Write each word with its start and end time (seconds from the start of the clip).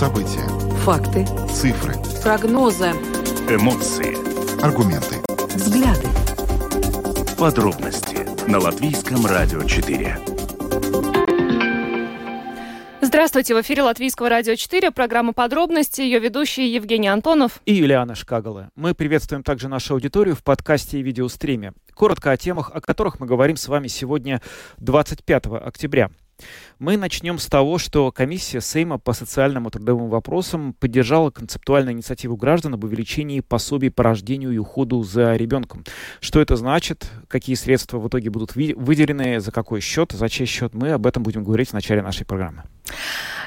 События. 0.00 0.48
Факты. 0.86 1.26
Цифры. 1.52 1.92
Прогнозы. 2.22 2.86
Эмоции. 3.50 4.16
Аргументы. 4.64 5.16
Взгляды. 5.54 6.08
Подробности 7.38 8.26
на 8.50 8.60
Латвийском 8.60 9.26
радио 9.26 9.62
4. 9.62 10.16
Здравствуйте, 13.02 13.54
в 13.54 13.60
эфире 13.60 13.82
Латвийского 13.82 14.30
радио 14.30 14.54
4, 14.54 14.90
программа 14.90 15.34
«Подробности», 15.34 16.00
ее 16.00 16.18
ведущие 16.18 16.72
Евгений 16.72 17.08
Антонов 17.08 17.60
и 17.66 17.74
Юлиана 17.74 18.14
Шкагала. 18.14 18.70
Мы 18.76 18.94
приветствуем 18.94 19.42
также 19.42 19.68
нашу 19.68 19.92
аудиторию 19.92 20.34
в 20.34 20.42
подкасте 20.42 20.98
и 20.98 21.02
видеостриме. 21.02 21.74
Коротко 21.92 22.30
о 22.30 22.38
темах, 22.38 22.70
о 22.72 22.80
которых 22.80 23.20
мы 23.20 23.26
говорим 23.26 23.58
с 23.58 23.68
вами 23.68 23.88
сегодня, 23.88 24.40
25 24.78 25.44
октября. 25.62 26.08
Мы 26.78 26.96
начнем 26.96 27.38
с 27.38 27.46
того, 27.46 27.78
что 27.78 28.10
комиссия 28.12 28.60
Сейма 28.60 28.98
по 28.98 29.12
социальным 29.12 29.68
и 29.68 29.70
трудовым 29.70 30.08
вопросам 30.08 30.72
поддержала 30.72 31.30
концептуальную 31.30 31.94
инициативу 31.94 32.36
граждан 32.36 32.74
об 32.74 32.84
увеличении 32.84 33.40
пособий 33.40 33.90
по 33.90 34.02
рождению 34.02 34.52
и 34.52 34.58
уходу 34.58 35.02
за 35.02 35.34
ребенком. 35.36 35.84
Что 36.20 36.40
это 36.40 36.56
значит, 36.56 37.10
какие 37.28 37.56
средства 37.56 37.98
в 37.98 38.08
итоге 38.08 38.30
будут 38.30 38.54
выделены, 38.54 39.40
за 39.40 39.52
какой 39.52 39.80
счет, 39.80 40.12
за 40.12 40.28
чей 40.28 40.46
счет, 40.46 40.74
мы 40.74 40.92
об 40.92 41.06
этом 41.06 41.22
будем 41.22 41.44
говорить 41.44 41.70
в 41.70 41.72
начале 41.74 42.02
нашей 42.02 42.24
программы. 42.24 42.64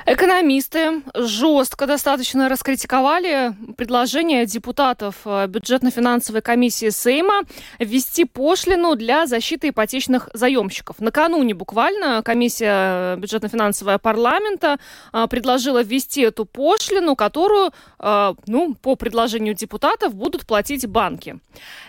Экономисты 0.05 1.01
жестко 1.15 1.87
достаточно 1.87 2.49
раскритиковали 2.49 3.53
предложение 3.77 4.45
депутатов 4.45 5.15
э, 5.23 5.47
бюджетно-финансовой 5.47 6.41
комиссии 6.41 6.89
Сейма 6.89 7.43
ввести 7.79 8.25
пошлину 8.25 8.97
для 8.97 9.27
защиты 9.27 9.69
ипотечных 9.69 10.29
заемщиков. 10.33 10.99
Накануне 10.99 11.53
буквально 11.53 12.21
комиссия 12.21 12.82
бюджетно-финансовая 13.17 13.97
парламента 13.97 14.77
э, 15.11 15.27
предложила 15.29 15.83
ввести 15.83 16.21
эту 16.21 16.45
пошлину, 16.45 17.15
которую, 17.15 17.71
э, 17.99 18.33
ну, 18.47 18.75
по 18.75 18.95
предложению 18.95 19.53
депутатов, 19.53 20.13
будут 20.15 20.45
платить 20.45 20.87
банки. 20.87 21.39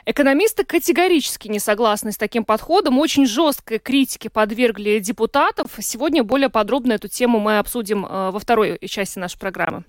Экономисты 0.06 0.64
категорически 0.64 1.48
не 1.48 1.58
согласны 1.58 2.12
с 2.12 2.16
таким 2.16 2.44
подходом, 2.44 2.98
очень 2.98 3.26
жесткой 3.26 3.78
критике 3.78 4.30
подвергли 4.30 4.98
депутатов. 4.98 5.70
Сегодня 5.80 6.22
более 6.22 6.48
подробно 6.48 6.94
эту 6.94 7.08
тему 7.08 7.40
мы 7.40 7.58
обсудим 7.58 8.04
э, 8.04 8.30
во 8.30 8.38
второй 8.38 8.78
части 8.86 9.18
нашей 9.18 9.38
программы. 9.38 9.84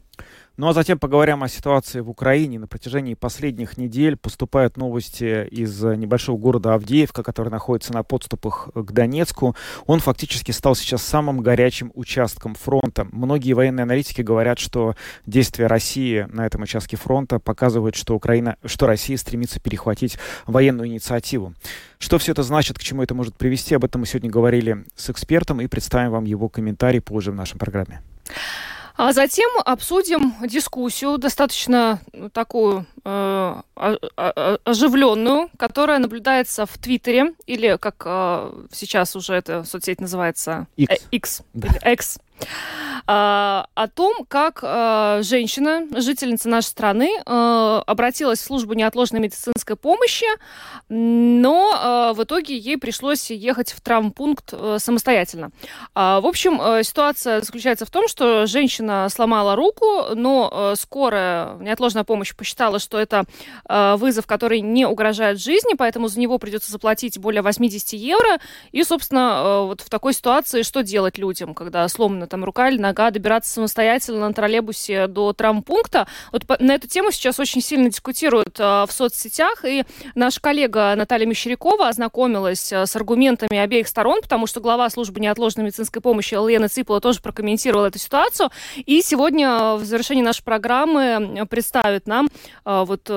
Ну 0.57 0.69
а 0.69 0.73
затем 0.73 0.97
поговорим 0.97 1.43
о 1.43 1.49
ситуации 1.49 1.99
в 1.99 2.09
Украине. 2.09 2.59
На 2.59 2.67
протяжении 2.67 3.13
последних 3.13 3.77
недель 3.77 4.15
поступают 4.15 4.77
новости 4.77 5.45
из 5.47 5.83
небольшого 5.83 6.37
города 6.37 6.73
Авдеевка, 6.73 7.23
который 7.23 7.49
находится 7.49 7.91
на 7.91 8.03
подступах 8.03 8.69
к 8.73 8.91
Донецку. 8.93 9.53
Он 9.85 9.99
фактически 9.99 10.51
стал 10.51 10.75
сейчас 10.75 11.03
самым 11.03 11.41
горячим 11.41 11.91
участком 11.93 12.55
фронта. 12.55 13.05
Многие 13.11 13.51
военные 13.51 13.83
аналитики 13.83 14.21
говорят, 14.21 14.57
что 14.57 14.95
действия 15.25 15.67
России 15.67 16.25
на 16.31 16.45
этом 16.45 16.61
участке 16.61 16.95
фронта 16.95 17.39
показывают, 17.39 17.97
что, 17.97 18.15
Украина, 18.15 18.55
что 18.63 18.87
Россия 18.87 19.17
стремится 19.17 19.59
перехватить 19.59 20.17
военную 20.47 20.87
инициативу. 20.87 21.53
Что 21.99 22.17
все 22.17 22.31
это 22.31 22.43
значит, 22.43 22.79
к 22.79 22.81
чему 22.81 23.03
это 23.03 23.13
может 23.13 23.35
привести, 23.35 23.75
об 23.75 23.83
этом 23.83 24.01
мы 24.01 24.07
сегодня 24.07 24.29
говорили 24.29 24.85
с 24.95 25.09
экспертом 25.09 25.59
и 25.59 25.67
представим 25.67 26.11
вам 26.11 26.23
его 26.23 26.47
комментарий 26.47 27.01
позже 27.01 27.31
в 27.31 27.35
нашей 27.35 27.57
программе. 27.57 28.01
А 28.97 29.11
затем 29.11 29.49
обсудим 29.65 30.35
дискуссию, 30.47 31.17
достаточно 31.17 31.99
ну, 32.13 32.29
такую 32.29 32.85
э, 33.03 33.61
оживленную, 34.63 35.49
которая 35.57 35.99
наблюдается 35.99 36.65
в 36.65 36.77
Твиттере, 36.77 37.33
или 37.45 37.77
как 37.77 38.01
э, 38.05 38.66
сейчас 38.71 39.16
уже 39.16 39.33
эта 39.33 39.66
соцсеть 39.66 39.99
называется... 39.99 40.67
X. 40.77 40.91
Э, 40.91 40.95
X. 41.11 41.41
Да. 41.53 41.91
X. 41.91 42.19
А, 43.08 43.67
о 43.75 43.88
том, 43.88 44.25
как 44.28 44.59
а, 44.64 45.22
женщина, 45.22 45.88
жительница 46.02 46.50
нашей 46.50 46.67
страны, 46.67 47.11
а, 47.25 47.83
обратилась 47.86 48.39
в 48.39 48.44
службу 48.44 48.73
неотложной 48.73 49.19
медицинской 49.19 49.75
помощи, 49.75 50.25
но 50.90 52.13
в 52.16 52.24
итоге 52.24 52.57
ей 52.57 52.78
пришлось 52.78 53.29
ехать 53.29 53.72
в 53.72 53.81
травмпункт 53.81 54.53
а, 54.53 54.78
самостоятельно. 54.79 55.51
В 55.94 56.28
общем, 56.28 56.59
а, 56.62 56.84
ситуация 56.84 57.41
заключается 57.41 57.85
в 57.85 57.91
том, 57.91 58.07
что 58.07 58.45
женщина 58.47 59.07
сломала 59.09 59.56
руку, 59.56 60.16
но 60.16 60.50
а, 60.51 60.75
скорая 60.75 61.57
неотложная 61.57 62.03
помощь 62.03 62.35
посчитала, 62.35 62.79
что 62.79 63.00
это 63.00 63.25
вызов, 63.68 64.25
который 64.28 64.62
не 64.62 64.85
угрожает 64.85 65.40
жизни, 65.40 65.74
поэтому 65.78 66.07
за 66.07 66.19
него 66.19 66.38
придется 66.38 66.72
заплатить 66.72 67.18
более 67.18 67.41
80 67.41 67.94
евро. 67.94 68.40
И, 68.72 68.84
собственно, 68.84 69.63
вот 69.63 69.81
в 69.81 69.90
такой 69.90 70.13
ситуации 70.13 70.62
что 70.62 70.84
делать 70.84 71.18
людям, 71.18 71.53
когда 71.53 71.88
сломана 71.88 72.25
там 72.28 72.44
рука 72.44 72.69
или 72.69 72.80
нога, 72.80 73.12
добираться 73.12 73.53
самостоятельно 73.53 74.28
на 74.28 74.34
троллейбусе 74.34 75.08
до 75.08 75.34
травмпункта. 75.34 76.08
Вот 76.31 76.44
на 76.59 76.74
эту 76.74 76.88
тему 76.88 77.12
сейчас 77.12 77.40
очень 77.40 77.62
сильно 77.62 77.90
дискутируют 77.90 78.59
э, 78.59 78.63
в 78.88 78.90
соцсетях, 78.91 79.63
и 79.66 79.84
наша 80.16 80.41
коллега 80.41 80.94
Наталья 80.96 81.25
Мещерякова 81.25 81.88
ознакомилась 81.88 82.72
э, 82.72 82.86
с 82.86 82.96
аргументами 82.96 83.58
обеих 83.58 83.88
сторон, 83.88 84.22
потому 84.22 84.47
что 84.47 84.59
глава 84.59 84.90
службы 84.90 85.19
неотложной 85.19 85.66
медицинской 85.66 86.02
помощи 86.02 86.34
Лена 86.36 86.69
Ципова 86.69 87.02
тоже 87.02 87.22
прокомментировала 87.22 87.88
эту 87.88 88.00
ситуацию, 88.00 88.50
и 88.78 89.02
сегодня 89.02 89.75
в 89.75 89.84
завершении 89.84 90.24
нашей 90.24 90.44
программы 90.44 91.46
представит 91.50 92.07
нам 92.07 92.30
вот 92.63 93.09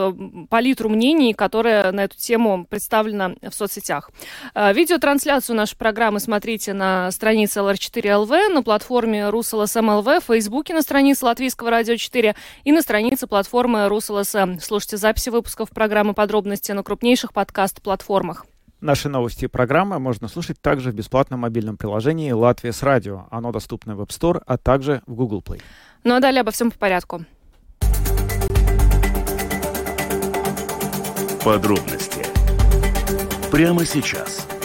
палитру 0.49 0.89
мнений, 0.89 1.35
которая 1.35 1.93
на 1.93 2.05
эту 2.05 2.17
тему 2.17 2.67
представлена 2.69 3.33
в 3.43 3.53
соцсетях. 3.53 4.11
Видеотрансляцию 4.55 5.57
нашей 5.57 5.77
программы 5.77 6.21
смотрите 6.21 6.73
на 6.73 7.11
странице 7.11 7.61
LR4LV, 7.61 8.49
на 8.49 8.63
платформе 8.63 8.98
платформе 8.99 9.29
РусЛСМ 9.29 10.01
в 10.01 10.21
Фейсбуке 10.27 10.75
на 10.75 10.83
странице 10.83 11.25
Латвийского 11.25 11.71
радио 11.71 11.95
4 11.95 12.35
и 12.65 12.73
на 12.73 12.83
странице 12.83 13.29
платформы 13.29 13.87
РусЛСМ. 13.87 14.59
Слушайте 14.61 14.97
записи 14.97 15.29
выпусков 15.29 15.71
программы 15.71 16.15
«Подробности» 16.15 16.73
на 16.73 16.83
крупнейших 16.83 17.33
подкаст-платформах. 17.33 18.45
Наши 18.81 19.09
новости 19.09 19.45
и 19.45 19.47
программы 19.47 20.01
можно 20.01 20.27
слушать 20.27 20.61
также 20.61 20.91
в 20.91 20.95
бесплатном 20.97 21.41
мобильном 21.41 21.77
приложении 21.77 22.33
«Латвия 22.33 22.73
с 22.73 22.83
радио». 22.83 23.29
Оно 23.31 23.53
доступно 23.53 23.95
в 23.95 24.01
App 24.01 24.09
Store, 24.09 24.43
а 24.45 24.59
также 24.59 25.03
в 25.07 25.15
Google 25.15 25.45
Play. 25.47 25.63
Ну 26.03 26.17
а 26.17 26.21
далее 26.21 26.41
обо 26.41 26.51
всем 26.51 26.73
по 26.73 26.79
порядку. 26.79 27.25
Подробности 31.45 32.27
прямо 33.53 33.85
сейчас– 33.85 34.49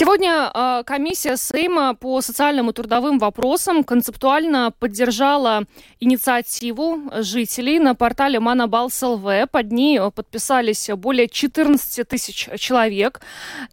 Сегодня 0.00 0.50
э, 0.54 0.82
комиссия 0.86 1.36
Сейма 1.36 1.94
по 1.94 2.22
социальным 2.22 2.70
и 2.70 2.72
трудовым 2.72 3.18
вопросам 3.18 3.84
концептуально 3.84 4.72
поддержала 4.78 5.64
инициативу 6.00 7.02
жителей 7.18 7.78
на 7.78 7.94
портале 7.94 8.40
Манабалс 8.40 9.02
ЛВ. 9.02 9.50
Под 9.52 9.72
ней 9.72 10.00
подписались 10.10 10.88
более 10.96 11.28
14 11.28 12.08
тысяч 12.08 12.48
человек. 12.56 13.20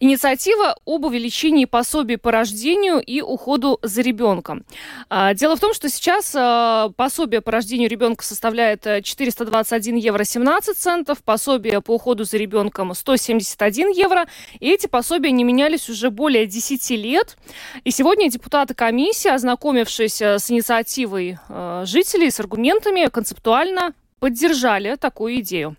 Инициатива 0.01 0.75
об 0.85 1.05
увеличении 1.05 1.63
пособий 1.63 2.17
по 2.17 2.33
рождению 2.33 2.99
и 2.99 3.21
уходу 3.21 3.79
за 3.81 4.01
ребенком. 4.01 4.65
Э, 5.09 5.33
дело 5.33 5.55
в 5.55 5.61
том, 5.61 5.73
что 5.73 5.87
сейчас 5.87 6.35
э, 6.35 6.89
пособие 6.97 7.39
по 7.39 7.53
рождению 7.53 7.89
ребенка 7.89 8.25
составляет 8.25 8.81
421 8.83 9.95
евро 9.95 10.25
17 10.25 10.77
центов, 10.77 11.23
пособие 11.23 11.79
по 11.79 11.91
уходу 11.91 12.25
за 12.25 12.35
ребенком 12.35 12.93
171 12.93 13.91
евро. 13.91 14.25
И 14.59 14.69
эти 14.69 14.87
пособия 14.87 15.31
не 15.31 15.45
менялись 15.45 15.87
уже 15.89 16.11
более 16.17 16.47
10 16.47 16.89
лет. 16.97 17.37
И 17.85 17.91
сегодня 17.91 18.29
депутаты 18.29 18.73
комиссии, 18.73 19.29
ознакомившись 19.29 20.21
э, 20.21 20.39
с 20.39 20.51
инициативой 20.51 21.37
э, 21.47 21.83
жителей, 21.85 22.31
с 22.31 22.39
аргументами, 22.39 23.07
концептуально 23.07 23.93
поддержали 24.19 24.95
такую 24.95 25.39
идею. 25.41 25.77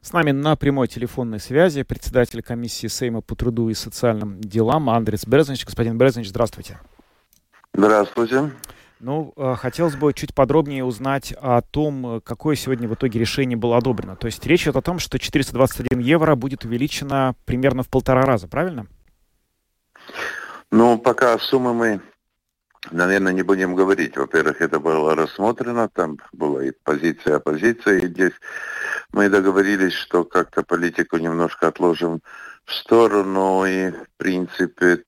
С 0.00 0.12
нами 0.12 0.32
на 0.32 0.56
прямой 0.56 0.88
телефонной 0.88 1.38
связи 1.38 1.82
председатель 1.82 2.42
комиссии 2.42 2.86
Сейма 2.86 3.20
по 3.20 3.36
труду 3.36 3.68
и 3.68 3.74
социальным 3.74 4.40
делам 4.40 4.88
Андрес 4.88 5.26
Березнич. 5.26 5.64
Господин 5.66 5.98
Березнич, 5.98 6.28
здравствуйте. 6.28 6.78
Здравствуйте. 7.74 8.52
Ну, 9.00 9.34
э, 9.36 9.54
хотелось 9.58 9.96
бы 9.96 10.14
чуть 10.14 10.34
подробнее 10.34 10.82
узнать 10.82 11.34
о 11.38 11.60
том, 11.60 12.22
какое 12.24 12.56
сегодня 12.56 12.88
в 12.88 12.94
итоге 12.94 13.20
решение 13.20 13.58
было 13.58 13.76
одобрено. 13.76 14.16
То 14.16 14.26
есть 14.26 14.46
речь 14.46 14.62
идет 14.62 14.76
о 14.76 14.82
том, 14.82 14.98
что 14.98 15.18
421 15.18 15.98
евро 15.98 16.34
будет 16.36 16.64
увеличено 16.64 17.34
примерно 17.44 17.82
в 17.82 17.90
полтора 17.90 18.22
раза, 18.22 18.48
правильно? 18.48 18.86
Ну, 20.70 20.98
пока 20.98 21.38
суммы 21.38 21.74
мы, 21.74 22.00
наверное, 22.90 23.32
не 23.32 23.42
будем 23.42 23.74
говорить. 23.74 24.16
Во-первых, 24.16 24.60
это 24.60 24.80
было 24.80 25.14
рассмотрено, 25.14 25.88
там 25.88 26.18
была 26.32 26.64
и 26.64 26.72
позиция 26.82 27.36
оппозиции, 27.36 28.02
и 28.02 28.08
здесь 28.08 28.32
мы 29.12 29.28
договорились, 29.28 29.94
что 29.94 30.24
как-то 30.24 30.62
политику 30.62 31.18
немножко 31.18 31.68
отложим 31.68 32.20
в 32.64 32.72
сторону, 32.72 33.64
и, 33.64 33.90
в 33.90 34.06
принципе, 34.16 35.04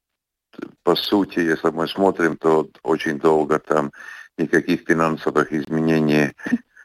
по 0.83 0.95
сути, 0.95 1.41
если 1.41 1.71
мы 1.71 1.89
смотрим, 1.89 2.37
то 2.37 2.69
очень 2.83 3.19
долго 3.19 3.59
там 3.59 3.93
никаких 4.39 4.83
финансовых 4.87 5.53
изменений 5.53 6.33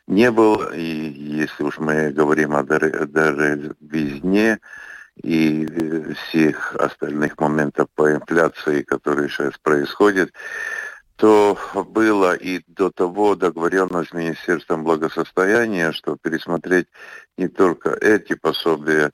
не 0.07 0.31
было. 0.31 0.73
И 0.73 0.81
если 0.81 1.63
уж 1.63 1.77
мы 1.77 2.11
говорим 2.11 2.55
о 2.55 2.63
дороговизне, 2.63 4.59
и 5.23 5.67
всех 6.27 6.75
остальных 6.75 7.39
моментов 7.39 7.87
по 7.95 8.11
инфляции, 8.11 8.81
которые 8.81 9.29
сейчас 9.29 9.53
происходят, 9.61 10.31
то 11.15 11.55
было 11.89 12.33
и 12.33 12.63
до 12.65 12.89
того 12.89 13.35
договоренность 13.35 14.09
с 14.09 14.13
Министерством 14.13 14.83
благосостояния, 14.83 15.91
что 15.91 16.17
пересмотреть 16.17 16.87
не 17.37 17.47
только 17.47 17.91
эти 17.91 18.33
пособия, 18.33 19.11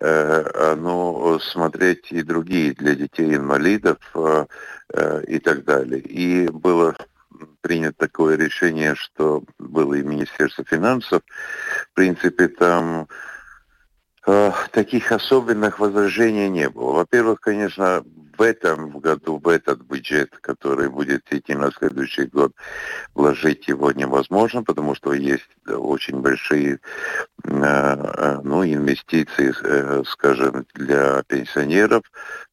э, 0.00 0.74
но 0.76 1.40
смотреть 1.40 2.12
и 2.12 2.22
другие 2.22 2.72
для 2.74 2.94
детей-инвалидов 2.94 3.98
э, 4.14 4.46
э, 4.94 5.24
и 5.26 5.38
так 5.40 5.64
далее. 5.64 6.00
И 6.00 6.48
было 6.48 6.94
принято 7.62 7.96
такое 7.98 8.36
решение, 8.36 8.94
что 8.94 9.42
было 9.58 9.94
и 9.94 10.02
Министерство 10.02 10.64
финансов. 10.64 11.22
В 11.90 11.94
принципе, 11.94 12.46
там 12.46 13.08
э, 14.26 14.52
таких 14.72 15.12
особенных 15.12 15.78
возражений 15.78 16.48
не 16.48 16.68
было. 16.68 16.92
Во-первых, 16.92 17.40
конечно, 17.40 18.04
в 18.36 18.42
этом 18.42 18.98
году, 19.00 19.38
в 19.38 19.48
этот 19.48 19.82
бюджет, 19.82 20.30
который 20.40 20.88
будет 20.88 21.30
идти 21.30 21.54
на 21.54 21.70
следующий 21.72 22.24
год, 22.24 22.52
вложить 23.14 23.68
его 23.68 23.92
невозможно, 23.92 24.62
потому 24.62 24.94
что 24.94 25.12
есть 25.12 25.48
очень 25.66 26.20
большие 26.20 26.80
э, 27.44 27.50
э 27.50 28.40
ну, 28.42 28.64
инвестиции, 28.64 29.52
скажем, 30.04 30.66
для 30.74 31.22
пенсионеров, 31.24 32.02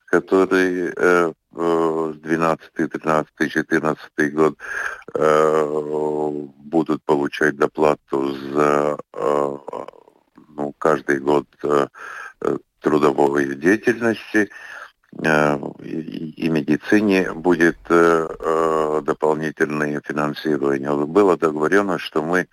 которые 0.06 0.94
э, 0.96 1.34
12, 1.52 2.74
13, 2.74 3.52
14 3.52 4.34
год 4.34 4.58
будут 6.58 7.04
получать 7.04 7.56
доплату 7.56 8.36
за 8.54 8.98
ну, 10.58 10.74
каждый 10.78 11.20
год 11.20 11.48
э, 11.64 11.88
трудовой 12.82 13.56
деятельности. 13.56 14.50
Э, 15.24 15.58
и 15.84 16.50
медицине 16.50 17.34
будет 17.34 17.78
э, 17.90 18.28
э, 18.40 19.02
дополнительное 19.04 20.02
финансирование. 20.04 20.94
Было 21.06 21.38
договорено, 21.38 21.98
что 21.98 22.24
мы 22.24 22.48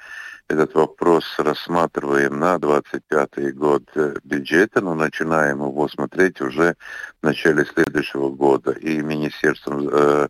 этот 0.48 0.74
вопрос 0.74 1.24
рассматриваем 1.38 2.38
на 2.38 2.58
25 2.58 3.54
год 3.56 3.82
бюджета, 4.24 4.82
но 4.82 4.94
начинаем 4.94 5.60
его 5.60 5.88
смотреть 5.88 6.40
уже 6.42 6.76
в 7.22 7.26
начале 7.26 7.64
следующего 7.64 8.28
года. 8.28 8.72
И 8.72 9.00
Министерством 9.00 9.88
э, 9.90 10.28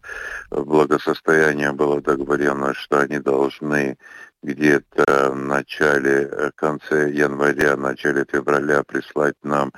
благосостояния 0.50 1.72
было 1.72 2.00
договорено, 2.00 2.74
что 2.74 3.00
они 3.00 3.18
должны 3.18 3.98
где-то 4.44 5.32
в 5.32 5.36
начале, 5.36 6.52
конце 6.54 7.10
января, 7.10 7.76
начале 7.76 8.24
февраля 8.30 8.82
прислать 8.84 9.36
нам 9.42 9.72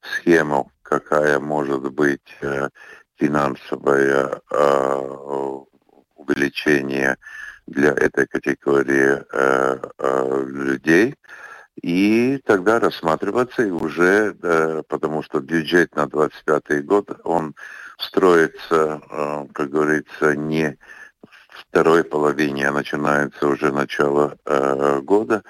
схему 0.00 0.72
какая 0.92 1.38
может 1.38 1.90
быть 1.92 2.36
э, 2.42 2.68
финансовое 3.18 4.42
э, 4.50 5.58
увеличение 6.16 7.16
для 7.66 7.92
этой 7.92 8.26
категории 8.26 9.22
э, 9.32 10.44
людей. 10.48 11.14
И 11.82 12.38
тогда 12.44 12.78
рассматриваться 12.78 13.62
и 13.62 13.70
уже, 13.70 14.34
потому 14.88 15.22
что 15.22 15.40
бюджет 15.40 15.96
на 15.96 16.06
25 16.06 16.84
год, 16.84 17.18
он 17.24 17.54
строится, 17.98 19.00
как 19.54 19.70
говорится, 19.70 20.36
не 20.36 20.76
второй 21.72 22.04
половине, 22.04 22.68
а 22.68 22.72
начинается 22.72 23.48
уже 23.48 23.72
начало 23.72 24.36
года. 25.02 25.42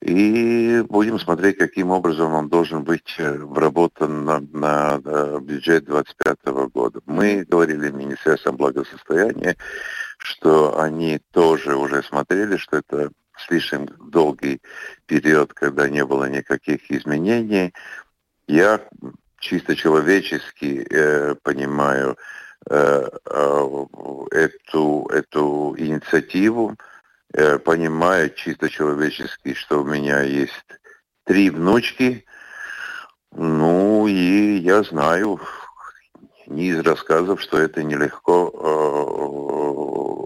И 0.00 0.84
будем 0.88 1.18
смотреть, 1.18 1.58
каким 1.58 1.90
образом 1.90 2.32
он 2.32 2.48
должен 2.48 2.84
быть 2.84 3.16
э, 3.18 3.32
вработан 3.36 4.24
на, 4.24 4.38
на, 4.38 5.00
на 5.00 5.40
бюджет 5.40 5.86
2025 5.86 6.70
года. 6.72 7.00
Мы 7.06 7.44
говорили 7.44 7.90
Министерством 7.90 8.56
благосостояния, 8.56 9.56
что 10.18 10.78
они 10.78 11.20
тоже 11.32 11.76
уже 11.76 12.04
смотрели, 12.04 12.56
что 12.58 12.76
это 12.76 13.10
слишком 13.48 13.88
долгий 14.08 14.60
период, 15.06 15.52
когда 15.52 15.88
не 15.88 16.04
было 16.04 16.28
никаких 16.28 16.88
изменений. 16.92 17.74
Я 18.46 18.80
чисто 19.40 19.74
человечески 19.74 20.86
э, 20.88 21.34
понимаю 21.42 22.12
э, 22.12 22.14
э, 22.14 22.47
эту, 24.30 25.08
эту 25.12 25.74
инициативу, 25.78 26.76
э, 27.32 27.58
понимаю 27.58 28.30
чисто 28.34 28.68
человечески, 28.68 29.54
что 29.54 29.80
у 29.82 29.84
меня 29.84 30.22
есть 30.22 30.52
три 31.24 31.50
внучки, 31.50 32.24
ну 33.32 34.06
и 34.06 34.58
я 34.58 34.82
знаю 34.82 35.40
не 36.46 36.68
из 36.68 36.80
рассказов, 36.80 37.40
что 37.40 37.58
это 37.58 37.82
нелегко 37.82 38.50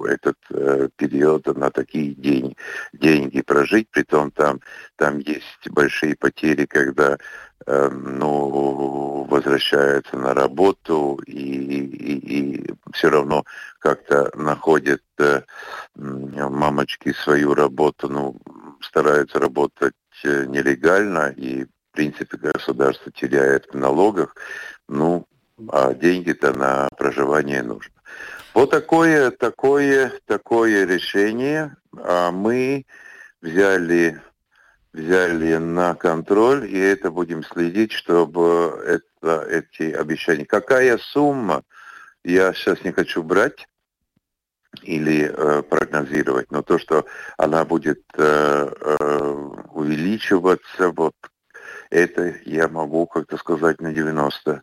э, 0.06 0.12
этот 0.14 0.36
э, 0.50 0.88
период 0.96 1.46
на 1.56 1.70
такие 1.70 2.14
день, 2.14 2.56
деньги 2.92 3.42
прожить, 3.42 3.88
притом 3.90 4.30
там, 4.30 4.60
там 4.96 5.18
есть 5.18 5.68
большие 5.70 6.14
потери, 6.16 6.66
когда 6.66 7.18
э, 7.66 7.88
ну, 7.88 9.01
возвращаются 9.44 10.16
на 10.16 10.34
работу 10.34 11.20
и, 11.26 11.32
и, 11.32 12.58
и 12.58 12.74
все 12.92 13.10
равно 13.10 13.44
как-то 13.78 14.30
находят 14.34 15.02
э, 15.18 15.42
мамочки 15.94 17.12
свою 17.12 17.54
работу, 17.54 18.08
ну, 18.08 18.36
стараются 18.80 19.38
работать 19.38 19.94
э, 20.24 20.44
нелегально 20.46 21.34
и 21.36 21.64
в 21.64 21.68
принципе 21.92 22.36
государство 22.36 23.12
теряет 23.12 23.66
в 23.72 23.76
налогах, 23.76 24.34
ну, 24.88 25.26
а 25.68 25.92
деньги-то 25.94 26.52
на 26.52 26.88
проживание 26.96 27.62
нужно. 27.62 27.92
Вот 28.54 28.70
такое, 28.70 29.30
такое, 29.30 30.12
такое 30.26 30.86
решение 30.86 31.76
а 31.98 32.30
мы 32.30 32.86
взяли, 33.40 34.20
взяли 34.92 35.56
на 35.56 35.94
контроль, 35.94 36.66
и 36.68 36.78
это 36.78 37.10
будем 37.10 37.42
следить, 37.44 37.92
чтобы 37.92 38.82
это, 38.86 39.42
эти 39.48 39.92
обещания. 39.92 40.44
Какая 40.44 40.98
сумма, 40.98 41.62
я 42.24 42.52
сейчас 42.52 42.84
не 42.84 42.92
хочу 42.92 43.22
брать 43.22 43.68
или 44.82 45.30
э, 45.30 45.62
прогнозировать, 45.62 46.50
но 46.50 46.62
то, 46.62 46.78
что 46.78 47.06
она 47.36 47.64
будет 47.64 48.02
э, 48.16 48.74
э, 48.80 49.32
увеличиваться, 49.72 50.90
вот 50.90 51.14
это 51.90 52.34
я 52.46 52.68
могу 52.68 53.06
как-то 53.06 53.36
сказать 53.36 53.80
на 53.80 53.92
90 53.92 54.62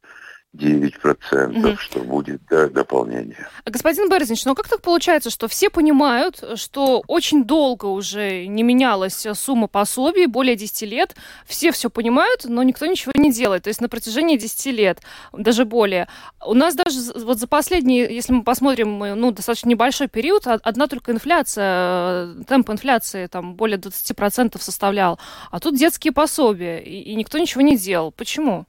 9%, 0.57 1.57
угу. 1.57 1.77
что 1.77 1.99
будет 1.99 2.41
да, 2.49 2.67
дополнение. 2.69 3.47
Господин 3.65 4.09
Берзнич, 4.09 4.45
ну 4.45 4.55
как 4.55 4.67
так 4.67 4.81
получается, 4.81 5.29
что 5.29 5.47
все 5.47 5.69
понимают, 5.69 6.43
что 6.55 7.03
очень 7.05 7.43
долго 7.43 7.85
уже 7.85 8.47
не 8.47 8.63
менялась 8.63 9.27
сумма 9.35 9.67
пособий, 9.67 10.25
более 10.25 10.55
10 10.55 10.89
лет, 10.89 11.15
все 11.45 11.71
все 11.71 11.91
понимают, 11.91 12.45
но 12.45 12.63
никто 12.63 12.87
ничего 12.87 13.11
не 13.15 13.31
делает, 13.31 13.63
то 13.63 13.67
есть 13.67 13.79
на 13.79 13.89
протяжении 13.89 14.37
10 14.37 14.65
лет, 14.73 15.01
даже 15.33 15.65
более. 15.65 16.07
У 16.43 16.55
нас 16.55 16.73
даже 16.73 16.99
вот 17.15 17.37
за 17.37 17.47
последние, 17.47 18.13
если 18.13 18.33
мы 18.33 18.43
посмотрим, 18.43 18.97
ну, 18.97 19.31
достаточно 19.31 19.69
небольшой 19.69 20.07
период, 20.07 20.47
одна 20.47 20.87
только 20.87 21.11
инфляция, 21.11 22.33
темп 22.45 22.71
инфляции 22.71 23.27
там 23.27 23.53
более 23.53 23.77
20% 23.77 24.59
составлял, 24.59 25.19
а 25.51 25.59
тут 25.59 25.75
детские 25.75 26.11
пособия, 26.11 26.79
и, 26.79 27.01
и 27.01 27.15
никто 27.15 27.37
ничего 27.37 27.61
не 27.61 27.77
делал. 27.77 28.11
Почему? 28.11 28.65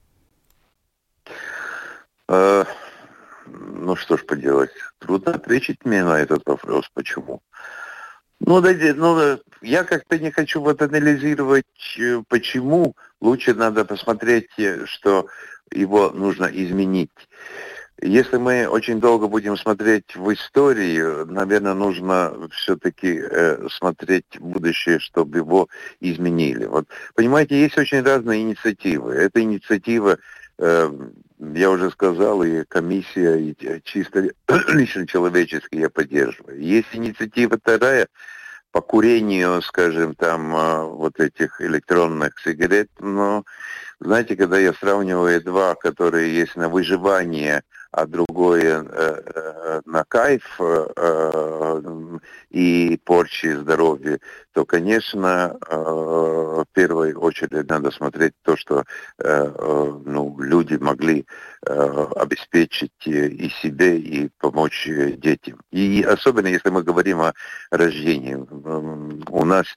Э, 2.31 2.63
ну 3.45 3.95
что 3.97 4.15
ж 4.15 4.25
поделать, 4.25 4.71
трудно 4.99 5.33
ответить 5.33 5.83
мне 5.83 6.03
на 6.05 6.17
этот 6.19 6.43
вопрос, 6.45 6.89
почему. 6.93 7.41
Ну, 8.39 8.61
да, 8.61 8.71
ну, 8.95 9.39
я 9.61 9.83
как-то 9.83 10.17
не 10.17 10.31
хочу 10.31 10.61
вот 10.61 10.81
анализировать, 10.81 11.65
э, 11.99 12.21
почему. 12.29 12.95
Лучше 13.19 13.53
надо 13.53 13.83
посмотреть, 13.83 14.49
э, 14.57 14.85
что 14.85 15.27
его 15.71 16.09
нужно 16.11 16.45
изменить. 16.45 17.11
Если 18.01 18.37
мы 18.37 18.67
очень 18.67 18.99
долго 18.99 19.27
будем 19.27 19.57
смотреть 19.57 20.15
в 20.15 20.33
историю, 20.33 21.27
наверное, 21.27 21.75
нужно 21.75 22.49
все-таки 22.51 23.21
э, 23.21 23.67
смотреть 23.69 24.39
будущее, 24.39 24.99
чтобы 24.99 25.39
его 25.39 25.67
изменили. 25.99 26.65
Вот, 26.65 26.87
понимаете, 27.13 27.61
есть 27.61 27.77
очень 27.77 28.01
разные 28.01 28.41
инициативы. 28.41 29.13
Эта 29.13 29.41
инициатива 29.41 30.17
я 30.61 31.71
уже 31.71 31.89
сказал, 31.89 32.43
и 32.43 32.63
комиссия, 32.65 33.37
и 33.37 33.81
чисто 33.83 34.29
лично 34.67 35.07
человечески 35.07 35.75
я 35.75 35.89
поддерживаю. 35.89 36.59
Есть 36.59 36.89
инициатива 36.93 37.57
вторая 37.57 38.07
по 38.71 38.81
курению, 38.81 39.61
скажем, 39.61 40.15
там, 40.15 40.55
а, 40.55 40.85
вот 40.85 41.19
этих 41.19 41.59
электронных 41.61 42.39
сигарет, 42.39 42.89
но, 42.99 43.43
знаете, 43.99 44.35
когда 44.35 44.57
я 44.57 44.73
сравниваю 44.73 45.41
два, 45.41 45.75
которые 45.75 46.33
есть 46.33 46.55
на 46.55 46.69
выживание 46.69 47.63
а 47.91 48.05
другое 48.05 48.83
э, 48.83 49.21
э, 49.35 49.81
на 49.85 50.03
кайф 50.05 50.43
э, 50.59 52.19
и 52.49 52.99
порчи 53.03 53.53
здоровья, 53.53 54.19
то, 54.53 54.65
конечно, 54.65 55.57
в 55.69 56.65
первую 56.73 57.19
очередь 57.19 57.69
надо 57.69 57.91
смотреть 57.91 58.33
то, 58.43 58.57
что 58.57 58.83
ну, 59.17 60.35
люди 60.39 60.75
могли 60.75 61.25
обеспечить 61.63 62.91
и 63.05 63.49
себе, 63.61 63.97
и 63.97 64.29
помочь 64.37 64.89
детям. 65.17 65.61
И 65.71 66.03
особенно, 66.03 66.47
если 66.47 66.69
мы 66.69 66.83
говорим 66.83 67.21
о 67.21 67.33
рождении. 67.71 68.35
У 68.35 69.45
нас 69.45 69.67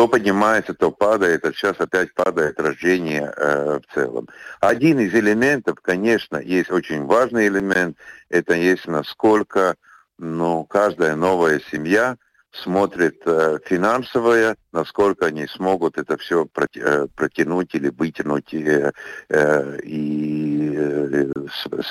то 0.00 0.08
поднимается, 0.08 0.72
то 0.72 0.90
падает, 0.90 1.44
а 1.44 1.52
сейчас 1.52 1.78
опять 1.78 2.14
падает 2.14 2.58
рождение 2.58 3.30
э, 3.36 3.80
в 3.80 3.94
целом. 3.94 4.30
Один 4.58 4.98
из 4.98 5.12
элементов, 5.12 5.76
конечно, 5.82 6.38
есть 6.38 6.70
очень 6.70 7.04
важный 7.04 7.48
элемент, 7.48 7.98
это 8.30 8.54
есть 8.54 8.86
насколько 8.86 9.74
ну, 10.16 10.64
каждая 10.64 11.16
новая 11.16 11.60
семья 11.70 12.16
смотрит 12.50 13.20
э, 13.26 13.58
финансовое, 13.66 14.56
насколько 14.72 15.26
они 15.26 15.46
смогут 15.46 15.98
это 15.98 16.16
все 16.16 16.48
э, 16.76 17.06
протянуть 17.14 17.74
или 17.74 17.90
вытянуть 17.90 18.54
э, 18.54 18.92
э, 19.28 19.80
и 19.84 20.76
э, 20.78 21.30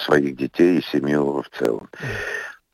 своих 0.03 0.35
детей 0.35 0.79
и 0.79 0.83
семью 0.91 1.43
в 1.43 1.49
целом. 1.59 1.87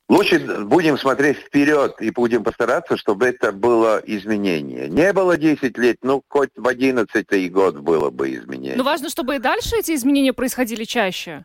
Лучше 0.07 0.37
будем 0.65 0.99
смотреть 0.99 1.37
вперед 1.37 1.95
и 1.99 2.11
будем 2.11 2.43
постараться, 2.43 2.95
чтобы 2.95 3.25
это 3.25 3.51
было 3.51 3.99
изменение. 4.05 4.87
Не 4.87 5.11
было 5.13 5.35
10 5.35 5.77
лет, 5.79 5.97
ну, 6.03 6.23
хоть 6.29 6.51
в 6.55 6.67
11 6.67 7.51
год 7.51 7.77
было 7.77 8.11
бы 8.11 8.31
изменение. 8.35 8.75
Но 8.75 8.83
важно, 8.83 9.09
чтобы 9.09 9.35
и 9.35 9.39
дальше 9.39 9.77
эти 9.77 9.95
изменения 9.95 10.31
происходили 10.31 10.83
чаще. 10.83 11.43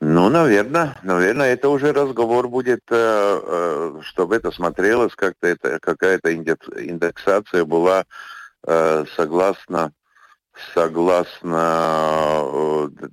Ну, 0.00 0.28
наверное, 0.28 0.96
наверное, 1.02 1.54
это 1.54 1.70
уже 1.70 1.92
разговор 1.92 2.48
будет, 2.48 2.82
э, 2.90 3.40
э, 3.42 4.00
чтобы 4.02 4.36
это 4.36 4.52
смотрелось, 4.52 5.14
как-то 5.16 5.48
это 5.48 5.80
какая-то 5.80 6.32
индексация 6.34 7.64
была 7.64 8.04
э, 8.64 9.04
согласно 9.16 9.92
согласно 10.74 12.46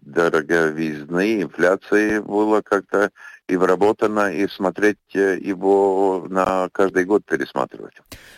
дороговизны, 0.01 1.41
инфляции 1.41 2.19
было 2.19 2.61
как-то 2.61 3.11
и 3.49 3.57
вработано, 3.57 4.31
и 4.31 4.47
смотреть 4.47 4.97
э, 5.13 5.37
его 5.37 6.25
на 6.29 6.69
каждый 6.71 7.03
год 7.03 7.25
пересматривать. 7.25 7.93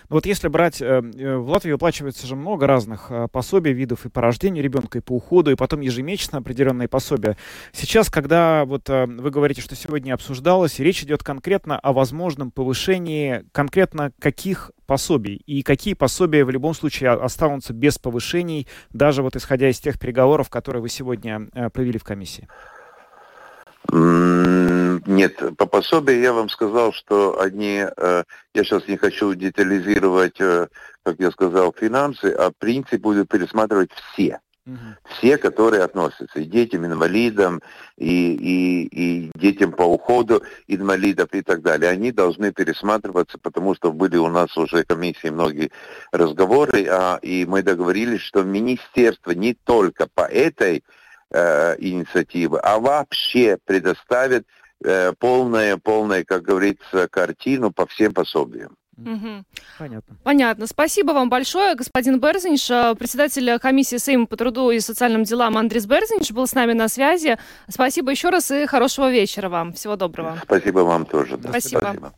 Ну 0.09 0.15
вот 0.15 0.25
если 0.25 0.47
брать, 0.47 0.81
э, 0.81 0.85
э, 0.85 1.37
в 1.37 1.49
Латвии 1.49 1.71
выплачивается 1.71 2.25
же 2.25 2.35
много 2.35 2.65
разных 2.65 3.11
пособий, 3.31 3.73
видов 3.73 4.05
и 4.05 4.09
по 4.09 4.21
рождению 4.21 4.63
ребенка, 4.63 4.97
и 4.97 5.01
по 5.01 5.13
уходу, 5.13 5.51
и 5.51 5.55
потом 5.55 5.81
ежемесячно 5.81 6.39
определенные 6.39 6.87
пособия. 6.87 7.37
Сейчас, 7.71 8.09
когда 8.09 8.65
вот 8.65 8.89
вы 8.89 9.29
говорите, 9.29 9.61
что 9.61 9.75
сегодня 9.75 10.13
обсуждалось, 10.13 10.79
речь 10.79 11.03
идет 11.03 11.23
конкретно 11.23 11.79
о 11.79 11.93
возможном 11.93 12.51
повышении 12.51 13.45
конкретно 13.51 14.11
каких 14.19 14.71
пособий, 14.85 15.41
и 15.45 15.63
какие 15.63 15.93
пособия 15.93 16.45
в 16.45 16.49
любом 16.49 16.73
случае 16.73 17.11
останутся 17.11 17.73
без 17.73 17.97
повышений, 17.97 18.67
даже 18.91 19.21
вот 19.21 19.35
исходя 19.35 19.69
из 19.69 19.79
тех 19.79 19.99
переговоров, 19.99 20.49
которые 20.49 20.81
вы 20.81 20.89
сегодня 20.89 21.47
провели 21.73 21.97
в 21.97 22.03
комиссии? 22.03 22.47
Нет, 23.91 25.39
по 25.57 25.65
пособию 25.67 26.19
я 26.19 26.33
вам 26.33 26.49
сказал, 26.49 26.91
что 26.91 27.39
они, 27.39 27.85
э, 27.85 28.23
я 28.53 28.63
сейчас 28.63 28.87
не 28.87 28.97
хочу 28.97 29.33
детализировать, 29.35 30.41
э, 30.41 30.67
как 31.03 31.19
я 31.19 31.29
сказал, 31.31 31.73
финансы, 31.77 32.25
а 32.31 32.51
принцип 32.57 33.01
будет 33.01 33.29
пересматривать 33.29 33.91
все. 33.91 34.39
Все, 35.09 35.37
которые 35.37 35.83
относятся, 35.83 36.39
и 36.39 36.45
детям, 36.45 36.85
инвалидам, 36.87 37.61
и, 37.97 38.33
и, 38.33 38.87
и 38.87 39.31
детям 39.35 39.71
по 39.71 39.83
уходу 39.83 40.41
инвалидов 40.67 41.29
и 41.33 41.41
так 41.43 41.61
далее, 41.61 41.91
они 41.91 42.11
должны 42.11 42.51
пересматриваться, 42.51 43.37
потому 43.37 43.75
что 43.75 43.91
были 43.91 44.17
у 44.17 44.27
нас 44.27 44.57
уже 44.57 44.83
комиссии 44.83 45.29
многие 45.29 45.71
разговоры, 46.11 46.87
а, 46.89 47.19
и 47.21 47.45
мы 47.45 47.61
договорились, 47.61 48.21
что 48.21 48.43
министерство 48.43 49.31
не 49.31 49.53
только 49.53 50.07
по 50.07 50.23
этой 50.23 50.83
э, 51.29 51.75
инициативы, 51.77 52.59
а 52.59 52.79
вообще 52.79 53.59
предоставит 53.63 54.47
э, 54.83 55.13
полное, 55.19 55.77
полное, 55.77 56.23
как 56.23 56.41
говорится, 56.41 57.07
картину 57.07 57.71
по 57.71 57.85
всем 57.85 58.13
пособиям. 58.13 58.75
Угу. 58.97 59.43
Понятно. 59.77 60.17
Понятно. 60.23 60.67
Спасибо 60.67 61.11
вам 61.11 61.29
большое, 61.29 61.75
господин 61.75 62.19
Берзинш. 62.19 62.69
Э, 62.69 62.95
председатель 62.95 63.59
комиссии 63.59 63.97
Сейма 63.97 64.25
по 64.25 64.37
труду 64.37 64.71
и 64.71 64.79
социальным 64.79 65.23
делам 65.23 65.57
Андрис 65.57 65.85
Берзинш 65.85 66.31
был 66.31 66.47
с 66.47 66.53
нами 66.53 66.73
на 66.73 66.87
связи. 66.87 67.37
Спасибо 67.67 68.11
еще 68.11 68.29
раз 68.29 68.51
и 68.51 68.65
хорошего 68.65 69.11
вечера 69.11 69.49
вам. 69.49 69.73
Всего 69.73 69.95
доброго. 69.95 70.39
Спасибо 70.43 70.79
вам 70.79 71.05
тоже. 71.05 71.37
Да. 71.37 71.49
Спасибо. 71.49 71.79
Спасибо. 71.79 72.13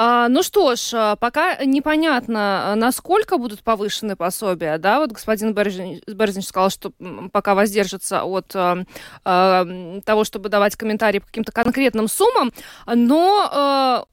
А, 0.00 0.28
ну 0.28 0.44
что 0.44 0.76
ж, 0.76 0.90
а, 0.94 1.16
пока 1.16 1.64
непонятно, 1.64 2.72
а, 2.72 2.76
насколько 2.76 3.36
будут 3.36 3.64
повышены 3.64 4.14
пособия, 4.14 4.78
да, 4.78 5.00
вот 5.00 5.10
господин 5.10 5.54
Берзин, 5.54 6.42
сказал, 6.42 6.70
что 6.70 6.92
пока 7.32 7.56
воздержится 7.56 8.22
от 8.22 8.52
а, 8.54 8.76
того, 10.04 10.22
чтобы 10.22 10.50
давать 10.50 10.76
комментарии 10.76 11.18
по 11.18 11.26
каким-то 11.26 11.50
конкретным 11.50 12.06
суммам, 12.06 12.52
но 12.86 13.48
а, 13.50 14.04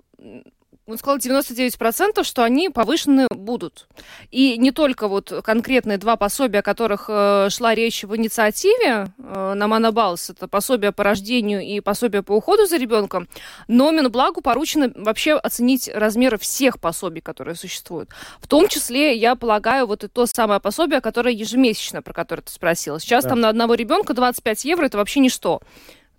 он 0.88 1.00
сказал 1.00 1.18
99%, 1.18 2.24
что 2.24 2.44
они 2.44 2.70
повышены 2.70 3.28
будут. 3.32 3.88
И 4.30 4.56
не 4.58 4.72
только 4.72 5.08
вот 5.08 5.34
конкретные 5.44 5.98
два 5.98 6.16
пособия, 6.16 6.60
о 6.60 6.62
которых 6.62 7.06
э, 7.08 7.48
шла 7.50 7.74
речь 7.74 8.04
в 8.04 8.16
инициативе 8.16 9.08
э, 9.18 9.54
на 9.56 9.68
Монобалс, 9.68 10.30
это 10.30 10.48
пособие 10.48 10.92
по 10.92 11.04
рождению 11.04 11.62
и 11.62 11.80
пособие 11.80 12.22
по 12.22 12.34
уходу 12.34 12.68
за 12.68 12.78
ребенком, 12.78 13.28
но 13.68 13.90
Минблагу 13.90 14.42
поручено 14.42 14.92
вообще 14.96 15.34
оценить 15.34 15.90
размеры 15.92 16.38
всех 16.38 16.80
пособий, 16.80 17.22
которые 17.22 17.56
существуют. 17.56 18.10
В 18.40 18.48
том 18.48 18.68
числе, 18.68 19.18
я 19.18 19.36
полагаю, 19.36 19.88
вот 19.88 20.04
и 20.04 20.08
то 20.08 20.28
самое 20.28 20.60
пособие, 20.60 21.02
которое 21.02 21.34
ежемесячно, 21.34 22.04
про 22.04 22.14
которое 22.14 22.44
ты 22.44 22.52
спросила. 22.52 23.00
Сейчас 23.00 23.24
да. 23.24 23.32
там 23.32 23.40
на 23.40 23.50
одного 23.50 23.74
ребенка 23.74 24.14
25 24.14 24.66
евро, 24.66 24.86
это 24.86 24.98
вообще 25.00 25.20
ничто. 25.20 25.62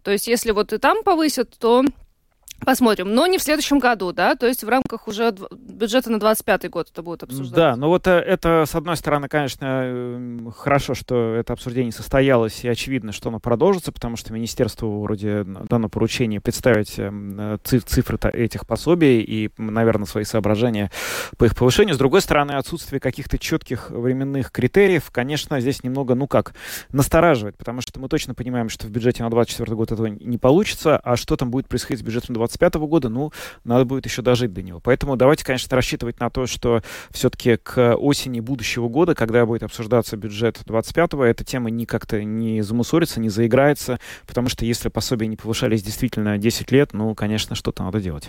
То 0.02 0.11
есть, 0.11 0.26
если 0.26 0.50
вот 0.50 0.73
и 0.73 0.78
там 0.78 1.04
повысят, 1.04 1.56
то 1.58 1.85
Посмотрим, 2.64 3.12
но 3.12 3.26
не 3.26 3.38
в 3.38 3.42
следующем 3.42 3.78
году, 3.78 4.12
да, 4.12 4.34
то 4.34 4.46
есть 4.46 4.64
в 4.64 4.68
рамках 4.68 5.08
уже 5.08 5.34
бюджета 5.52 6.10
на 6.10 6.18
25 6.18 6.70
год 6.70 6.88
это 6.90 7.02
будет 7.02 7.22
обсуждаться. 7.22 7.54
Да, 7.54 7.76
ну 7.76 7.88
вот 7.88 8.06
э, 8.06 8.12
это, 8.12 8.64
с 8.66 8.75
одной 8.75 8.96
стороны, 8.96 9.28
конечно, 9.28 9.66
эм, 9.66 10.52
хорошо, 10.56 10.94
что 10.94 11.34
это 11.34 11.52
обсуждение 11.52 11.92
состоялось, 11.92 12.64
и 12.64 12.68
очевидно, 12.68 13.12
что 13.12 13.28
оно 13.28 13.40
продолжится, 13.40 13.92
потому 13.92 14.16
что 14.16 14.32
министерству 14.32 15.02
вроде 15.02 15.44
дано 15.44 15.88
поручение 15.88 16.40
представить 16.40 16.94
э, 16.96 17.58
цифры 17.62 18.18
этих 18.32 18.66
пособий 18.66 19.20
и, 19.20 19.50
наверное, 19.58 20.06
свои 20.06 20.25
соображения 20.25 20.90
по 21.36 21.44
их 21.44 21.54
повышению. 21.54 21.94
С 21.94 21.98
другой 21.98 22.22
стороны, 22.22 22.52
отсутствие 22.52 23.00
каких-то 23.00 23.38
четких 23.38 23.90
временных 23.90 24.50
критериев, 24.50 25.10
конечно, 25.12 25.60
здесь 25.60 25.84
немного, 25.84 26.14
ну 26.14 26.26
как, 26.26 26.54
настораживает, 26.90 27.56
потому 27.58 27.80
что 27.80 28.00
мы 28.00 28.08
точно 28.08 28.34
понимаем, 28.34 28.68
что 28.70 28.86
в 28.86 28.90
бюджете 28.90 29.22
на 29.22 29.30
24 29.30 29.76
год 29.76 29.92
этого 29.92 30.06
не 30.06 30.38
получится, 30.38 30.96
а 30.98 31.16
что 31.16 31.36
там 31.36 31.50
будет 31.50 31.68
происходить 31.68 32.00
с 32.00 32.02
бюджетом 32.02 32.34
2025 32.48 32.74
года, 32.88 33.08
ну, 33.08 33.32
надо 33.64 33.84
будет 33.84 34.06
еще 34.06 34.22
дожить 34.22 34.52
до 34.52 34.62
него. 34.62 34.80
Поэтому 34.80 35.16
давайте, 35.16 35.44
конечно, 35.44 35.74
рассчитывать 35.76 36.20
на 36.20 36.30
то, 36.30 36.46
что 36.46 36.82
все-таки 37.10 37.56
к 37.56 37.94
осени 37.96 38.40
будущего 38.40 38.88
года, 38.88 39.14
когда 39.14 39.44
будет 39.46 39.62
обсуждаться 39.62 40.16
бюджет 40.16 40.60
25-го, 40.66 41.24
эта 41.24 41.44
тема 41.44 41.70
не 41.70 41.86
как-то 41.86 42.22
не 42.22 42.62
замусорится, 42.62 43.20
не 43.20 43.28
заиграется, 43.28 43.98
потому 44.26 44.48
что 44.48 44.64
если 44.64 44.88
пособия 44.88 45.26
не 45.26 45.36
повышались 45.36 45.82
действительно 45.82 46.38
10 46.38 46.70
лет, 46.72 46.92
ну, 46.92 47.14
конечно, 47.14 47.54
что-то 47.54 47.82
надо 47.82 48.00
делать. 48.00 48.28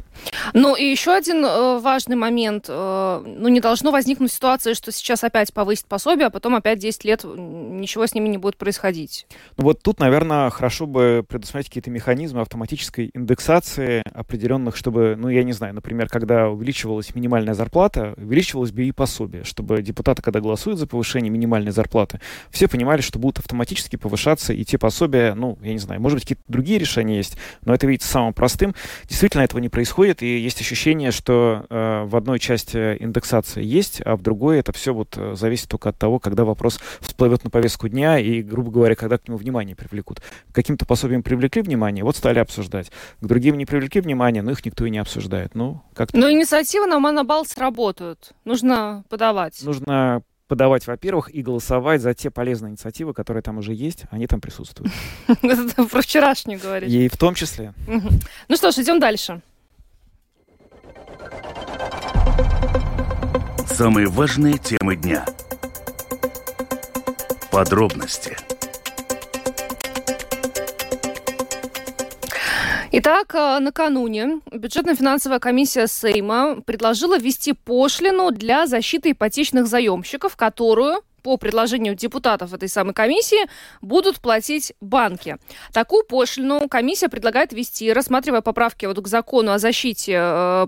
Ну, 0.53 0.75
и 0.75 0.83
еще 0.83 1.11
один 1.11 1.45
э, 1.45 1.79
важный 1.79 2.15
момент. 2.15 2.65
Э, 2.67 3.23
ну, 3.25 3.47
не 3.47 3.59
должно 3.59 3.91
возникнуть 3.91 4.31
ситуация, 4.31 4.73
что 4.73 4.91
сейчас 4.91 5.23
опять 5.23 5.53
повысить 5.53 5.85
пособие, 5.85 6.27
а 6.27 6.29
потом 6.29 6.55
опять 6.55 6.79
10 6.79 7.05
лет 7.05 7.23
ничего 7.23 8.05
с 8.05 8.13
ними 8.13 8.27
не 8.27 8.37
будет 8.37 8.57
происходить. 8.57 9.27
Ну, 9.57 9.65
вот 9.65 9.81
тут, 9.81 9.99
наверное, 9.99 10.49
хорошо 10.49 10.85
бы 10.85 11.25
предусмотреть 11.27 11.67
какие-то 11.67 11.89
механизмы 11.89 12.41
автоматической 12.41 13.11
индексации 13.13 14.03
определенных, 14.13 14.75
чтобы, 14.75 15.15
ну, 15.17 15.29
я 15.29 15.43
не 15.43 15.53
знаю, 15.53 15.73
например, 15.73 16.09
когда 16.09 16.49
увеличивалась 16.49 17.15
минимальная 17.15 17.53
зарплата, 17.53 18.13
увеличивалось 18.17 18.71
бы 18.71 18.83
и 18.83 18.91
пособие, 18.91 19.43
чтобы 19.43 19.81
депутаты, 19.81 20.21
когда 20.21 20.39
голосуют 20.39 20.79
за 20.79 20.87
повышение 20.87 21.31
минимальной 21.31 21.71
зарплаты, 21.71 22.19
все 22.49 22.67
понимали, 22.67 23.01
что 23.01 23.19
будут 23.19 23.39
автоматически 23.39 23.95
повышаться 23.95 24.53
и 24.53 24.63
те 24.63 24.77
пособия, 24.77 25.33
ну, 25.33 25.57
я 25.61 25.73
не 25.73 25.79
знаю, 25.79 26.01
может 26.01 26.17
быть, 26.17 26.23
какие-то 26.23 26.43
другие 26.47 26.79
решения 26.79 27.17
есть, 27.17 27.37
но 27.63 27.73
это 27.73 27.87
видится 27.87 28.09
самым 28.09 28.33
простым. 28.33 28.75
Действительно, 29.07 29.41
этого 29.41 29.59
не 29.59 29.69
происходит, 29.69 30.23
и 30.23 30.39
есть 30.39 30.61
ощущение, 30.61 31.11
что 31.11 31.65
э, 31.69 32.03
в 32.05 32.15
одной 32.15 32.39
части 32.39 32.97
индексация 32.99 33.63
есть, 33.63 34.01
а 34.05 34.15
в 34.15 34.21
другой 34.21 34.59
это 34.59 34.71
все 34.71 34.93
вот 34.93 35.17
э, 35.17 35.35
зависит 35.35 35.69
только 35.69 35.89
от 35.89 35.97
того, 35.97 36.19
когда 36.19 36.45
вопрос 36.45 36.79
всплывет 36.99 37.43
на 37.43 37.49
повестку 37.49 37.87
дня 37.87 38.19
и, 38.19 38.41
грубо 38.41 38.71
говоря, 38.71 38.95
когда 38.95 39.17
к 39.17 39.27
нему 39.27 39.37
внимание 39.37 39.75
привлекут. 39.75 40.21
Каким-то 40.51 40.85
пособием 40.85 41.23
привлекли 41.23 41.61
внимание, 41.61 42.03
вот 42.03 42.15
стали 42.15 42.39
обсуждать. 42.39 42.91
К 43.21 43.25
другим 43.25 43.57
не 43.57 43.65
привлекли 43.65 43.96
внимание, 44.01 44.41
но 44.41 44.51
их 44.51 44.65
никто 44.65 44.85
и 44.85 44.89
не 44.89 44.99
обсуждает. 44.99 45.55
Ну, 45.55 45.81
как 45.93 46.13
Но 46.13 46.29
инициативы 46.31 46.87
на 46.87 46.99
Монобал 46.99 47.45
сработают. 47.45 48.31
Нужно 48.45 49.03
подавать. 49.09 49.61
Нужно 49.61 50.21
подавать, 50.47 50.87
во-первых, 50.87 51.33
и 51.33 51.41
голосовать 51.41 52.01
за 52.01 52.13
те 52.13 52.31
полезные 52.31 52.71
инициативы, 52.71 53.13
которые 53.13 53.43
там 53.43 53.57
уже 53.57 53.73
есть, 53.73 54.05
они 54.11 54.27
там 54.27 54.41
присутствуют. 54.41 54.91
Про 55.91 56.01
вчерашнюю 56.01 56.59
говоришь. 56.59 56.89
И 56.89 57.07
в 57.09 57.17
том 57.17 57.35
числе. 57.35 57.73
Ну 58.47 58.55
что 58.55 58.71
ж, 58.71 58.77
идем 58.79 58.99
дальше. 58.99 59.41
Самые 63.67 64.07
важные 64.07 64.57
темы 64.57 64.95
дня. 64.95 65.25
Подробности. 67.51 68.35
Итак, 72.89 73.35
э, 73.35 73.59
накануне 73.59 74.39
бюджетно-финансовая 74.49 75.39
комиссия 75.39 75.87
Сейма 75.87 76.61
предложила 76.61 77.17
ввести 77.17 77.51
пошлину 77.51 78.31
для 78.31 78.65
защиты 78.65 79.11
ипотечных 79.11 79.67
заемщиков, 79.67 80.37
которую 80.37 81.01
по 81.21 81.35
предложению 81.35 81.95
депутатов 81.95 82.53
этой 82.53 82.69
самой 82.69 82.93
комиссии 82.93 83.49
будут 83.81 84.21
платить 84.21 84.71
банки. 84.79 85.35
Такую 85.73 86.05
пошлину 86.05 86.69
комиссия 86.69 87.09
предлагает 87.09 87.51
ввести, 87.51 87.91
рассматривая 87.91 88.39
поправки 88.39 88.85
вот 88.85 89.01
к 89.01 89.07
закону 89.07 89.51
о 89.51 89.59
защите 89.59 90.13
э, 90.17 90.67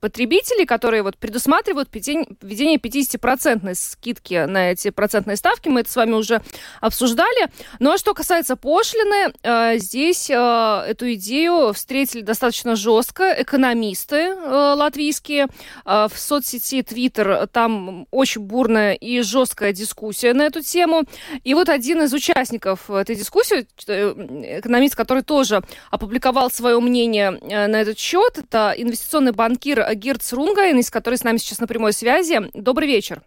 потребителей, 0.00 0.66
которые 0.66 1.02
вот 1.02 1.16
предусматривают 1.16 1.88
введение 1.92 2.78
50% 2.78 3.74
скидки 3.74 4.44
на 4.46 4.72
эти 4.72 4.90
процентные 4.90 5.36
ставки. 5.36 5.68
Мы 5.68 5.80
это 5.80 5.90
с 5.90 5.96
вами 5.96 6.12
уже 6.12 6.42
обсуждали. 6.80 7.48
Ну 7.78 7.92
а 7.92 7.98
что 7.98 8.14
касается 8.14 8.56
пошлины, 8.56 9.32
э, 9.42 9.78
здесь 9.78 10.30
э, 10.30 10.84
эту 10.88 11.12
идею 11.14 11.72
встретили 11.72 12.22
достаточно 12.22 12.76
жестко 12.76 13.34
экономисты 13.38 14.16
э, 14.16 14.74
латвийские. 14.76 15.46
В 15.84 16.12
соцсети 16.16 16.80
Twitter 16.80 17.46
там 17.46 18.06
очень 18.10 18.42
бурная 18.42 18.94
и 18.94 19.20
жесткая 19.22 19.72
дискуссия 19.72 20.32
на 20.32 20.42
эту 20.42 20.62
тему. 20.62 21.02
И 21.44 21.54
вот 21.54 21.68
один 21.68 22.02
из 22.02 22.12
участников 22.12 22.90
этой 22.90 23.16
дискуссии, 23.16 23.66
экономист, 23.86 24.96
который 24.96 25.22
тоже 25.22 25.62
опубликовал 25.90 26.50
свое 26.50 26.80
мнение 26.80 27.30
на 27.30 27.80
этот 27.80 27.98
счет, 27.98 28.38
это 28.38 28.74
инвестиционный 28.76 29.32
банк 29.32 29.51
банкир 29.52 29.86
Гирц 29.94 30.32
Рунгайн, 30.32 30.82
с 30.82 30.90
которой 30.90 31.16
с 31.16 31.24
нами 31.24 31.36
сейчас 31.36 31.58
на 31.58 31.66
прямой 31.66 31.92
связи. 31.92 32.40
Добрый 32.54 32.88
вечер. 32.88 33.22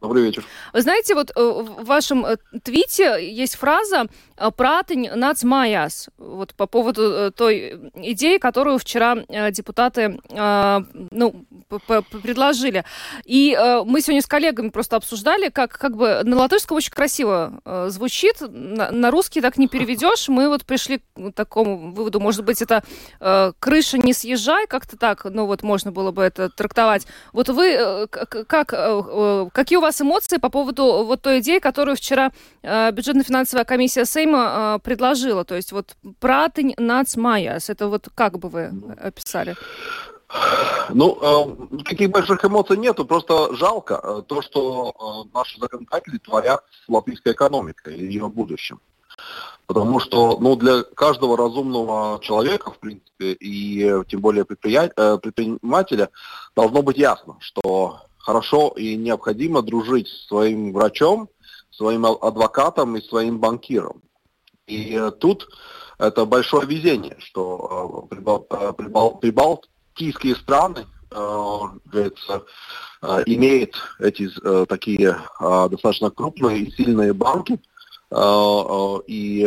Добрый 0.00 0.22
вечер. 0.22 0.44
Вы 0.72 0.82
знаете, 0.82 1.14
вот 1.14 1.32
э, 1.34 1.40
в 1.40 1.84
вашем 1.84 2.24
э, 2.24 2.36
твите 2.62 3.18
есть 3.20 3.56
фраза 3.56 4.06
«пратынь 4.56 5.10
нац 5.14 5.42
маяс», 5.42 6.08
вот 6.18 6.54
по 6.54 6.66
поводу 6.66 7.32
той 7.32 7.90
идеи, 7.94 8.38
которую 8.38 8.78
вчера 8.78 9.16
депутаты 9.50 10.20
ну, 10.30 11.44
предложили. 11.68 12.84
И 13.24 13.56
мы 13.84 14.00
сегодня 14.00 14.22
с 14.22 14.26
коллегами 14.26 14.68
просто 14.68 14.96
обсуждали, 14.96 15.48
как, 15.48 15.72
как 15.78 15.96
бы 15.96 16.20
на 16.24 16.36
латышском 16.36 16.76
очень 16.76 16.92
красиво 16.92 17.60
звучит, 17.88 18.36
на, 18.40 18.90
на 18.90 19.10
русский 19.10 19.40
так 19.40 19.58
не 19.58 19.68
переведешь. 19.68 20.28
Мы 20.28 20.48
вот 20.48 20.64
пришли 20.64 20.98
к 20.98 21.32
такому 21.34 21.92
выводу, 21.92 22.20
может 22.20 22.44
быть, 22.44 22.62
это 22.62 22.82
«крыша 23.58 23.98
не 23.98 24.12
съезжай», 24.12 24.66
как-то 24.66 24.96
так, 24.96 25.24
ну 25.24 25.46
вот 25.46 25.62
можно 25.62 25.92
было 25.92 26.10
бы 26.10 26.22
это 26.22 26.48
трактовать. 26.48 27.06
Вот 27.32 27.48
вы 27.48 28.06
как, 28.08 29.52
какие 29.52 29.76
у 29.78 29.80
вас 29.80 30.00
эмоции 30.00 30.36
по 30.38 30.48
поводу 30.48 31.04
вот 31.04 31.22
той 31.22 31.40
идеи, 31.40 31.58
которую 31.58 31.96
вчера 31.96 32.30
э, 32.62 32.90
бюджетно-финансовая 32.90 33.64
комиссия 33.64 34.04
Сейма 34.28 34.76
э, 34.76 34.78
предложила? 34.82 35.44
То 35.44 35.54
есть 35.54 35.72
вот 35.72 35.96
пратынь 36.20 36.74
нац 36.76 37.16
майяс. 37.16 37.70
Это 37.70 37.88
вот 37.88 38.08
как 38.14 38.38
бы 38.38 38.48
вы 38.48 38.72
описали? 39.00 39.56
Ну, 40.90 41.18
э, 41.20 41.76
никаких 41.76 42.10
больших 42.10 42.44
эмоций 42.44 42.76
нету, 42.76 43.06
просто 43.06 43.54
жалко 43.54 44.00
э, 44.02 44.22
то, 44.26 44.42
что 44.42 44.92
э, 44.92 45.28
наши 45.34 45.58
законодатели 45.58 46.18
творят 46.18 46.64
с 46.84 46.88
латвийской 46.88 47.32
экономикой 47.32 47.96
и 47.96 48.04
ее 48.04 48.28
будущим. 48.28 48.80
Потому 49.66 50.00
что 50.00 50.38
ну, 50.38 50.54
для 50.56 50.82
каждого 50.82 51.36
разумного 51.36 52.20
человека, 52.20 52.70
в 52.70 52.78
принципе, 52.78 53.32
и 53.32 54.04
тем 54.08 54.20
более 54.20 54.44
э, 54.44 55.18
предпринимателя, 55.18 56.10
должно 56.54 56.82
быть 56.82 56.98
ясно, 56.98 57.36
что 57.40 58.02
хорошо 58.18 58.74
и 58.76 58.96
необходимо 58.96 59.62
дружить 59.62 60.08
с 60.08 60.28
своим 60.28 60.72
врачом, 60.72 61.28
своим 61.70 62.04
адвокатом 62.04 62.96
и 62.96 63.02
своим 63.02 63.38
банкиром. 63.38 64.02
И 64.68 64.94
э, 64.94 65.10
тут 65.10 65.48
это 65.98 66.24
большое 66.26 66.66
везение, 66.66 67.16
что 67.18 68.06
э, 68.10 68.14
прибал, 68.14 68.46
э, 68.50 68.72
прибал, 68.76 69.18
прибалтийские 69.18 70.36
страны 70.36 70.86
говорится, 71.10 72.44
имеют 73.24 73.74
эти 73.98 74.28
такие 74.66 75.18
достаточно 75.40 76.10
крупные 76.10 76.64
и 76.64 76.70
сильные 76.70 77.14
банки, 77.14 77.58
и 79.06 79.46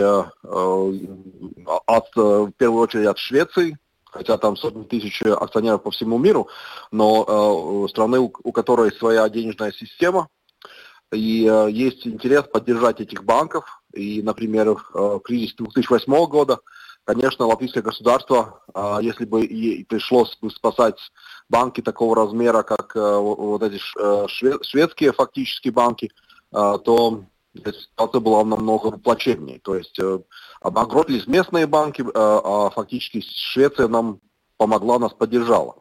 от, 1.86 2.15
в 2.15 2.51
первую 2.57 2.81
очередь 2.81 3.05
от 3.05 3.19
Швеции, 3.19 3.77
хотя 4.05 4.39
там 4.39 4.57
сотни 4.57 4.86
тысяч 4.86 5.21
акционеров 5.21 5.84
по 5.84 5.91
всему 5.91 6.17
миру, 6.17 6.47
но 6.89 7.88
страны, 7.89 8.17
у, 8.17 8.51
которой 8.51 8.91
своя 8.93 9.29
денежная 9.29 9.71
система, 9.71 10.29
и 11.12 11.47
есть 11.69 12.07
интерес 12.07 12.45
поддержать 12.51 13.01
этих 13.01 13.23
банков. 13.23 13.80
И, 13.93 14.21
например, 14.21 14.69
э, 14.69 14.75
в 14.93 15.19
кризис 15.19 15.56
2008 15.56 16.25
года, 16.27 16.60
конечно, 17.04 17.45
латвийское 17.45 17.84
государство, 17.84 18.63
э, 18.73 18.99
если 19.01 19.25
бы 19.25 19.45
ей 19.45 19.86
пришлось 19.86 20.38
спасать 20.56 20.99
банки 21.49 21.82
такого 21.82 22.15
размера, 22.15 22.63
как 22.63 22.95
э, 22.95 23.17
вот 23.17 23.62
эти 23.63 23.80
э, 23.99 24.27
шведские 24.63 25.13
фактически 25.13 25.69
банки, 25.69 26.12
э, 26.54 26.77
то 26.84 27.25
ситуация 27.56 28.21
была 28.21 28.43
намного 28.45 28.91
плачевнее. 28.91 29.60
То 29.60 29.75
есть 29.75 29.99
э, 29.99 30.19
обанкротились 30.62 31.27
местные 31.27 31.67
банки, 31.67 32.01
э, 32.01 32.06
а 32.13 32.69
фактически 32.69 33.21
Швеция 33.21 33.88
нам 33.88 34.19
помогла, 34.58 34.99
нас 34.99 35.13
поддержала. 35.13 35.75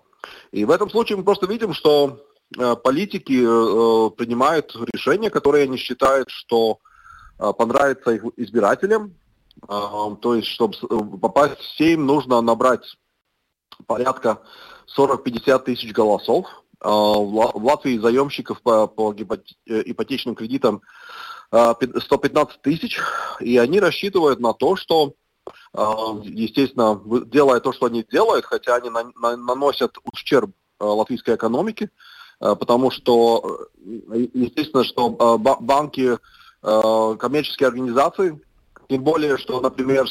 И 0.53 0.64
в 0.64 0.70
этом 0.70 0.90
случае 0.90 1.18
мы 1.18 1.25
просто 1.25 1.46
видим, 1.46 1.73
что 1.73 2.20
э, 2.59 2.77
политики 2.77 3.40
принимают 4.16 4.75
решения, 4.92 5.31
которые 5.31 5.64
они 5.64 5.77
считают, 5.77 6.29
что 6.31 6.79
понравится 7.59 8.11
их 8.11 8.24
избирателям. 8.37 9.14
То 9.66 10.35
есть, 10.35 10.48
чтобы 10.48 10.74
попасть 11.18 11.59
в 11.59 11.76
Сейм, 11.76 12.07
нужно 12.07 12.40
набрать 12.40 12.85
порядка 13.87 14.40
40-50 14.96 15.59
тысяч 15.64 15.92
голосов. 15.92 16.46
В 16.81 17.64
Латвии 17.64 17.98
заемщиков 17.98 18.62
по, 18.62 18.87
по 18.87 19.12
ипотечным 19.12 20.35
кредитам 20.35 20.81
115 21.50 22.57
э, 22.57 22.59
тысяч, 22.62 22.98
и 23.40 23.59
они 23.59 23.81
рассчитывают 23.81 24.38
на 24.40 24.55
то, 24.55 24.76
что, 24.76 25.14
э, 25.74 25.83
естественно, 26.24 27.00
делая 27.26 27.61
то, 27.61 27.72
что 27.72 27.87
они 27.87 28.05
делают, 28.11 28.44
хотя 28.44 28.76
они 28.76 28.88
наносят 29.16 29.96
ущерб 30.05 30.53
э, 30.79 30.85
латвийской 30.85 31.35
экономике, 31.35 31.90
потому 32.38 32.90
что, 32.90 33.68
естественно, 33.85 34.83
что 34.83 35.11
банки, 35.38 36.16
коммерческие 36.62 37.68
организации, 37.68 38.40
тем 38.88 39.03
более, 39.03 39.38
что, 39.38 39.61
например, 39.61 40.07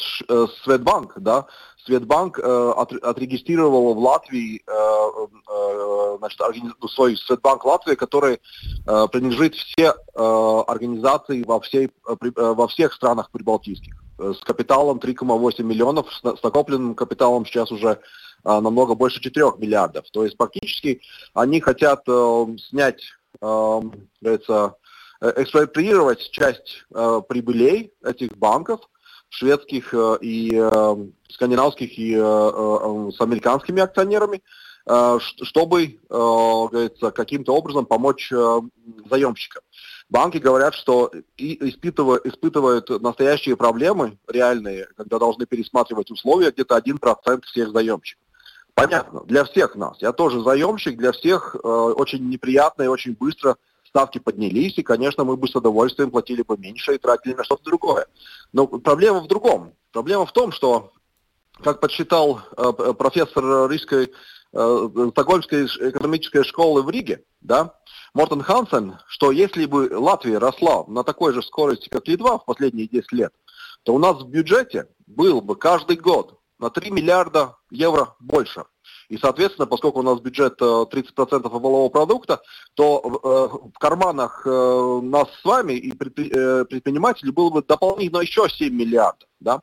Светбанк, 0.64 1.12
да, 1.16 1.46
Светбанк 1.84 2.38
э, 2.38 2.42
от, 2.42 2.92
отрегистрировал 2.92 3.94
в 3.94 3.98
Латвии 3.98 4.62
э, 4.66 5.26
э, 5.48 6.16
значит, 6.18 6.40
организ... 6.40 6.72
свой 6.94 7.16
Светбанк 7.16 7.64
Латвии, 7.64 7.94
который 7.94 8.34
э, 8.34 9.06
принадлежит 9.10 9.54
все 9.54 9.94
э, 10.14 10.62
организации 10.66 11.42
во, 11.42 11.60
всей, 11.60 11.86
э, 11.86 12.16
при, 12.18 12.28
э, 12.28 12.54
во 12.54 12.68
всех 12.68 12.92
странах 12.92 13.30
прибалтийских 13.30 13.94
э, 14.18 14.32
с 14.38 14.44
капиталом 14.44 14.98
3,8 14.98 15.62
миллионов, 15.62 16.06
с, 16.12 16.20
с 16.20 16.42
накопленным 16.42 16.94
капиталом 16.94 17.46
сейчас 17.46 17.72
уже 17.72 17.88
э, 17.88 17.98
намного 18.44 18.94
больше 18.94 19.20
4 19.20 19.52
миллиардов. 19.58 20.04
То 20.12 20.24
есть 20.24 20.36
практически 20.36 21.00
они 21.32 21.60
хотят 21.60 22.02
э, 22.06 22.46
снять, 22.68 23.02
э, 23.40 23.80
говорится, 24.20 24.74
э, 24.76 24.79
экспроприировать 25.20 26.30
часть 26.30 26.84
э, 26.94 27.20
прибылей 27.28 27.92
этих 28.02 28.36
банков, 28.36 28.80
шведских 29.30 29.94
э, 29.94 30.18
и 30.20 30.50
э, 30.54 30.96
скандинавских 31.30 31.98
и 31.98 32.14
э, 32.14 33.10
с 33.16 33.20
американскими 33.20 33.80
акционерами, 33.80 34.42
чтобы, 35.20 36.00
говорится, 36.08 37.10
каким-то 37.10 37.54
образом 37.54 37.84
помочь 37.84 38.32
заемщикам. 39.10 39.62
Банки 40.08 40.38
говорят, 40.38 40.74
что 40.74 41.12
и 41.36 41.68
испытывают, 41.68 42.24
испытывают 42.24 42.88
настоящие 43.00 43.56
проблемы, 43.56 44.18
реальные, 44.26 44.88
когда 44.96 45.18
должны 45.18 45.44
пересматривать 45.44 46.10
условия, 46.10 46.50
где-то 46.50 46.78
1% 46.78 47.42
всех 47.44 47.72
заемщиков. 47.72 48.24
Понятно, 48.74 49.22
для 49.26 49.44
всех 49.44 49.76
нас. 49.76 50.00
Я 50.00 50.12
тоже 50.12 50.42
заемщик, 50.42 50.96
для 50.96 51.12
всех 51.12 51.54
очень 51.62 52.28
неприятно 52.28 52.84
и 52.84 52.88
очень 52.88 53.14
быстро 53.14 53.58
ставки 53.90 54.18
поднялись, 54.18 54.78
и, 54.78 54.82
конечно, 54.82 55.24
мы 55.24 55.36
бы 55.36 55.46
с 55.48 55.54
удовольствием 55.54 56.10
платили 56.10 56.42
бы 56.42 56.56
меньше 56.56 56.94
и 56.94 56.98
тратили 56.98 57.34
на 57.34 57.44
что-то 57.44 57.64
другое. 57.64 58.06
Но 58.52 58.66
проблема 58.66 59.20
в 59.20 59.28
другом. 59.28 59.74
Проблема 59.92 60.26
в 60.26 60.32
том, 60.32 60.52
что, 60.52 60.92
как 61.62 61.80
подсчитал 61.80 62.40
э, 62.56 62.92
профессор 62.94 63.70
Рижской 63.70 64.12
э, 64.52 64.88
Стокгольмской 65.10 65.66
экономической 65.66 66.44
школы 66.44 66.82
в 66.82 66.90
Риге, 66.90 67.24
да, 67.40 67.74
Мортен 68.14 68.42
Хансен, 68.42 68.98
что 69.08 69.32
если 69.32 69.66
бы 69.66 69.90
Латвия 69.92 70.38
росла 70.38 70.84
на 70.86 71.02
такой 71.04 71.32
же 71.34 71.42
скорости, 71.42 71.88
как 71.88 72.06
Литва 72.06 72.38
в 72.38 72.44
последние 72.44 72.88
10 72.88 73.12
лет, 73.12 73.32
то 73.82 73.94
у 73.94 73.98
нас 73.98 74.22
в 74.22 74.28
бюджете 74.28 74.86
был 75.06 75.40
бы 75.40 75.56
каждый 75.56 75.96
год 75.96 76.38
на 76.58 76.70
3 76.70 76.90
миллиарда 76.90 77.56
евро 77.70 78.14
больше. 78.20 78.64
И, 79.10 79.18
соответственно, 79.18 79.66
поскольку 79.66 79.98
у 79.98 80.02
нас 80.02 80.20
бюджет 80.20 80.60
30% 80.60 80.86
э, 81.44 81.48
валового 81.48 81.88
продукта, 81.88 82.40
то 82.74 83.02
э, 83.02 83.68
в 83.74 83.78
карманах 83.78 84.42
э, 84.46 85.00
нас 85.02 85.26
с 85.42 85.44
вами 85.44 85.72
и 85.72 85.92
предпринимателей 85.92 87.32
было 87.32 87.50
бы 87.50 87.62
дополнительно 87.62 88.20
еще 88.20 88.48
7 88.48 88.72
миллиардов. 88.72 89.28
Да? 89.40 89.62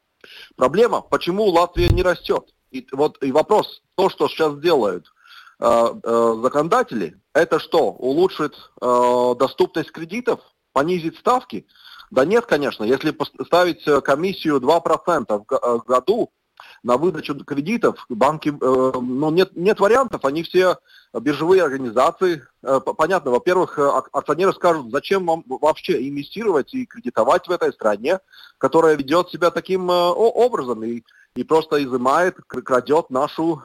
Проблема, 0.58 1.00
почему 1.00 1.46
Латвия 1.46 1.88
не 1.88 2.04
растет? 2.04 2.54
И, 2.72 2.86
вот, 2.92 3.24
и 3.24 3.32
вопрос, 3.32 3.82
то, 3.96 4.10
что 4.10 4.28
сейчас 4.28 4.60
делают 4.60 5.12
законодатели, 5.60 7.20
это 7.34 7.60
что, 7.60 7.90
улучшит 7.90 8.54
доступность 8.80 9.92
кредитов, 9.92 10.40
понизит 10.72 11.18
ставки? 11.18 11.66
Да 12.12 12.26
нет, 12.26 12.46
конечно, 12.46 12.84
если 12.84 13.10
поставить 13.10 13.84
комиссию 14.04 14.58
2% 14.60 15.46
в 15.50 15.84
году, 15.84 16.32
на 16.84 16.98
выдачу 16.98 17.36
кредитов 17.44 18.06
банки, 18.10 18.50
э, 18.50 18.92
ну, 19.00 19.30
нет, 19.32 19.56
нет 19.56 19.80
вариантов, 19.80 20.26
они 20.26 20.44
все 20.44 20.78
биржевые 21.14 21.64
организации. 21.64 22.44
Э, 22.64 22.80
понятно, 22.80 23.32
во-первых, 23.32 23.78
э, 23.80 23.88
акционеры 24.12 24.54
скажут, 24.54 24.92
зачем 24.92 25.26
вам 25.26 25.44
вообще 25.48 26.08
инвестировать 26.08 26.74
и 26.74 26.86
кредитовать 26.86 27.48
в 27.48 27.52
этой 27.52 27.74
стране, 27.74 28.20
которая 28.58 28.96
ведет 28.96 29.30
себя 29.30 29.52
таким 29.52 29.90
образом 29.90 30.84
и, 30.84 31.04
и 31.36 31.44
просто 31.44 31.84
изымает, 31.84 32.38
крадет 32.48 33.10
нашу 33.10 33.64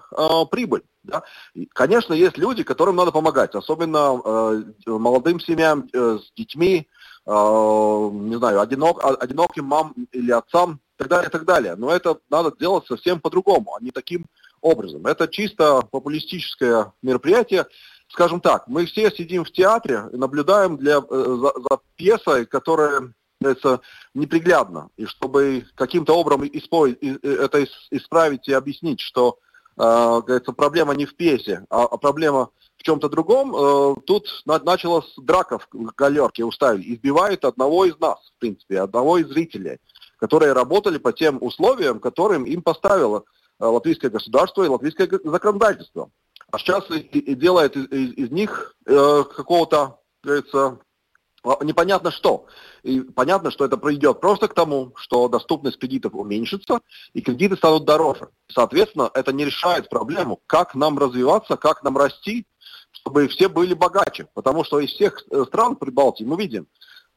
прибыль. 0.50 0.82
Да? 1.02 1.22
И, 1.54 1.66
конечно, 1.66 2.14
есть 2.14 2.38
люди, 2.38 2.62
которым 2.62 2.96
надо 2.96 3.10
помогать, 3.10 3.54
особенно 3.54 4.64
молодым 4.86 5.40
семьям 5.40 5.88
с 5.92 6.32
детьми, 6.36 6.88
не 7.24 8.36
знаю, 8.36 8.60
одинок, 8.60 9.00
одиноким 9.02 9.66
мам 9.66 9.94
или 10.10 10.32
отцам, 10.32 10.80
так 11.02 11.08
далее, 11.08 11.28
и 11.28 11.32
так 11.32 11.44
далее. 11.44 11.74
Но 11.76 11.90
это 11.90 12.18
надо 12.30 12.52
делать 12.58 12.86
совсем 12.86 13.20
по-другому, 13.20 13.74
а 13.74 13.82
не 13.82 13.90
таким 13.90 14.26
образом. 14.60 15.06
Это 15.06 15.28
чисто 15.28 15.82
популистическое 15.90 16.92
мероприятие. 17.02 17.66
Скажем 18.08 18.40
так, 18.40 18.68
мы 18.68 18.86
все 18.86 19.10
сидим 19.10 19.44
в 19.44 19.50
театре 19.50 20.04
и 20.12 20.16
наблюдаем 20.16 20.76
для, 20.76 20.98
э, 20.98 21.00
за, 21.08 21.52
за 21.60 21.80
пьесой, 21.96 22.46
которая 22.46 23.12
это 23.40 23.80
неприглядно. 24.14 24.90
И 24.96 25.06
чтобы 25.06 25.66
каким-то 25.74 26.16
образом 26.16 26.46
исправить, 26.52 27.02
это 27.02 27.64
исправить 27.90 28.46
и 28.48 28.52
объяснить, 28.52 29.00
что 29.00 29.38
э, 29.76 30.40
проблема 30.56 30.94
не 30.94 31.06
в 31.06 31.16
пьесе, 31.16 31.64
а, 31.70 31.84
а 31.84 31.96
проблема 31.96 32.50
в 32.82 32.84
чем-то 32.84 33.08
другом, 33.08 33.54
э, 33.54 33.94
тут 34.06 34.28
на, 34.44 34.58
началась 34.58 35.12
драка 35.16 35.58
в 35.58 35.66
галерке 35.96 36.44
уставили. 36.44 36.94
Избивают 36.94 37.44
одного 37.44 37.86
из 37.86 37.98
нас, 37.98 38.18
в 38.36 38.40
принципе, 38.40 38.80
одного 38.80 39.18
из 39.18 39.28
зрителей 39.28 39.78
которые 40.22 40.52
работали 40.52 40.98
по 40.98 41.12
тем 41.12 41.38
условиям, 41.40 41.98
которым 41.98 42.44
им 42.44 42.62
поставило 42.62 43.24
э, 43.58 43.64
латвийское 43.64 44.08
государство 44.08 44.62
и 44.62 44.68
латвийское 44.68 45.08
законодательство. 45.24 46.12
А 46.52 46.58
сейчас 46.58 46.88
и, 46.90 47.34
делает 47.34 47.76
из, 47.76 47.86
из 47.90 48.30
них 48.30 48.76
э, 48.86 49.24
какого-то, 49.34 49.98
говорится, 50.22 50.78
а, 51.42 51.64
непонятно 51.64 52.12
что. 52.12 52.46
И 52.84 53.00
понятно, 53.00 53.50
что 53.50 53.64
это 53.64 53.76
приведет 53.76 54.20
просто 54.20 54.46
к 54.46 54.54
тому, 54.54 54.92
что 54.94 55.26
доступность 55.26 55.80
кредитов 55.80 56.14
уменьшится, 56.14 56.82
и 57.14 57.20
кредиты 57.20 57.56
станут 57.56 57.84
дороже. 57.84 58.28
Соответственно, 58.46 59.10
это 59.14 59.32
не 59.32 59.44
решает 59.44 59.88
проблему, 59.88 60.40
как 60.46 60.76
нам 60.76 61.00
развиваться, 61.00 61.56
как 61.56 61.82
нам 61.82 61.98
расти, 61.98 62.46
чтобы 63.02 63.28
все 63.28 63.48
были 63.48 63.74
богаче. 63.74 64.26
Потому 64.34 64.64
что 64.64 64.80
из 64.80 64.90
всех 64.90 65.22
э, 65.30 65.44
стран 65.46 65.76
Прибалтии 65.76 66.24
мы 66.24 66.36
видим, 66.36 66.66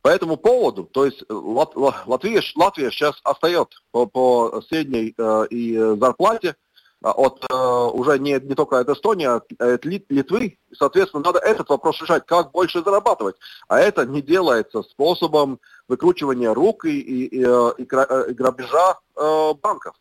по 0.01 0.09
этому 0.09 0.37
поводу, 0.37 0.83
то 0.83 1.05
есть 1.05 1.23
э, 1.23 1.33
Лат, 1.33 1.75
Латвия, 1.75 2.41
Латвия 2.55 2.91
сейчас 2.91 3.15
остает 3.23 3.69
по, 3.91 4.05
по 4.05 4.61
средней 4.69 5.15
э, 5.17 5.47
и 5.49 5.75
зарплате 5.75 6.55
а, 7.01 7.11
от 7.11 7.43
э, 7.49 7.55
уже 7.55 8.19
не, 8.19 8.39
не 8.39 8.55
только 8.55 8.79
от 8.79 8.89
Эстонии, 8.89 9.25
а 9.25 9.41
от 9.59 9.85
Литвы. 9.85 10.57
Соответственно, 10.77 11.23
надо 11.23 11.39
этот 11.39 11.69
вопрос 11.69 11.99
решать, 12.01 12.25
как 12.25 12.51
больше 12.51 12.83
зарабатывать. 12.83 13.35
А 13.67 13.79
это 13.79 14.05
не 14.05 14.21
делается 14.21 14.83
способом 14.83 15.59
выкручивания 15.87 16.53
рук 16.53 16.85
и, 16.85 16.99
и, 16.99 17.25
и, 17.25 17.43
э, 17.43 17.71
и 17.77 18.33
грабежа 18.33 18.99
э, 19.15 19.53
банков. 19.61 19.95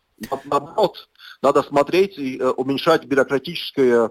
Наоборот, 0.45 1.09
надо 1.43 1.63
смотреть 1.63 2.19
и 2.19 2.41
уменьшать 2.43 3.05
бюрократическое 3.05 4.11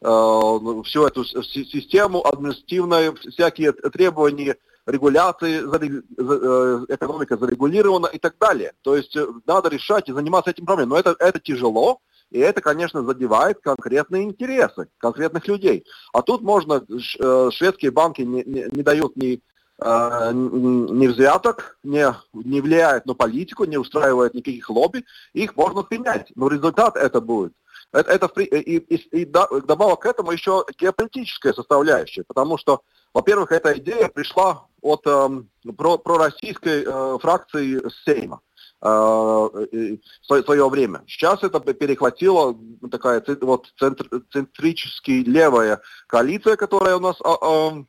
всю 0.00 1.06
эту 1.06 1.24
систему, 1.24 2.26
административные 2.26 3.14
всякие 3.14 3.72
требования 3.72 4.56
регуляции, 4.88 5.60
э, 5.60 6.94
экономика 6.94 7.36
зарегулирована 7.36 8.06
и 8.06 8.18
так 8.18 8.36
далее. 8.40 8.72
То 8.82 8.96
есть 8.96 9.14
э, 9.16 9.26
надо 9.46 9.68
решать 9.68 10.08
и 10.08 10.12
заниматься 10.12 10.50
этим 10.50 10.64
проблемой. 10.64 10.90
Но 10.90 10.98
это, 10.98 11.14
это 11.18 11.38
тяжело, 11.38 12.00
и 12.30 12.38
это, 12.38 12.60
конечно, 12.60 13.02
задевает 13.04 13.60
конкретные 13.60 14.24
интересы 14.24 14.88
конкретных 14.98 15.46
людей. 15.46 15.84
А 16.12 16.22
тут 16.22 16.42
можно, 16.42 16.82
э, 16.88 17.50
шведские 17.52 17.90
банки 17.90 18.22
не, 18.22 18.42
не, 18.44 18.66
не 18.70 18.82
дают 18.82 19.16
ни, 19.16 19.40
ни 19.80 21.06
взяток, 21.06 21.78
не, 21.84 22.12
не 22.32 22.60
влияют 22.60 23.06
на 23.06 23.14
политику, 23.14 23.64
не 23.64 23.76
устраивают 23.76 24.34
никаких 24.34 24.68
лобби, 24.70 25.04
их 25.34 25.54
можно 25.54 25.84
принять. 25.84 26.32
Но 26.34 26.48
результат 26.48 26.96
это 26.96 27.20
будет. 27.20 27.52
Это, 27.92 28.10
это, 28.10 28.40
и, 28.40 28.76
и, 28.76 29.20
и 29.20 29.24
добавок 29.24 30.00
к 30.00 30.06
этому 30.06 30.32
еще 30.32 30.64
геополитическая 30.78 31.52
составляющая, 31.54 32.24
потому 32.24 32.58
что 32.58 32.82
во-первых, 33.14 33.52
эта 33.52 33.76
идея 33.78 34.08
пришла 34.08 34.66
от 34.82 35.02
э, 35.06 35.28
про, 35.76 35.98
пророссийской 35.98 36.84
э, 36.86 37.18
фракции 37.20 37.82
Сейма 38.04 38.40
э, 38.82 38.86
в 38.86 40.42
свое 40.44 40.68
время. 40.68 41.02
Сейчас 41.06 41.42
это 41.42 41.60
перехватила 41.60 42.56
такая 42.90 43.24
вот 43.40 43.72
центр, 43.78 44.08
центрически 44.30 45.22
левая 45.26 45.80
коалиция, 46.06 46.56
которая 46.56 46.96
у 46.96 47.00
нас 47.00 47.16
э, 47.20 47.84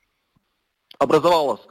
образовалась. 0.97 1.61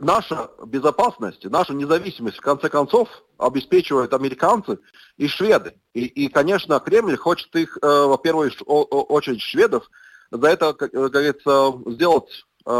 Наша 0.00 0.50
безопасность, 0.66 1.44
наша 1.44 1.72
независимость, 1.72 2.38
в 2.38 2.40
конце 2.40 2.68
концов, 2.68 3.08
обеспечивают 3.38 4.12
американцы 4.12 4.78
и 5.16 5.28
шведы. 5.28 5.74
И, 5.92 6.04
и 6.04 6.28
конечно, 6.28 6.80
Кремль 6.80 7.16
хочет 7.16 7.54
их, 7.54 7.78
э, 7.80 7.86
во 7.86 8.18
первую 8.18 8.50
очередь, 8.66 9.40
шведов, 9.40 9.88
за 10.30 10.48
это, 10.48 10.74
как 10.74 10.90
говорится, 10.90 11.72
сделать 11.86 12.44
Э, 12.66 12.70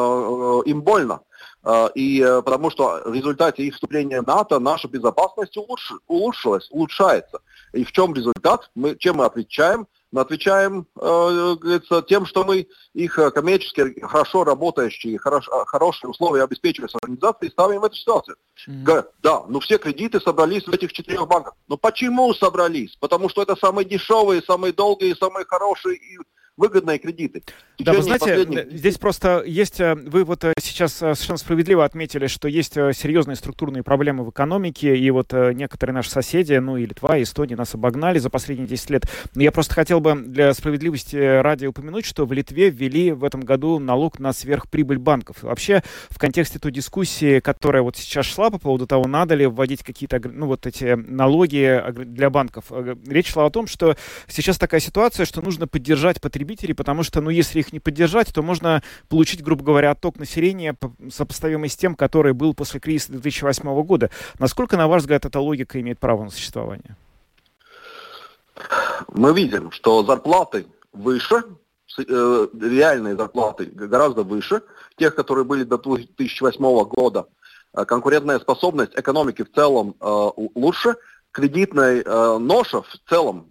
э, 0.65 0.71
им 0.71 0.81
больно. 0.81 1.21
Э, 1.63 1.89
и 1.95 2.21
потому 2.45 2.71
что 2.71 3.03
в 3.05 3.13
результате 3.13 3.65
их 3.65 3.75
вступления 3.75 4.23
в 4.23 4.27
НАТО 4.27 4.59
наша 4.59 4.89
безопасность 4.89 5.57
улучш, 5.59 5.93
улучшилась, 6.07 6.69
улучшается. 6.71 7.41
И 7.75 7.85
в 7.85 7.93
чем 7.93 8.15
результат? 8.15 8.71
Мы, 8.75 8.97
чем 8.97 9.17
мы 9.17 9.27
отвечаем? 9.27 9.87
Отвечаем 10.21 10.87
э, 11.01 11.81
тем, 12.09 12.27
что 12.27 12.45
мы 12.45 12.69
их 12.93 13.15
коммерчески 13.35 14.01
хорошо 14.01 14.45
работающие, 14.45 15.19
хорош, 15.19 15.49
хорошие 15.67 16.11
условия 16.11 16.45
обеспечивающие 16.45 16.99
организации 17.03 17.49
ставим 17.49 17.81
в 17.81 17.85
эту 17.85 17.97
ситуацию. 17.97 18.37
Mm-hmm. 18.69 19.05
Да, 19.23 19.45
ну 19.49 19.61
все 19.61 19.79
кредиты 19.79 20.21
собрались 20.21 20.67
в 20.67 20.73
этих 20.73 20.93
четырех 20.93 21.27
банках. 21.27 21.55
Но 21.69 21.77
почему 21.77 22.33
собрались? 22.35 22.97
Потому 22.97 23.29
что 23.29 23.43
это 23.43 23.57
самые 23.57 23.85
дешевые, 23.85 24.43
самые 24.43 24.73
долгие, 24.73 25.15
самые 25.15 25.45
хорошие 25.47 25.97
и 25.97 26.19
выгодные 26.57 26.99
кредиты. 26.99 27.43
Да, 27.79 27.93
вы 27.93 28.03
знаете, 28.03 28.27
последних... 28.27 28.71
здесь 28.71 28.99
просто 28.99 29.43
есть, 29.45 29.81
э, 29.81 29.95
вы 29.97 30.23
вот 30.25 30.45
э, 30.45 30.53
сейчас 30.61 31.03
э, 31.03 31.15
совершенно 31.15 31.39
справедливо 31.39 31.85
отметили, 31.85 32.29
что 32.29 32.47
есть 32.47 32.75
серьезные 32.75 33.35
структурные 33.35 33.83
проблемы 33.83 34.25
в 34.25 34.31
экономике, 34.31 34.97
и 34.97 35.11
вот 35.11 35.33
некоторые 35.33 35.95
наши 35.95 36.11
соседи, 36.11 36.55
ну 36.55 36.77
и 36.77 36.87
Литва, 36.87 37.19
и 37.19 37.25
Эстония 37.25 37.57
нас 37.57 37.75
обогнали 37.75 38.19
за 38.19 38.31
последние 38.31 38.69
10 38.69 38.91
лет. 38.91 39.07
Но 39.35 39.43
я 39.43 39.51
просто 39.51 39.75
хотел 39.75 40.01
бы 40.01 40.15
для 40.15 40.55
справедливости 40.55 41.17
ради 41.17 41.67
упомянуть, 41.67 42.05
что 42.05 42.27
в 42.27 42.33
Литве 42.33 42.71
ввели 42.71 43.11
в 43.11 43.25
этом 43.25 43.41
году 43.41 43.81
налог 43.81 44.21
на 44.21 44.33
сверхприбыль 44.33 44.99
банков. 44.99 45.43
Вообще, 45.43 45.83
в 46.11 46.19
контексте 46.19 46.61
той 46.61 46.71
дискуссии, 46.71 47.41
которая 47.41 47.83
вот 47.83 47.97
сейчас 47.97 48.27
шла 48.27 48.51
по 48.51 48.59
поводу 48.59 48.87
того, 48.87 49.09
надо 49.09 49.35
ли 49.35 49.47
вводить 49.47 49.83
какие-то, 49.83 50.21
ну 50.29 50.47
вот 50.47 50.67
эти 50.67 50.95
налоги 50.95 51.83
для 52.05 52.31
банков, 52.31 52.71
речь 53.09 53.33
шла 53.33 53.47
о 53.47 53.51
том, 53.51 53.67
что 53.67 53.97
сейчас 54.29 54.59
такая 54.59 54.81
ситуация, 54.81 55.27
что 55.27 55.43
нужно 55.43 55.67
поддержать 55.67 56.21
потребителей 56.21 56.44
потребителей, 56.45 56.75
потому 56.75 57.03
что, 57.03 57.21
ну, 57.21 57.31
если 57.31 57.61
их 57.61 57.73
не 57.73 57.81
поддержать, 57.81 58.33
то 58.33 58.43
можно 58.43 58.83
получить, 59.09 59.43
грубо 59.43 59.65
говоря, 59.65 59.93
отток 59.93 60.19
населения, 60.19 60.77
сопоставимый 61.11 61.69
с 61.69 61.77
тем, 61.77 61.95
который 61.95 62.33
был 62.33 62.55
после 62.55 62.81
кризиса 62.81 63.13
2008 63.13 63.83
года. 63.83 64.11
Насколько, 64.39 64.77
на 64.77 64.87
ваш 64.87 65.03
взгляд, 65.03 65.25
эта 65.25 65.41
логика 65.41 65.81
имеет 65.81 65.99
право 65.99 66.25
на 66.25 66.31
существование? 66.31 66.97
Мы 69.09 69.33
видим, 69.35 69.71
что 69.73 70.05
зарплаты 70.05 70.67
выше, 70.93 71.45
э, 71.99 72.47
реальные 72.61 73.17
зарплаты 73.17 73.65
гораздо 73.65 74.23
выше 74.23 74.63
тех, 74.97 75.15
которые 75.15 75.45
были 75.45 75.65
до 75.65 75.79
2008 75.79 76.85
года. 76.85 77.27
Э, 77.73 77.85
конкурентная 77.85 78.39
способность 78.39 78.93
экономики 78.97 79.43
в 79.43 79.53
целом 79.53 79.95
э, 80.01 80.31
лучше, 80.55 80.97
кредитная 81.33 82.05
ноша 82.39 82.83
в 82.83 82.97
целом 83.09 83.51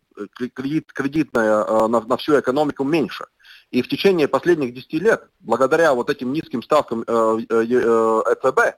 кредит, 0.54 0.92
кредитная 0.94 1.88
на, 1.88 2.02
на 2.02 2.18
всю 2.18 2.40
экономику 2.40 2.84
меньше. 2.84 3.26
И 3.72 3.82
в 3.82 3.90
течение 3.90 4.28
последних 4.28 4.74
10 4.74 4.94
лет, 4.94 5.24
благодаря 5.40 5.94
вот 5.94 6.10
этим 6.10 6.32
низким 6.32 6.62
ставкам 6.62 7.04
ЭЦБ, 7.04 8.78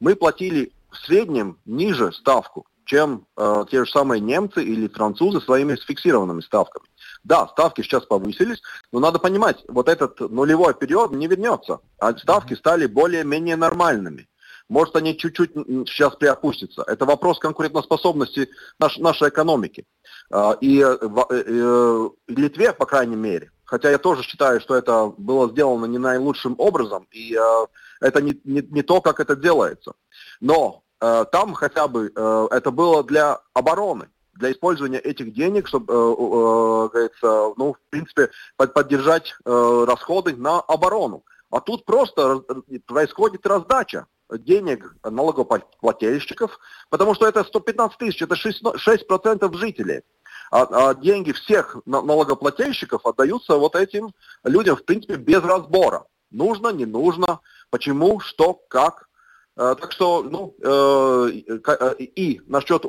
мы 0.00 0.16
платили 0.16 0.72
в 0.90 0.96
среднем 1.06 1.58
ниже 1.64 2.12
ставку, 2.12 2.66
чем 2.84 3.26
э, 3.36 3.64
те 3.70 3.84
же 3.84 3.90
самые 3.90 4.20
немцы 4.20 4.62
или 4.62 4.88
французы 4.88 5.40
своими 5.40 5.76
фиксированными 5.76 6.40
ставками. 6.40 6.86
Да, 7.24 7.48
ставки 7.48 7.80
сейчас 7.82 8.04
повысились, 8.04 8.62
но 8.92 9.00
надо 9.00 9.18
понимать, 9.18 9.64
вот 9.68 9.88
этот 9.88 10.20
нулевой 10.20 10.74
период 10.74 11.12
не 11.12 11.26
вернется, 11.26 11.80
а 11.98 12.16
ставки 12.16 12.54
стали 12.54 12.86
более-менее 12.86 13.56
нормальными. 13.56 14.28
Может, 14.68 14.96
они 14.96 15.16
чуть-чуть 15.16 15.52
сейчас 15.88 16.16
приопустятся. 16.16 16.84
Это 16.86 17.04
вопрос 17.04 17.38
конкурентоспособности 17.38 18.48
наш, 18.78 18.98
нашей 18.98 19.28
экономики. 19.28 19.86
Э, 20.30 20.54
и 20.60 20.80
э, 20.80 20.96
в 21.00 21.26
э, 21.30 22.08
Литве, 22.28 22.72
по 22.72 22.86
крайней 22.86 23.16
мере, 23.16 23.50
хотя 23.64 23.90
я 23.90 23.98
тоже 23.98 24.22
считаю, 24.22 24.60
что 24.60 24.74
это 24.74 25.12
было 25.16 25.50
сделано 25.50 25.86
не 25.86 25.98
наилучшим 25.98 26.54
образом, 26.58 27.06
и 27.10 27.36
это 28.00 28.20
не, 28.20 28.40
не, 28.44 28.62
не 28.62 28.82
то, 28.82 29.00
как 29.00 29.20
это 29.20 29.36
делается. 29.36 29.94
Но 30.40 30.82
э, 31.00 31.24
там 31.30 31.54
хотя 31.54 31.88
бы 31.88 32.12
э, 32.14 32.46
это 32.50 32.70
было 32.70 33.02
для 33.04 33.40
обороны, 33.52 34.08
для 34.34 34.52
использования 34.52 34.98
этих 34.98 35.32
денег, 35.32 35.68
чтобы, 35.68 35.92
э, 35.92 35.96
э, 35.96 36.88
говорится, 36.92 37.54
ну, 37.56 37.74
в 37.74 37.90
принципе, 37.90 38.30
под, 38.56 38.74
поддержать 38.74 39.34
э, 39.44 39.84
расходы 39.86 40.36
на 40.36 40.60
оборону. 40.60 41.24
А 41.50 41.60
тут 41.60 41.84
просто 41.84 42.42
происходит 42.86 43.46
раздача 43.46 44.06
денег 44.38 44.96
налогоплательщиков, 45.02 46.58
потому 46.90 47.14
что 47.14 47.26
это 47.26 47.44
115 47.44 47.98
тысяч, 47.98 48.22
это 48.22 48.34
6%, 48.34 48.78
6 48.78 49.54
жителей. 49.54 50.02
А, 50.50 50.90
а 50.90 50.94
деньги 50.94 51.32
всех 51.32 51.76
налогоплательщиков 51.86 53.04
отдаются 53.06 53.56
вот 53.56 53.74
этим 53.74 54.12
людям, 54.44 54.76
в 54.76 54.84
принципе, 54.84 55.16
без 55.16 55.42
разбора. 55.42 56.04
Нужно, 56.30 56.68
не 56.68 56.84
нужно, 56.84 57.40
почему, 57.70 58.20
что, 58.20 58.54
как. 58.68 59.08
Э, 59.56 59.76
так 59.80 59.92
что, 59.92 60.22
ну, 60.22 60.54
э, 60.62 61.42
э, 61.66 61.94
и 61.98 62.40
насчет 62.46 62.84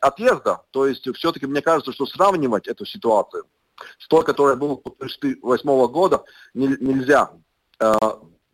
отъезда, 0.00 0.62
то 0.70 0.86
есть 0.86 1.06
все-таки 1.16 1.46
мне 1.46 1.60
кажется, 1.60 1.92
что 1.92 2.06
сравнивать 2.06 2.68
эту 2.68 2.86
ситуацию 2.86 3.44
с 3.98 4.08
той, 4.08 4.24
которая 4.24 4.56
была 4.56 4.78
2008 4.98 5.86
года, 5.88 6.24
нельзя. 6.54 7.30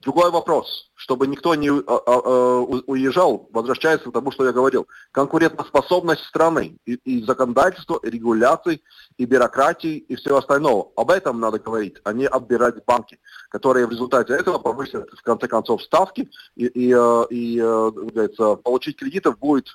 Другой 0.00 0.30
вопрос, 0.30 0.90
чтобы 1.04 1.26
никто 1.26 1.54
не 1.54 1.70
уезжал, 1.70 3.46
возвращается 3.52 4.08
к 4.08 4.12
тому, 4.12 4.32
что 4.32 4.46
я 4.46 4.52
говорил. 4.52 4.88
Конкурентоспособность 5.12 6.24
страны 6.24 6.78
и, 6.86 6.94
и 6.94 7.22
законодательство, 7.22 8.00
и 8.02 8.08
регуляций, 8.08 8.82
и 9.18 9.26
бюрократии, 9.26 9.98
и 9.98 10.16
все 10.16 10.34
остальное. 10.34 10.84
Об 10.96 11.10
этом 11.10 11.40
надо 11.40 11.58
говорить, 11.58 11.96
а 12.04 12.14
не 12.14 12.26
оббирать 12.26 12.82
банки, 12.86 13.18
которые 13.50 13.86
в 13.86 13.90
результате 13.90 14.32
этого 14.32 14.58
повысят, 14.58 15.10
в 15.10 15.22
конце 15.22 15.46
концов, 15.46 15.82
ставки, 15.82 16.30
и, 16.56 16.64
и, 16.68 16.94
э, 16.96 17.24
и, 17.28 17.60
э, 17.60 18.56
получить 18.64 18.96
кредитов 18.96 19.38
будет 19.38 19.66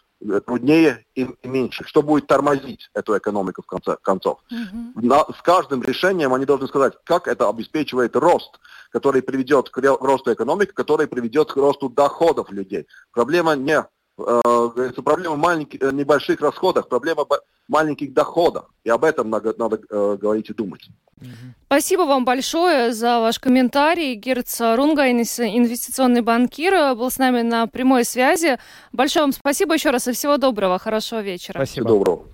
труднее 0.46 1.06
и 1.16 1.28
меньше. 1.44 1.84
Что 1.86 2.02
будет 2.02 2.28
тормозить 2.28 2.90
эту 2.94 3.18
экономику 3.18 3.62
в 3.62 3.66
конце 3.66 3.98
концов? 4.02 4.40
Mm-hmm. 4.52 5.06
На, 5.06 5.24
с 5.24 5.42
каждым 5.44 5.82
решением 5.82 6.34
они 6.34 6.46
должны 6.46 6.68
сказать, 6.68 6.94
как 7.06 7.28
это 7.28 7.48
обеспечивает 7.48 8.16
рост, 8.16 8.60
который 8.92 9.22
приведет 9.22 9.70
к 9.70 9.78
росту 9.78 10.34
экономики, 10.34 10.72
который 10.72 11.08
приведет 11.08 11.19
к 11.54 11.56
росту 11.56 11.90
доходов 11.90 12.52
людей. 12.52 12.88
Проблема 13.12 13.56
не 13.56 13.86
э, 14.18 14.92
проблема 15.04 15.36
маленьких, 15.36 15.82
э, 15.82 15.92
небольших 15.92 16.42
расходов, 16.42 16.88
проблема 16.88 17.26
маленьких 17.70 18.14
доходов. 18.14 18.66
И 18.84 18.90
об 18.90 19.06
этом 19.06 19.30
надо, 19.30 19.54
надо 19.58 19.80
э, 19.90 20.18
говорить 20.20 20.50
и 20.50 20.54
думать. 20.54 20.90
Спасибо 21.66 22.02
вам 22.04 22.26
большое 22.26 22.94
за 22.94 23.20
ваш 23.20 23.40
комментарий. 23.40 24.16
Гиртс 24.16 24.60
Рунгайнис, 24.60 25.40
инвестиционный 25.40 26.22
банкир, 26.22 26.96
был 26.96 27.12
с 27.12 27.18
нами 27.18 27.42
на 27.42 27.68
прямой 27.68 28.06
связи. 28.06 28.58
Большое 28.92 29.24
вам 29.24 29.34
спасибо 29.34 29.74
еще 29.74 29.92
раз 29.92 30.08
и 30.08 30.14
всего 30.14 30.38
доброго. 30.38 30.80
Хорошего 30.80 31.20
вечера. 31.20 31.58
Спасибо. 31.58 31.88
Всего 31.88 31.98
доброго. 31.98 32.26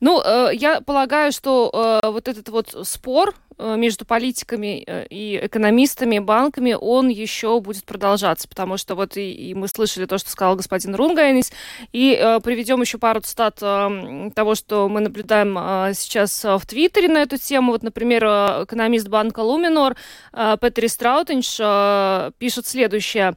Ну, 0.00 0.22
э, 0.22 0.50
я 0.52 0.80
полагаю, 0.80 1.32
что 1.32 2.00
э, 2.02 2.10
вот 2.10 2.28
этот 2.28 2.48
вот 2.50 2.76
спор 2.86 3.34
э, 3.58 3.76
между 3.76 4.04
политиками 4.04 4.84
и 5.08 5.40
экономистами, 5.42 6.18
банками, 6.18 6.76
он 6.78 7.08
еще 7.08 7.58
будет 7.60 7.84
продолжаться, 7.84 8.46
потому 8.46 8.76
что 8.76 8.94
вот 8.94 9.16
и, 9.16 9.32
и 9.32 9.54
мы 9.54 9.68
слышали 9.68 10.04
то, 10.04 10.18
что 10.18 10.30
сказал 10.30 10.56
господин 10.56 10.94
Рунгайнис, 10.94 11.50
и 11.92 12.38
приведем 12.44 12.82
еще 12.82 12.98
пару 12.98 13.20
цитат 13.20 13.58
э, 13.62 14.30
того, 14.36 14.54
что 14.54 14.88
мы 14.88 15.00
наблюдаем 15.00 15.56
э, 15.58 15.94
сейчас 15.94 16.44
в 16.44 16.60
Твиттере 16.66 17.08
на 17.08 17.22
эту 17.22 17.38
тему. 17.38 17.72
Вот, 17.72 17.82
например, 17.82 18.24
экономист 18.64 19.08
банка 19.08 19.40
Луминор 19.40 19.96
э, 20.32 20.56
Петри 20.60 20.88
Страутинш 20.88 21.56
э, 21.58 22.30
пишет 22.38 22.66
следующее. 22.66 23.34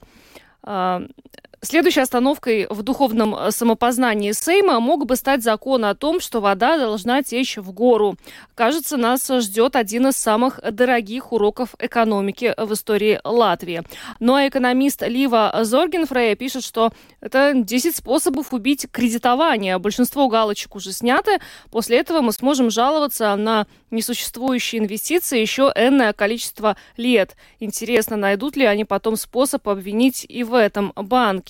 Следующей 1.62 2.00
остановкой 2.00 2.68
в 2.70 2.84
духовном 2.84 3.36
э, 3.36 3.52
самопознании 3.52 4.32
Сейма 4.32 4.80
мог 4.80 5.06
бы 5.06 5.18
стать 5.18 5.44
закон 5.44 5.84
о 5.84 5.94
том, 5.94 6.22
что 6.22 6.40
вода 6.40 6.78
должна 6.78 7.22
течь 7.22 7.58
в 7.58 7.74
гору. 7.74 8.16
Кажется, 8.56 8.96
нас 8.96 9.28
ждет 9.28 9.76
один 9.76 10.08
из 10.08 10.16
самых 10.16 10.62
дорогих 10.72 11.34
уроков 11.34 11.76
экономики 11.78 12.54
в 12.58 12.72
истории 12.72 13.20
Латвии. 13.26 13.84
Но 14.22 14.28
ну, 14.28 14.36
а 14.36 14.48
экономист 14.48 15.02
Лива 15.06 15.54
Зоргенфрея 15.64 16.38
пишет, 16.38 16.64
что 16.64 16.94
это 17.20 17.52
10 17.54 17.94
способов 17.94 18.54
убить 18.54 18.88
кредитование. 18.90 19.80
Большинство 19.80 20.30
галочек 20.30 20.78
уже 20.78 20.94
сняты. 20.94 21.40
После 21.72 21.98
этого 21.98 22.22
мы 22.22 22.32
сможем 22.32 22.70
жаловаться 22.70 23.36
на 23.36 23.68
несуществующие 23.92 24.82
инвестиции 24.82 25.42
еще 25.42 25.74
энное 25.76 26.14
количество 26.14 26.78
лет. 26.96 27.36
Интересно, 27.60 28.16
найдут 28.16 28.56
ли 28.56 28.66
они 28.66 28.86
потом 28.86 29.18
способ 29.18 29.68
обвинить 29.68 30.26
и 30.30 30.44
в 30.44 30.54
этом 30.54 30.94
банке. 30.96 31.49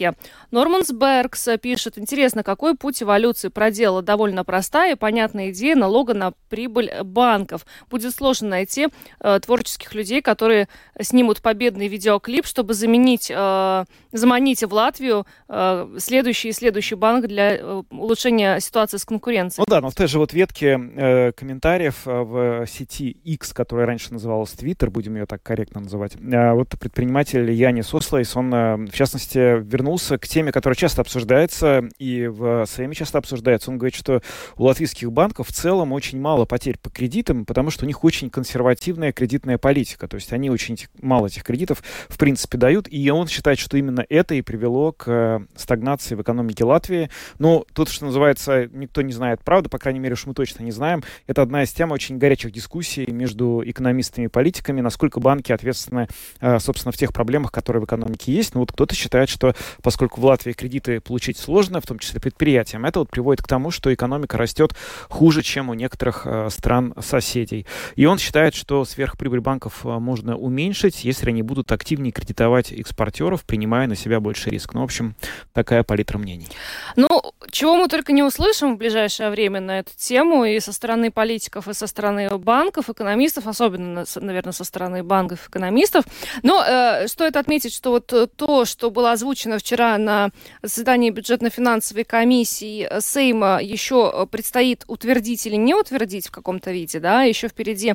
Норманс 0.52 0.92
Беркс 0.92 1.48
пишет, 1.62 1.98
интересно, 1.98 2.44
какой 2.44 2.76
путь 2.76 3.02
эволюции 3.04 3.50
проделала 3.50 4.02
довольно 4.02 4.44
простая 4.44 4.94
и 4.94 4.96
понятная 4.96 5.52
идея 5.52 5.76
налога 5.76 6.14
на 6.14 6.34
прибыль 6.50 6.92
банков. 7.04 7.66
Будет 7.90 8.14
сложно 8.14 8.50
найти 8.50 8.88
э, 9.20 9.40
творческих 9.40 9.94
людей, 9.94 10.22
которые 10.22 10.68
снимут 11.02 11.42
победный 11.42 11.88
видеоклип, 11.88 12.46
чтобы 12.46 12.74
заменить, 12.74 13.32
э, 13.34 13.86
заманить 14.12 14.64
в 14.64 14.74
Латвию 14.74 15.26
э, 15.48 15.96
следующий 15.98 16.50
и 16.50 16.52
следующий 16.52 16.96
банк 16.96 17.28
для 17.28 17.58
э, 17.58 17.84
улучшения 17.92 18.60
ситуации 18.60 18.98
с 18.98 19.06
конкуренцией. 19.06 19.66
Ну 19.68 19.72
да, 19.74 19.82
но 19.82 19.90
в 19.90 19.96
той 19.96 20.08
же 20.08 20.20
вот 20.20 20.34
ветке 20.34 20.80
э, 20.96 21.32
комментариев 21.34 22.02
э, 22.06 22.12
в 22.12 22.66
сети 22.68 23.10
X, 23.10 23.54
которая 23.54 23.86
раньше 23.86 24.14
называлась 24.14 24.54
Twitter, 24.54 24.90
будем 24.90 25.16
ее 25.16 25.26
так 25.26 25.42
корректно 25.44 25.82
называть, 25.82 26.16
э, 26.16 26.54
вот 26.54 26.70
предприниматель 26.80 27.52
Янис 27.52 27.94
Ослайс, 27.94 28.36
он, 28.36 28.54
э, 28.54 28.76
в 28.78 28.94
частности, 28.94 29.60
вернулся 29.90 30.20
к 30.20 30.28
теме, 30.28 30.52
которая 30.52 30.76
часто 30.76 31.02
обсуждается, 31.02 31.90
и 31.98 32.28
в 32.28 32.68
Сейме 32.68 32.94
часто 32.94 33.18
обсуждается. 33.18 33.72
Он 33.72 33.80
говорит, 33.80 33.96
что 33.96 34.22
у 34.56 34.66
латвийских 34.66 35.12
банков 35.12 35.48
в 35.48 35.52
целом 35.52 35.94
очень 35.94 36.22
мало 36.22 36.46
потерь 36.46 36.78
по 36.78 36.92
кредитам, 36.92 37.44
потому 37.44 37.72
что 37.72 37.86
у 37.86 37.88
них 37.88 38.04
очень 38.04 38.30
консервативная 38.30 39.12
кредитная 39.12 39.58
политика. 39.58 40.08
То 40.08 40.16
есть 40.16 40.32
они 40.32 40.52
очень 40.52 40.78
мало 41.02 41.26
этих 41.26 41.42
кредитов, 41.42 41.82
в 42.08 42.20
принципе, 42.20 42.60
дают. 42.60 42.88
И 42.92 43.10
он 43.10 43.28
считает, 43.28 43.58
что 43.58 43.78
именно 43.78 44.06
это 44.10 44.36
и 44.36 44.44
привело 44.44 44.92
к 44.92 45.08
э, 45.08 45.40
стагнации 45.56 46.14
в 46.14 46.22
экономике 46.22 46.66
Латвии. 46.66 47.10
Но 47.40 47.66
тут, 47.74 47.90
что 47.90 48.06
называется, 48.06 48.68
никто 48.68 49.02
не 49.02 49.12
знает 49.12 49.44
правду, 49.44 49.70
по 49.70 49.80
крайней 49.80 50.00
мере, 50.00 50.14
уж 50.14 50.28
мы 50.28 50.36
точно 50.36 50.62
не 50.62 50.72
знаем. 50.72 51.04
Это 51.26 51.42
одна 51.42 51.64
из 51.64 51.72
тем 51.72 51.92
очень 51.92 52.20
горячих 52.20 52.52
дискуссий 52.52 53.10
между 53.10 53.64
экономистами 53.66 54.26
и 54.26 54.28
политиками, 54.28 54.82
насколько 54.82 55.20
банки 55.20 55.52
ответственны, 55.52 56.08
э, 56.42 56.60
собственно, 56.60 56.92
в 56.92 56.98
тех 56.98 57.12
проблемах, 57.12 57.52
которые 57.52 57.82
в 57.82 57.86
экономике 57.86 58.32
есть. 58.32 58.54
Ну 58.54 58.60
вот 58.60 58.72
кто-то 58.72 58.94
считает, 58.94 59.30
что 59.30 59.56
поскольку 59.82 60.22
в 60.22 60.26
Латвии 60.26 60.54
кредиты 60.54 61.00
получить 61.00 61.38
сложно, 61.38 61.82
в 61.82 61.86
том 61.86 62.00
числе 62.00 62.20
предприятиям, 62.20 62.86
это 62.86 63.00
вот 63.00 63.10
приводит 63.10 63.44
к 63.44 63.48
тому, 63.48 63.72
что 63.72 63.94
экономика 63.94 64.38
растет 64.38 64.74
хуже, 65.10 65.42
чем 65.42 65.70
у 65.70 65.74
некоторых 65.74 66.24
э, 66.26 66.50
стран-соседей. 66.50 67.66
И 67.96 68.06
он 68.06 68.18
считает, 68.18 68.56
что 68.56 68.86
сверхприбыль 68.86 69.40
банков 69.40 69.86
э, 69.86 69.90
можно 70.00 70.38
уменьшить, 70.38 71.04
если 71.04 71.30
они 71.30 71.42
будут 71.42 71.72
активнее 71.72 72.12
кредитовать 72.12 72.72
экспортеров, 72.72 73.44
принимая 73.44 73.88
на 73.88 73.96
себя 73.96 74.20
больше 74.20 74.50
риск. 74.50 74.74
Ну, 74.74 74.82
в 74.82 74.84
общем, 74.84 75.16
такая 75.54 75.84
палитра 75.84 76.18
мнений. 76.18 76.48
Ну, 76.96 77.22
чего 77.52 77.76
мы 77.76 77.88
только 77.88 78.12
не 78.12 78.24
услышим 78.24 78.76
в 78.76 78.78
ближайшее 78.78 79.30
время 79.30 79.62
на 79.62 79.80
эту 79.80 79.92
тему 79.96 80.46
и 80.46 80.60
со 80.60 80.74
стороны 80.74 81.12
политиков, 81.12 81.68
и 81.68 81.74
со 81.74 81.88
стороны 81.88 82.38
банков, 82.38 82.90
экономистов, 82.90 83.48
особенно, 83.48 84.06
наверное, 84.16 84.54
со 84.54 84.64
стороны 84.64 85.04
банков, 85.04 85.48
экономистов. 85.48 86.06
Но 86.44 86.64
э, 86.64 87.08
стоит 87.08 87.36
отметить, 87.36 87.74
что 87.74 87.92
вот 87.92 88.14
то, 88.36 88.66
что 88.66 88.92
было 88.92 89.14
озвучено 89.14 89.58
вчера 89.58 89.69
на 89.78 90.32
заседании 90.62 91.10
бюджетно-финансовой 91.10 92.04
комиссии 92.04 92.90
Сейма, 93.00 93.60
еще 93.62 94.28
предстоит 94.32 94.84
утвердить 94.88 95.46
или 95.46 95.56
не 95.56 95.76
утвердить 95.76 96.28
в 96.28 96.32
каком-то 96.32 96.72
виде, 96.72 97.00
да, 97.00 97.24
еще 97.24 97.48
впереди 97.48 97.94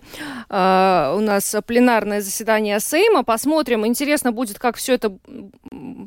э, 0.48 1.14
у 1.16 1.20
нас 1.20 1.56
пленарное 1.66 2.20
заседание 2.20 2.80
Сейма. 2.80 3.24
Посмотрим. 3.24 3.86
Интересно 3.86 4.32
будет, 4.32 4.58
как 4.58 4.76
все 4.76 4.94
это, 4.94 5.16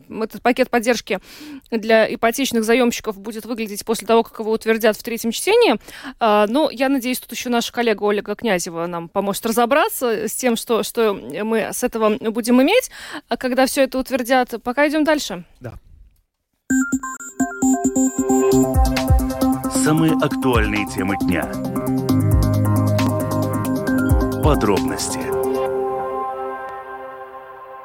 этот 0.09 0.41
пакет 0.41 0.69
поддержки 0.69 1.19
для 1.71 2.13
ипотечных 2.13 2.63
заемщиков 2.63 3.17
будет 3.17 3.45
выглядеть 3.45 3.85
после 3.85 4.07
того, 4.07 4.23
как 4.23 4.39
его 4.39 4.51
утвердят 4.51 4.97
в 4.97 5.03
третьем 5.03 5.31
чтении. 5.31 5.75
А, 6.19 6.47
но 6.47 6.69
я 6.71 6.89
надеюсь, 6.89 7.19
тут 7.19 7.31
еще 7.31 7.49
наша 7.49 7.71
коллега 7.71 8.03
Ольга 8.03 8.35
Князева 8.35 8.85
нам 8.87 9.09
поможет 9.09 9.45
разобраться 9.45 10.27
с 10.27 10.33
тем, 10.33 10.55
что, 10.55 10.83
что 10.83 11.13
мы 11.13 11.69
с 11.73 11.83
этого 11.83 12.17
будем 12.31 12.61
иметь, 12.61 12.89
а 13.29 13.37
когда 13.37 13.65
все 13.65 13.83
это 13.83 13.99
утвердят. 13.99 14.53
Пока 14.63 14.87
идем 14.87 15.03
дальше. 15.03 15.43
Самые 19.71 20.13
актуальные 20.21 20.85
темы 20.87 21.15
дня. 21.21 21.43
Подробности 24.43 25.19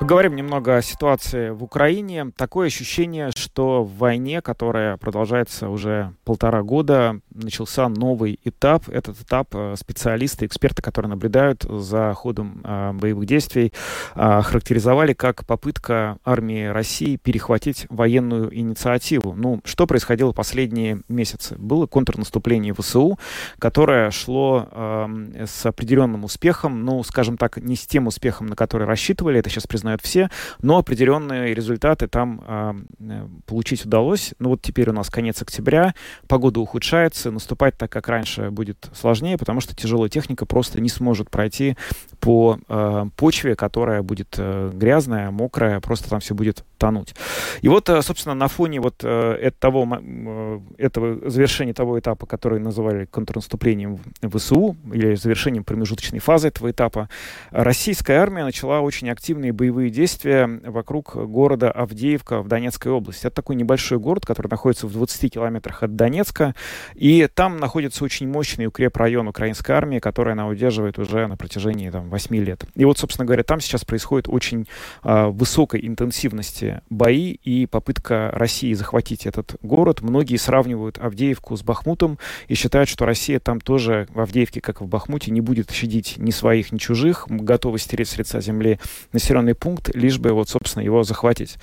Поговорим 0.03 0.35
немного 0.35 0.79
о 0.79 0.83
ситуации 0.83 1.51
в 1.51 1.63
Украине. 1.63 2.33
Такое 2.37 2.67
ощущение, 2.67 3.31
что 3.37 3.85
в 3.85 3.99
войне, 3.99 4.43
которая 4.43 4.97
продолжается 4.97 5.69
уже 5.69 6.13
полтора 6.25 6.65
года, 6.65 7.21
начался 7.35 7.89
новый 7.89 8.39
этап. 8.45 8.89
Этот 8.89 9.21
этап 9.21 9.49
э, 9.55 9.75
специалисты, 9.79 10.47
эксперты, 10.47 10.83
которые 10.83 11.11
наблюдают 11.11 11.63
за 11.63 12.13
ходом 12.15 12.61
э, 12.65 12.93
боевых 12.93 13.27
действий, 13.27 13.73
э, 14.15 14.43
характеризовали 14.43 15.13
как 15.13 15.47
попытка 15.47 16.19
армии 16.25 16.67
России 16.67 17.17
перехватить 17.17 17.87
военную 17.89 18.57
инициативу. 18.57 19.35
Ну, 19.37 19.61
что 19.65 19.87
происходило 19.87 20.33
последние 20.33 21.03
месяцы? 21.09 21.57
Было 21.59 21.87
контрнаступление 21.87 22.75
ВСУ, 22.75 23.19
которое 23.59 24.11
шло 24.11 24.69
э, 24.71 25.47
с 25.47 25.67
определенным 25.67 26.25
успехом, 26.25 26.85
ну, 26.85 27.03
скажем 27.03 27.37
так, 27.37 27.57
не 27.59 27.77
с 27.77 27.87
тем 27.87 28.07
успехом, 28.07 28.47
на 28.47 28.57
который 28.57 28.87
рассчитывали, 28.87 29.39
это 29.39 29.51
сейчас 29.51 29.67
признают 29.67 30.03
все, 30.03 30.31
но 30.61 30.79
определенные 30.79 31.55
результаты 31.55 32.09
там 32.09 32.43
э, 32.47 33.27
получить 33.47 33.85
удалось. 33.85 34.35
Ну, 34.39 34.51
вот 34.51 34.63
теперь 34.63 34.91
у 34.91 34.93
нас 34.93 35.11
конец 35.11 35.43
октября, 35.43 35.95
погода 36.29 36.61
ухудшается, 36.61 37.22
улице 37.23 37.31
наступать 37.31 37.77
так, 37.77 37.91
как 37.91 38.09
раньше, 38.09 38.51
будет 38.51 38.89
сложнее, 38.95 39.39
потому 39.39 39.61
что 39.61 39.75
тяжелая 39.75 40.09
техника 40.09 40.47
просто 40.47 40.81
не 40.81 40.89
сможет 40.89 41.31
пройти 41.31 41.77
по 42.21 42.59
э, 42.69 43.05
почве, 43.17 43.55
которая 43.55 44.03
будет 44.03 44.35
э, 44.39 44.71
грязная, 44.75 45.31
мокрая, 45.31 45.81
просто 45.81 46.09
там 46.11 46.21
все 46.21 46.35
будет 46.35 46.65
тонуть. 46.79 47.15
И 47.63 47.69
вот, 47.69 47.89
э, 47.89 48.03
собственно, 48.03 48.35
на 48.35 48.49
фоне 48.49 48.81
вот 48.81 49.05
э, 49.05 49.51
того, 49.59 49.87
э, 50.01 50.61
этого 50.79 51.31
завершения 51.31 51.75
того 51.75 51.99
этапа, 51.99 52.27
который 52.27 52.59
называли 52.59 53.05
контрнаступлением 53.05 53.99
ВСУ, 54.23 54.77
или 54.93 55.15
завершением 55.15 55.65
промежуточной 55.65 56.19
фазы 56.19 56.49
этого 56.49 56.71
этапа, 56.71 57.09
российская 57.51 58.15
армия 58.15 58.45
начала 58.45 58.81
очень 58.81 59.11
активные 59.11 59.53
боевые 59.53 59.91
действия 59.91 60.47
вокруг 60.67 61.15
города 61.15 61.71
Авдеевка 61.71 62.43
в 62.43 62.49
Донецкой 62.49 62.93
области. 62.93 63.27
Это 63.27 63.37
такой 63.37 63.57
небольшой 63.57 63.99
город, 63.99 64.27
который 64.27 64.49
находится 64.49 64.87
в 64.87 64.93
20 64.93 65.33
километрах 65.33 65.83
от 65.83 65.97
Донецка, 65.97 66.55
и 66.95 67.12
там 67.35 67.57
находится 67.57 68.05
очень 68.05 68.29
мощный 68.29 68.67
укрепрайон 68.67 69.29
украинской 69.29 69.73
армии, 69.73 69.99
который 69.99 70.33
она 70.33 70.47
удерживает 70.49 70.99
уже 70.99 71.27
на 71.27 71.37
протяжении 71.37 71.91
там, 71.91 72.09
8 72.09 72.37
лет. 72.37 72.65
И 72.75 72.85
вот, 72.85 72.99
собственно 72.99 73.27
говоря, 73.27 73.43
там 73.43 73.61
сейчас 73.61 73.85
происходит 73.85 74.29
очень 74.29 74.69
э, 75.05 75.27
высокой 75.27 75.87
интенсивности 75.87 76.81
бои 76.91 77.33
и 77.33 77.67
попытка 77.67 78.31
России 78.33 78.73
захватить 78.75 79.27
этот 79.27 79.57
город. 79.63 80.01
Многие 80.01 80.37
сравнивают 80.37 80.99
Авдеевку 80.99 81.57
с 81.57 81.63
Бахмутом 81.63 82.19
и 82.49 82.55
считают, 82.55 82.89
что 82.89 83.05
Россия 83.05 83.41
там 83.41 83.61
тоже 83.61 84.07
в 84.11 84.21
Авдеевке, 84.21 84.61
как 84.61 84.81
и 84.81 84.85
в 84.85 84.89
Бахмуте, 84.89 85.31
не 85.31 85.41
будет 85.41 85.71
щадить 85.71 86.15
ни 86.19 86.31
своих, 86.31 86.73
ни 86.73 86.79
чужих, 86.79 87.27
готова 87.29 87.79
стереть 87.79 88.09
с 88.09 88.19
лица 88.19 88.41
земли 88.41 88.79
населенный 89.13 89.55
пункт, 89.55 89.95
лишь 89.95 90.19
бы 90.19 90.33
вот, 90.33 90.49
собственно, 90.49 90.83
его 90.83 91.03
захватить. 91.03 91.57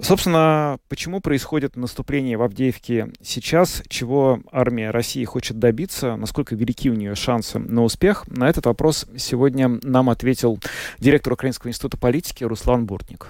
Собственно, 0.00 0.78
почему 0.88 1.20
происходит 1.20 1.76
наступление 1.76 2.36
в 2.36 2.42
Авдеевке 2.42 3.12
сейчас, 3.22 3.82
чего 3.88 4.40
армия 4.50 4.73
России 4.82 5.24
хочет 5.24 5.58
добиться, 5.58 6.16
насколько 6.16 6.54
велики 6.54 6.90
у 6.90 6.94
нее 6.94 7.14
шансы 7.14 7.58
на 7.58 7.82
успех, 7.82 8.24
на 8.28 8.48
этот 8.48 8.66
вопрос 8.66 9.06
сегодня 9.16 9.78
нам 9.82 10.10
ответил 10.10 10.58
директор 10.98 11.32
Украинского 11.32 11.70
института 11.70 11.96
политики 11.96 12.44
Руслан 12.44 12.86
Бортник. 12.86 13.28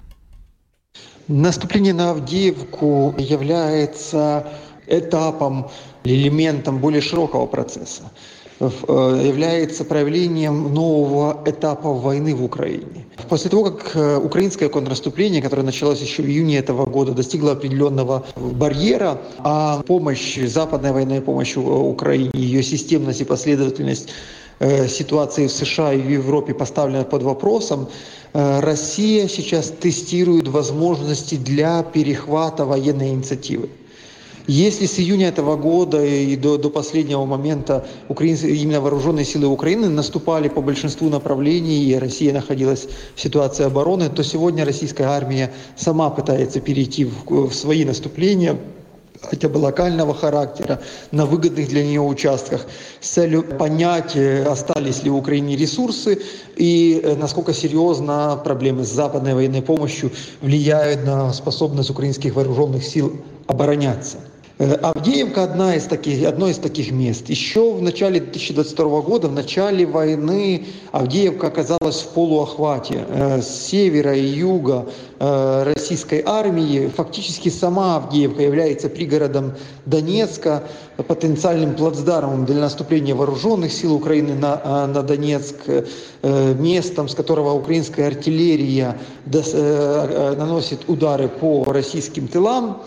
Наступление 1.29 1.95
на 1.95 2.11
Авдеевку 2.11 3.15
является 3.19 4.47
этапом, 4.87 5.71
элементом 6.05 6.79
более 6.79 7.01
широкого 7.01 7.47
процесса 7.47 8.11
является 8.61 9.85
проявлением 9.85 10.73
нового 10.73 11.43
этапа 11.45 11.93
войны 11.93 12.35
в 12.35 12.45
Украине. 12.45 13.07
После 13.29 13.51
того, 13.51 13.65
как 13.65 13.97
э, 13.97 14.17
украинское 14.17 14.69
контрнаступление, 14.69 15.43
которое 15.43 15.63
началось 15.63 16.01
еще 16.01 16.23
в 16.23 16.27
июне 16.27 16.59
этого 16.59 16.87
года, 16.87 17.13
достигло 17.13 17.53
определенного 17.53 18.25
барьера, 18.37 19.21
а 19.39 19.83
помощь, 19.83 20.39
западная 20.39 20.93
военная 20.93 21.21
помощь 21.21 21.57
Украине, 21.57 22.31
ее 22.35 22.63
системность 22.63 23.21
и 23.21 23.25
последовательность 23.25 24.09
Э, 24.61 24.87
ситуации 24.89 25.49
в 25.49 25.53
США 25.53 25.93
и 25.93 26.01
в 26.01 26.09
Европе 26.09 26.55
поставлена 26.55 27.05
под 27.05 27.23
вопросом, 27.23 27.89
э, 28.33 28.61
Россия 28.61 29.27
сейчас 29.27 29.71
тестирует 29.71 30.47
возможности 30.49 31.35
для 31.35 31.83
перехвата 31.83 32.65
военной 32.65 33.11
инициативы. 33.11 33.69
Если 34.47 34.85
с 34.85 34.99
июня 34.99 35.29
этого 35.29 35.57
года 35.57 36.05
и 36.05 36.37
до, 36.37 36.59
до 36.59 36.69
последнего 36.69 37.25
момента 37.25 37.87
украинцы, 38.11 38.55
именно 38.55 38.83
вооруженные 38.83 39.25
силы 39.25 39.47
Украины 39.47 39.89
наступали 39.89 40.49
по 40.49 40.61
большинству 40.61 41.09
направлений, 41.09 41.85
и 41.85 41.95
Россия 41.95 42.31
находилась 42.31 42.87
в 43.15 43.21
ситуации 43.21 43.65
обороны, 43.65 44.11
то 44.11 44.23
сегодня 44.23 44.67
российская 44.67 45.05
армия 45.05 45.51
сама 45.79 46.11
пытается 46.11 46.61
перейти 46.61 47.07
в, 47.07 47.49
в 47.49 47.55
свои 47.55 47.87
наступления, 47.87 48.59
хотя 49.23 49.49
бы 49.49 49.57
локального 49.57 50.13
характера, 50.13 50.83
на 51.11 51.25
выгодных 51.25 51.69
для 51.69 51.83
нее 51.83 52.03
участках, 52.03 52.67
с 53.01 53.09
целью 53.09 53.45
понять, 53.45 54.15
э, 54.15 54.45
остались 54.45 55.03
ли 55.05 55.09
в 55.09 55.17
Украине 55.17 55.57
ресурсы 55.57 56.21
и 56.57 57.01
э, 57.03 57.17
насколько 57.17 57.55
серьезно 57.55 58.39
проблемы 58.45 58.85
с 58.85 58.89
западной 58.89 59.33
военной 59.33 59.63
помощью 59.63 60.11
влияют 60.43 61.07
на 61.07 61.33
способность 61.33 61.89
украинских 61.89 62.35
вооруженных 62.35 62.85
сил 62.85 63.23
обороняться. 63.47 64.19
Э, 64.57 64.75
Авдеевка 64.75 65.43
одна 65.43 65.75
из 65.75 65.85
таких, 65.85 66.25
одно 66.27 66.49
из 66.49 66.59
таких 66.59 66.93
мест. 66.93 67.29
Еще 67.29 67.73
в 67.73 67.83
начале 67.83 68.21
2022 68.21 69.01
года, 69.01 69.29
в 69.29 69.33
начале 69.33 69.85
войны, 69.85 70.67
Авдеевка 70.93 71.49
оказалась 71.49 72.03
в 72.03 72.09
полуохвате. 72.11 73.05
Э, 73.09 73.43
с 73.43 73.49
севера 73.49 74.15
и 74.15 74.25
юга 74.25 74.87
э, 75.19 75.63
российской 75.65 76.23
армии 76.25 76.87
фактически 76.87 77.49
сама 77.49 77.97
Авдеевка 77.97 78.43
является 78.43 78.89
пригородом 78.89 79.55
Донецка, 79.87 80.63
потенциальным 81.09 81.75
плацдармом 81.75 82.45
для 82.45 82.61
наступления 82.61 83.17
вооруженных 83.17 83.73
сил 83.73 83.95
Украины 83.95 84.35
на, 84.35 84.87
на 84.87 85.03
Донецк, 85.03 85.57
местом, 86.23 87.09
с 87.09 87.15
которого 87.17 87.53
украинская 87.53 88.07
артиллерия 88.07 88.97
наносит 89.27 90.89
удары 90.89 91.29
по 91.29 91.65
российским 91.65 92.29
тылам. 92.29 92.83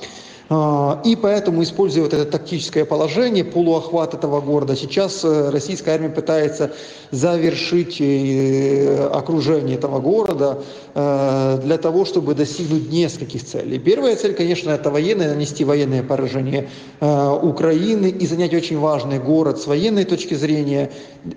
А, 0.50 1.02
и 1.04 1.16
поэтому, 1.16 1.62
используя 1.64 2.04
вот 2.04 2.14
это 2.14 2.26
тактическое 2.26 2.86
положение, 2.86 3.44
полуохват 3.44 4.14
этого 4.14 4.40
города, 4.40 4.76
сейчас 4.78 5.26
э, 5.26 5.50
российская 5.50 5.92
армия 5.92 6.10
пытается 6.10 6.72
завершить 7.12 8.00
э, 8.00 9.10
окружение 9.14 9.76
этого 9.76 10.00
города. 10.00 10.60
э, 10.60 10.87
для 10.98 11.78
того, 11.78 12.06
чтобы 12.06 12.34
достигнуть 12.34 12.92
нескольких 12.92 13.46
целей. 13.46 13.78
Первая 13.78 14.16
цель, 14.16 14.34
конечно, 14.34 14.72
это 14.72 14.90
военная, 14.90 15.30
нанести 15.30 15.64
военное 15.64 16.02
поражение 16.02 16.70
Украины 17.00 18.08
и 18.08 18.26
занять 18.26 18.54
очень 18.56 18.80
важный 18.80 19.20
город 19.20 19.60
с 19.60 19.68
военной 19.68 20.06
точки 20.06 20.34
зрения 20.34 20.90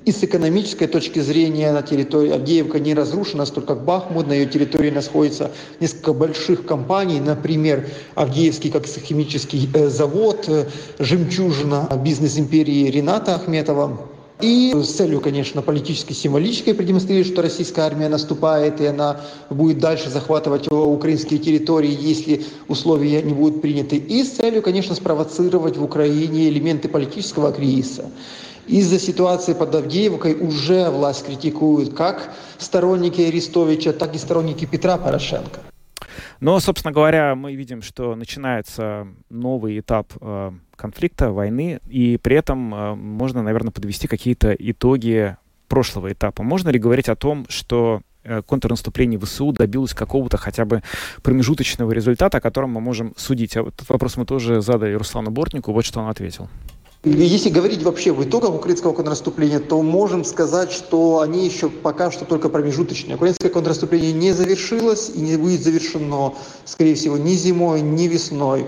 и 0.06 0.12
с 0.12 0.24
экономической 0.24 0.86
точки 0.86 1.18
зрения 1.18 1.72
на 1.72 1.82
территории 1.82 2.32
Авдеевка 2.32 2.78
не 2.78 2.94
разрушена, 2.94 3.44
столько 3.44 3.70
как 3.70 3.84
Бахмут, 3.84 4.26
на 4.26 4.32
ее 4.32 4.46
территории 4.46 4.90
находится 4.90 5.52
несколько 5.78 6.12
больших 6.12 6.66
компаний, 6.66 7.20
например, 7.20 7.88
Авдеевский 8.16 8.70
как 8.72 8.84
химический 8.86 9.70
э, 9.72 9.88
завод, 9.88 10.46
э, 10.48 10.66
жемчужина 10.98 11.88
бизнес-империи 12.02 12.90
Рената 12.90 13.36
Ахметова. 13.36 14.09
И 14.42 14.72
с 14.74 14.96
целью, 14.96 15.20
конечно, 15.20 15.62
политической, 15.62 16.14
символической 16.14 16.74
продемонстрировать, 16.74 17.26
что 17.26 17.42
российская 17.42 17.82
армия 17.82 18.08
наступает, 18.08 18.80
и 18.80 18.86
она 18.86 19.20
будет 19.50 19.78
дальше 19.78 20.08
захватывать 20.08 20.70
украинские 20.70 21.38
территории, 21.38 21.96
если 21.98 22.44
условия 22.68 23.22
не 23.22 23.34
будут 23.34 23.60
приняты. 23.60 23.96
И 23.96 24.24
с 24.24 24.32
целью, 24.32 24.62
конечно, 24.62 24.94
спровоцировать 24.94 25.76
в 25.76 25.84
Украине 25.84 26.48
элементы 26.48 26.88
политического 26.88 27.52
кризиса. 27.52 28.10
Из-за 28.66 28.98
ситуации 28.98 29.52
под 29.52 29.74
Авдеевкой 29.74 30.34
уже 30.34 30.90
власть 30.90 31.26
критикует 31.26 31.94
как 31.94 32.32
сторонники 32.58 33.20
Арестовича, 33.20 33.92
так 33.92 34.14
и 34.14 34.18
сторонники 34.18 34.64
Петра 34.64 34.96
Порошенко. 34.96 35.60
Но, 36.40 36.58
собственно 36.60 36.92
говоря, 36.92 37.34
мы 37.34 37.54
видим, 37.54 37.82
что 37.82 38.14
начинается 38.14 39.08
новый 39.28 39.78
этап 39.78 40.12
э, 40.20 40.52
конфликта, 40.80 41.30
войны, 41.30 41.80
и 41.88 42.16
при 42.16 42.36
этом 42.36 42.74
э, 42.74 42.94
можно, 42.94 43.42
наверное, 43.42 43.70
подвести 43.70 44.08
какие-то 44.08 44.52
итоги 44.52 45.36
прошлого 45.68 46.12
этапа. 46.12 46.42
Можно 46.42 46.70
ли 46.70 46.78
говорить 46.78 47.08
о 47.08 47.16
том, 47.16 47.46
что 47.48 48.00
э, 48.24 48.42
контрнаступление 48.42 49.20
ВСУ 49.20 49.52
добилось 49.52 49.94
какого-то 49.94 50.36
хотя 50.36 50.64
бы 50.64 50.82
промежуточного 51.22 51.92
результата, 51.92 52.38
о 52.38 52.40
котором 52.40 52.70
мы 52.70 52.80
можем 52.80 53.14
судить. 53.16 53.56
А 53.56 53.62
вот 53.62 53.74
этот 53.74 53.88
вопрос 53.88 54.16
мы 54.16 54.24
тоже 54.24 54.60
задали 54.60 54.94
Руслану 54.94 55.30
Бортнику, 55.30 55.72
вот 55.72 55.84
что 55.84 56.00
он 56.00 56.08
ответил. 56.08 56.48
Если 57.02 57.48
говорить 57.48 57.82
вообще 57.82 58.12
в 58.12 58.22
итогах 58.22 58.54
украинского 58.54 58.92
контрнаступления, 58.92 59.58
то 59.58 59.80
можем 59.80 60.22
сказать, 60.22 60.70
что 60.70 61.20
они 61.20 61.46
еще 61.46 61.70
пока 61.70 62.10
что 62.10 62.26
только 62.26 62.50
промежуточные. 62.50 63.16
Украинское 63.16 63.50
контрнаступление 63.50 64.12
не 64.12 64.32
завершилось 64.32 65.10
и 65.14 65.20
не 65.20 65.38
будет 65.38 65.62
завершено, 65.62 66.34
скорее 66.66 66.94
всего, 66.94 67.16
ни 67.16 67.32
зимой, 67.32 67.80
ни 67.80 68.06
весной. 68.06 68.66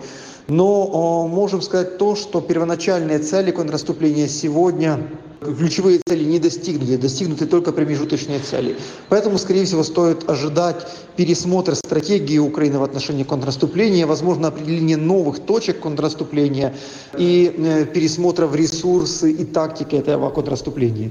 Но 0.48 1.28
можем 1.28 1.62
сказать 1.62 1.98
то, 1.98 2.16
что 2.16 2.40
первоначальные 2.40 3.18
цели 3.20 3.50
контрнаступления 3.50 4.28
сегодня 4.28 4.98
ключевые 5.42 6.00
цели 6.06 6.24
не 6.24 6.38
достигнуты, 6.38 6.96
достигнуты 6.98 7.46
только 7.46 7.72
промежуточные 7.72 8.38
цели. 8.38 8.76
Поэтому, 9.08 9.38
скорее 9.38 9.64
всего, 9.64 9.82
стоит 9.82 10.28
ожидать 10.28 10.86
пересмотра 11.16 11.74
стратегии 11.74 12.38
Украины 12.38 12.78
в 12.78 12.84
отношении 12.84 13.24
контрнаступления, 13.24 14.06
возможно, 14.06 14.48
определение 14.48 14.96
новых 14.96 15.40
точек 15.40 15.80
контрнаступления 15.80 16.74
и 17.18 17.54
э, 17.56 17.84
пересмотра 17.86 18.46
в 18.46 18.54
ресурсы 18.54 19.32
и 19.32 19.44
тактики 19.44 19.96
этого 19.96 20.30
контрнаступления. 20.30 21.10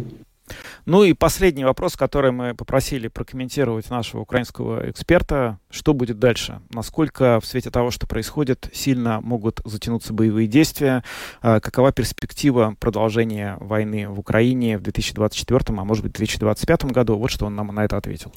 Ну 0.86 1.04
и 1.04 1.14
последний 1.14 1.64
вопрос, 1.64 1.96
который 1.96 2.32
мы 2.32 2.56
попросили 2.56 3.08
прокомментировать 3.08 3.90
нашего 3.90 4.22
украинского 4.22 4.90
эксперта. 4.90 5.60
Что 5.70 5.94
будет 5.94 6.20
дальше? 6.20 6.62
Насколько 6.72 7.40
в 7.40 7.46
свете 7.46 7.70
того, 7.70 7.92
что 7.92 8.08
происходит, 8.08 8.70
сильно 8.74 9.22
могут 9.22 9.62
затянуться 9.64 10.14
боевые 10.14 10.48
действия? 10.48 11.04
А 11.42 11.60
какова 11.60 11.92
перспектива 11.92 12.76
продолжения 12.80 13.58
войны 13.60 14.10
в 14.10 14.20
Украине 14.20 14.78
в 14.78 14.82
2024, 14.82 15.78
а 15.80 15.84
может 15.84 16.04
быть 16.04 16.14
2025 16.14 16.86
году? 16.86 17.18
Вот 17.18 17.30
что 17.30 17.46
он 17.46 17.56
нам 17.56 17.68
на 17.68 17.86
это 17.86 17.98
ответил. 17.98 18.34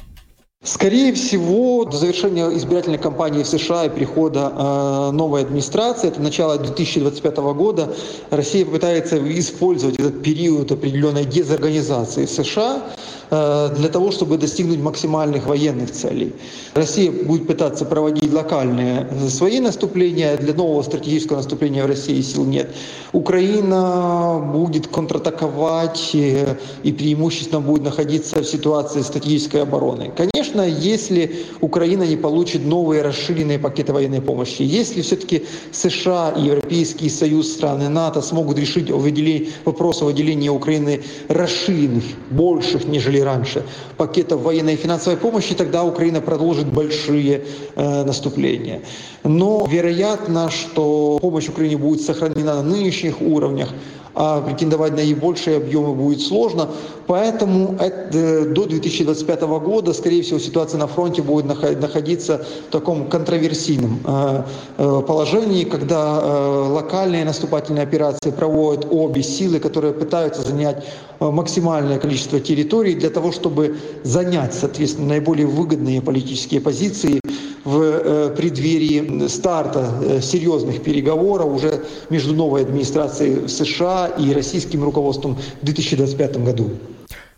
Скорее 0.64 1.12
всего, 1.12 1.84
до 1.84 1.98
завершения 1.98 2.48
избирательной 2.56 2.96
кампании 2.96 3.42
в 3.42 3.46
США 3.46 3.84
и 3.84 3.90
прихода 3.90 4.50
э, 4.50 5.10
новой 5.12 5.42
администрации, 5.42 6.08
это 6.08 6.22
начало 6.22 6.56
2025 6.56 7.36
года, 7.36 7.94
Россия 8.30 8.64
попытается 8.64 9.18
использовать 9.38 9.98
этот 9.98 10.22
период 10.22 10.72
определенной 10.72 11.26
дезорганизации 11.26 12.24
в 12.24 12.30
США 12.30 12.82
для 13.30 13.88
того, 13.88 14.10
чтобы 14.10 14.38
достигнуть 14.38 14.80
максимальных 14.80 15.46
военных 15.46 15.90
целей. 15.90 16.32
Россия 16.74 17.10
будет 17.10 17.46
пытаться 17.46 17.84
проводить 17.84 18.32
локальные 18.32 19.06
свои 19.28 19.60
наступления, 19.60 20.36
для 20.36 20.54
нового 20.54 20.82
стратегического 20.82 21.38
наступления 21.38 21.84
в 21.84 21.86
России 21.86 22.20
сил 22.22 22.44
нет. 22.44 22.70
Украина 23.12 24.40
будет 24.52 24.88
контратаковать 24.88 26.10
э, 26.14 26.56
и 26.82 26.92
преимущественно 26.92 27.60
будет 27.60 27.84
находиться 27.84 28.40
в 28.40 28.44
ситуации 28.44 29.02
стратегической 29.02 29.62
обороны. 29.62 30.12
Конечно, 30.16 30.62
если 30.62 31.36
Украина 31.60 32.02
не 32.02 32.16
получит 32.16 32.64
новые 32.66 33.02
расширенные 33.02 33.58
пакеты 33.58 33.92
военной 33.92 34.20
помощи, 34.20 34.62
если 34.62 35.02
все-таки 35.02 35.44
США 35.72 36.34
и 36.36 36.42
Европейский 36.42 37.08
Союз, 37.08 37.52
страны 37.52 37.88
НАТО 37.88 38.20
смогут 38.20 38.58
решить 38.58 38.90
о 38.90 38.96
выделении, 38.96 39.50
вопрос 39.64 40.02
о 40.02 40.06
выделении 40.06 40.48
Украины 40.48 41.02
расширенных, 41.28 42.04
больших, 42.30 42.84
нежели 42.86 43.13
раньше, 43.22 43.64
пакетов 43.96 44.42
военной 44.42 44.74
и 44.74 44.76
финансовой 44.76 45.18
помощи, 45.18 45.54
тогда 45.54 45.84
Украина 45.84 46.20
продолжит 46.20 46.66
большие 46.66 47.44
э, 47.76 48.04
наступления. 48.04 48.80
Но 49.22 49.66
вероятно, 49.70 50.50
что 50.50 51.18
помощь 51.20 51.48
Украине 51.48 51.76
будет 51.76 52.02
сохранена 52.02 52.56
на 52.56 52.62
нынешних 52.62 53.20
уровнях, 53.20 53.68
а 54.14 54.40
претендовать 54.40 54.92
на 54.92 54.98
наибольшие 54.98 55.56
объемы 55.56 55.94
будет 55.94 56.20
сложно. 56.20 56.68
Поэтому 57.06 57.76
это, 57.80 58.46
до 58.46 58.66
2025 58.66 59.42
года, 59.42 59.92
скорее 59.92 60.22
всего, 60.22 60.38
ситуация 60.38 60.78
на 60.78 60.86
фронте 60.86 61.22
будет 61.22 61.46
находиться 61.46 62.44
в 62.68 62.72
таком 62.72 63.08
контроверсийном 63.08 64.00
э, 64.04 64.42
э, 64.78 65.02
положении, 65.06 65.64
когда 65.64 66.20
э, 66.22 66.68
локальные 66.70 67.24
наступательные 67.24 67.82
операции 67.82 68.30
проводят 68.30 68.86
обе 68.90 69.22
силы, 69.22 69.58
которые 69.58 69.92
пытаются 69.92 70.42
занять 70.42 70.84
максимальное 71.20 71.98
количество 71.98 72.40
территорий 72.40 72.94
для 72.94 73.10
того, 73.10 73.32
чтобы 73.32 73.76
занять, 74.02 74.54
соответственно, 74.54 75.08
наиболее 75.08 75.46
выгодные 75.46 76.00
политические 76.00 76.60
позиции 76.60 77.20
в 77.64 77.80
э, 77.80 78.34
преддверии 78.36 79.26
старта 79.28 79.90
э, 80.02 80.20
серьезных 80.20 80.82
переговоров 80.82 81.52
уже 81.52 81.84
между 82.10 82.34
новой 82.34 82.62
администрацией 82.62 83.48
США 83.48 84.08
и 84.18 84.32
российским 84.32 84.84
руководством 84.84 85.36
в 85.62 85.64
2025 85.64 86.44
году. 86.44 86.70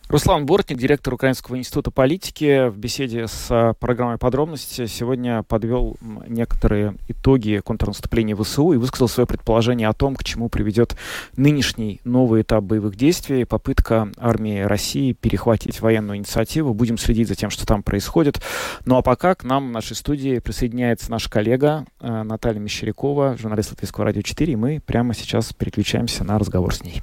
Руслан 0.09 0.47
Бортник, 0.47 0.79
директор 0.79 1.13
Украинского 1.15 1.59
института 1.59 1.91
политики, 1.91 2.69
в 2.69 2.79
беседе 2.79 3.27
с 3.27 3.49
а, 3.51 3.73
программой 3.73 4.19
«Подробности» 4.19 4.87
сегодня 4.87 5.43
подвел 5.43 5.97
некоторые 6.29 6.95
итоги 7.09 7.61
контрнаступления 7.65 8.37
ВСУ 8.37 8.73
и 8.73 8.77
высказал 8.77 9.09
свое 9.09 9.27
предположение 9.27 9.89
о 9.89 9.93
том, 9.93 10.15
к 10.15 10.23
чему 10.23 10.49
приведет 10.49 10.97
нынешний 11.37 12.01
новый 12.05 12.43
этап 12.43 12.63
боевых 12.63 12.95
действий, 12.95 13.45
попытка 13.45 14.09
армии 14.17 14.61
России 14.61 15.11
перехватить 15.13 15.81
военную 15.81 16.19
инициативу. 16.19 16.73
Будем 16.73 16.99
следить 16.99 17.27
за 17.27 17.35
тем, 17.35 17.51
что 17.51 17.67
там 17.67 17.83
происходит. 17.83 18.41
Ну 18.85 18.99
а 18.99 19.03
пока 19.03 19.35
к 19.35 19.43
нам 19.43 19.71
в 19.71 19.73
нашей 19.73 19.97
студии 19.97 20.39
присоединяется 20.39 21.11
наш 21.11 21.27
коллега 21.27 21.85
а, 21.99 22.23
Наталья 22.23 22.61
Мещерякова, 22.61 23.37
журналист 23.39 23.73
Латвийского 23.73 24.05
радио 24.05 24.23
4, 24.23 24.53
и 24.53 24.57
мы 24.57 24.81
прямо 24.87 25.15
сейчас 25.15 25.53
переключаемся 25.53 26.23
на 26.23 26.39
разговор 26.39 26.73
с 26.73 26.85
ней. 26.85 27.03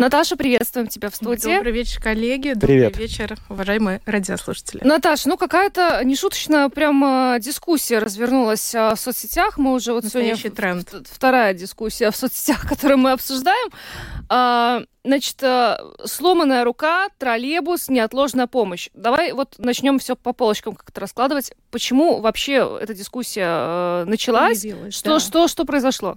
Наташа, 0.00 0.34
приветствуем 0.34 0.86
тебя 0.86 1.10
в 1.10 1.14
студии. 1.14 1.56
Добрый 1.56 1.72
вечер, 1.72 2.00
коллеги. 2.00 2.54
Привет. 2.58 2.92
Добрый 2.92 3.06
вечер, 3.06 3.36
уважаемые 3.50 4.00
радиослушатели. 4.06 4.80
Наташа, 4.82 5.28
ну 5.28 5.36
какая-то 5.36 6.00
нешуточная 6.04 6.70
прям 6.70 7.04
а, 7.04 7.38
дискуссия 7.38 7.98
развернулась 7.98 8.74
а, 8.74 8.94
в 8.94 8.98
соцсетях. 8.98 9.58
Мы 9.58 9.74
уже 9.74 9.92
вот 9.92 10.04
Настоящий 10.04 10.44
сегодня 10.44 10.56
тренд. 10.56 11.06
вторая 11.06 11.52
дискуссия 11.52 12.10
в 12.10 12.16
соцсетях, 12.16 12.66
которую 12.68 12.96
мы 12.96 13.12
обсуждаем. 13.12 13.70
А, 14.30 14.84
значит, 15.04 15.44
сломанная 16.06 16.64
рука, 16.64 17.10
троллейбус, 17.18 17.90
неотложная 17.90 18.46
помощь. 18.46 18.88
Давай 18.94 19.32
вот 19.32 19.56
начнем 19.58 19.98
все 19.98 20.16
по 20.16 20.32
полочкам 20.32 20.76
как-то 20.76 21.02
раскладывать. 21.02 21.52
Почему 21.70 22.20
вообще 22.22 22.78
эта 22.80 22.94
дискуссия 22.94 24.06
началась? 24.06 24.62
Появилась, 24.62 24.94
Что, 24.94 25.10
да. 25.10 25.20
что, 25.20 25.46
что 25.46 25.66
произошло? 25.66 26.16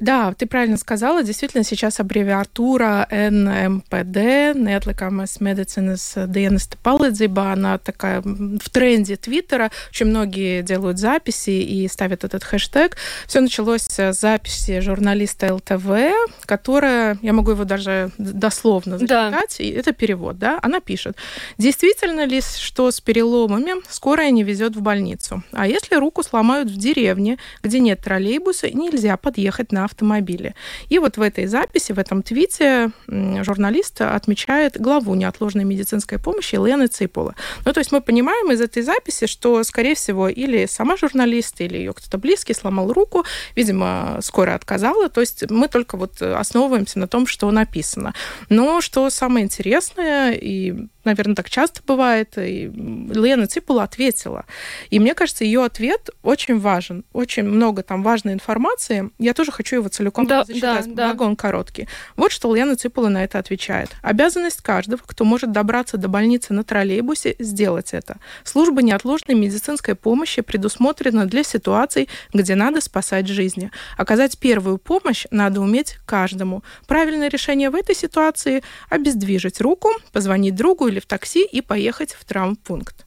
Да, 0.00 0.32
ты 0.34 0.46
правильно 0.46 0.76
сказала. 0.76 1.24
Действительно, 1.24 1.64
сейчас 1.64 1.98
аббревиатура 1.98 3.08
НМПД, 3.10 4.54
Неотликамас 4.54 5.40
Медицинес 5.40 6.14
Dienesta 6.16 6.76
palīdzība, 6.82 7.52
она 7.52 7.78
такая 7.78 8.20
в 8.22 8.70
тренде 8.70 9.16
Твиттера. 9.16 9.70
Очень 9.90 10.06
многие 10.06 10.62
делают 10.62 10.98
записи 10.98 11.50
и 11.50 11.88
ставят 11.88 12.22
этот 12.22 12.44
хэштег. 12.44 12.96
Все 13.26 13.40
началось 13.40 13.82
с 13.82 14.12
записи 14.12 14.78
журналиста 14.80 15.52
ЛТВ, 15.54 16.14
которая, 16.46 17.18
я 17.22 17.32
могу 17.32 17.50
его 17.50 17.64
даже 17.64 18.12
дословно 18.18 18.98
зачитать, 18.98 19.56
да. 19.58 19.64
и 19.64 19.70
это 19.70 19.92
перевод, 19.92 20.38
да, 20.38 20.60
она 20.62 20.80
пишет. 20.80 21.16
Действительно 21.58 22.24
ли, 22.24 22.40
что 22.40 22.90
с 22.92 23.00
переломами 23.00 23.72
скорая 23.90 24.30
не 24.30 24.44
везет 24.44 24.76
в 24.76 24.80
больницу? 24.80 25.42
А 25.52 25.66
если 25.66 25.96
руку 25.96 26.22
сломают 26.22 26.70
в 26.70 26.76
деревне, 26.76 27.38
где 27.64 27.80
нет 27.80 28.00
троллейбуса, 28.04 28.70
нельзя 28.70 29.16
подъехать 29.16 29.72
на 29.72 29.87
автомобиле. 29.88 30.54
И 30.88 30.98
вот 30.98 31.16
в 31.16 31.22
этой 31.22 31.46
записи, 31.46 31.92
в 31.92 31.98
этом 31.98 32.22
твите 32.22 32.90
журналист 33.08 34.00
отмечает 34.00 34.80
главу 34.80 35.14
неотложной 35.14 35.64
медицинской 35.64 36.18
помощи 36.18 36.54
Лены 36.54 36.86
Цыпола. 36.86 37.34
Ну, 37.64 37.72
то 37.72 37.80
есть 37.80 37.92
мы 37.92 38.00
понимаем 38.00 38.52
из 38.52 38.60
этой 38.60 38.82
записи, 38.82 39.26
что, 39.26 39.62
скорее 39.64 39.94
всего, 39.94 40.28
или 40.28 40.66
сама 40.66 40.96
журналист, 40.96 41.60
или 41.60 41.76
ее 41.76 41.92
кто-то 41.92 42.18
близкий 42.18 42.54
сломал 42.54 42.92
руку, 42.92 43.24
видимо, 43.56 44.18
скоро 44.22 44.54
отказала. 44.54 45.08
То 45.08 45.20
есть 45.20 45.50
мы 45.50 45.68
только 45.68 45.96
вот 45.96 46.20
основываемся 46.22 46.98
на 46.98 47.08
том, 47.08 47.26
что 47.26 47.50
написано. 47.50 48.14
Но 48.48 48.80
что 48.80 49.10
самое 49.10 49.44
интересное, 49.44 50.32
и 50.32 50.88
наверное, 51.08 51.34
так 51.34 51.50
часто 51.50 51.80
бывает, 51.86 52.36
и 52.36 52.70
Лена 53.12 53.46
Ципула 53.46 53.82
ответила. 53.84 54.44
И 54.90 55.00
мне 55.00 55.14
кажется, 55.14 55.44
ее 55.44 55.64
ответ 55.64 56.10
очень 56.22 56.58
важен. 56.58 57.04
Очень 57.12 57.44
много 57.44 57.82
там 57.82 58.02
важной 58.02 58.34
информации. 58.34 59.10
Я 59.18 59.34
тоже 59.34 59.52
хочу 59.52 59.76
его 59.76 59.88
целиком 59.88 60.26
да, 60.26 60.44
зачитать, 60.44 60.86
да, 60.94 61.06
благо 61.06 61.18
да. 61.20 61.24
он 61.24 61.36
короткий. 61.36 61.88
Вот 62.16 62.30
что 62.32 62.54
Лена 62.54 62.76
Ципула 62.76 63.08
на 63.08 63.24
это 63.24 63.38
отвечает. 63.38 63.90
Обязанность 64.02 64.60
каждого, 64.60 65.00
кто 65.04 65.24
может 65.24 65.50
добраться 65.50 65.96
до 65.96 66.08
больницы 66.08 66.52
на 66.52 66.62
троллейбусе, 66.62 67.36
сделать 67.38 67.94
это. 67.94 68.18
Служба 68.44 68.82
неотложной 68.82 69.34
медицинской 69.34 69.94
помощи 69.94 70.42
предусмотрена 70.42 71.26
для 71.26 71.42
ситуаций, 71.42 72.08
где 72.32 72.54
надо 72.54 72.80
спасать 72.80 73.28
жизни. 73.28 73.70
Оказать 73.96 74.38
первую 74.38 74.78
помощь 74.78 75.24
надо 75.30 75.60
уметь 75.60 75.96
каждому. 76.04 76.62
Правильное 76.86 77.28
решение 77.28 77.70
в 77.70 77.74
этой 77.74 77.94
ситуации– 77.94 78.62
обездвижить 78.90 79.60
руку, 79.60 79.90
позвонить 80.12 80.54
другу 80.54 80.88
или 80.88 80.97
в 81.00 81.06
такси 81.06 81.44
и 81.44 81.60
поехать 81.60 82.12
в 82.12 82.24
травмпункт. 82.24 83.06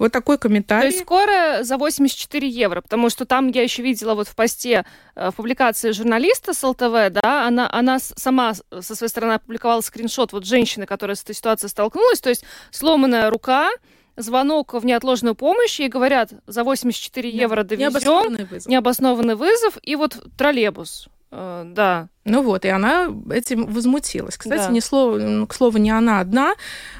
Вот 0.00 0.12
такой 0.12 0.38
комментарий. 0.38 0.88
То 0.88 0.94
есть 0.94 1.04
скоро 1.04 1.62
за 1.62 1.76
84 1.76 2.48
евро, 2.48 2.80
потому 2.80 3.10
что 3.10 3.26
там 3.26 3.48
я 3.48 3.62
еще 3.62 3.82
видела 3.82 4.14
вот 4.14 4.28
в 4.28 4.34
посте, 4.34 4.86
э, 5.14 5.30
в 5.30 5.34
публикации 5.34 5.90
журналиста 5.90 6.54
с 6.54 6.62
ЛТВ, 6.62 7.12
да, 7.22 7.46
она, 7.46 7.68
она 7.70 7.98
сама 7.98 8.54
со 8.54 8.94
своей 8.94 9.10
стороны 9.10 9.34
опубликовала 9.34 9.82
скриншот 9.82 10.32
вот 10.32 10.46
женщины, 10.46 10.86
которая 10.86 11.16
с 11.16 11.22
этой 11.22 11.34
ситуацией 11.34 11.68
столкнулась, 11.68 12.18
то 12.18 12.30
есть 12.30 12.44
сломанная 12.70 13.28
рука, 13.28 13.68
звонок 14.16 14.72
в 14.72 14.86
неотложную 14.86 15.34
помощь, 15.34 15.78
и 15.80 15.88
говорят, 15.88 16.32
за 16.46 16.64
84 16.64 17.30
да. 17.30 17.36
евро 17.36 17.62
довезем, 17.62 17.88
необоснованный 17.88 18.44
вызов. 18.46 18.70
необоснованный 18.70 19.34
вызов, 19.34 19.78
и 19.82 19.96
вот 19.96 20.16
троллейбус. 20.38 21.08
Э, 21.30 21.64
да, 21.66 22.08
ну 22.26 22.42
вот, 22.42 22.66
и 22.66 22.68
она 22.68 23.08
этим 23.30 23.66
возмутилась. 23.66 24.36
Кстати, 24.36 24.66
да. 24.66 24.68
ни 24.68 24.80
слова, 24.80 25.46
к 25.46 25.54
слову, 25.54 25.78
не 25.78 25.90
она 25.90 26.20
одна. 26.20 26.54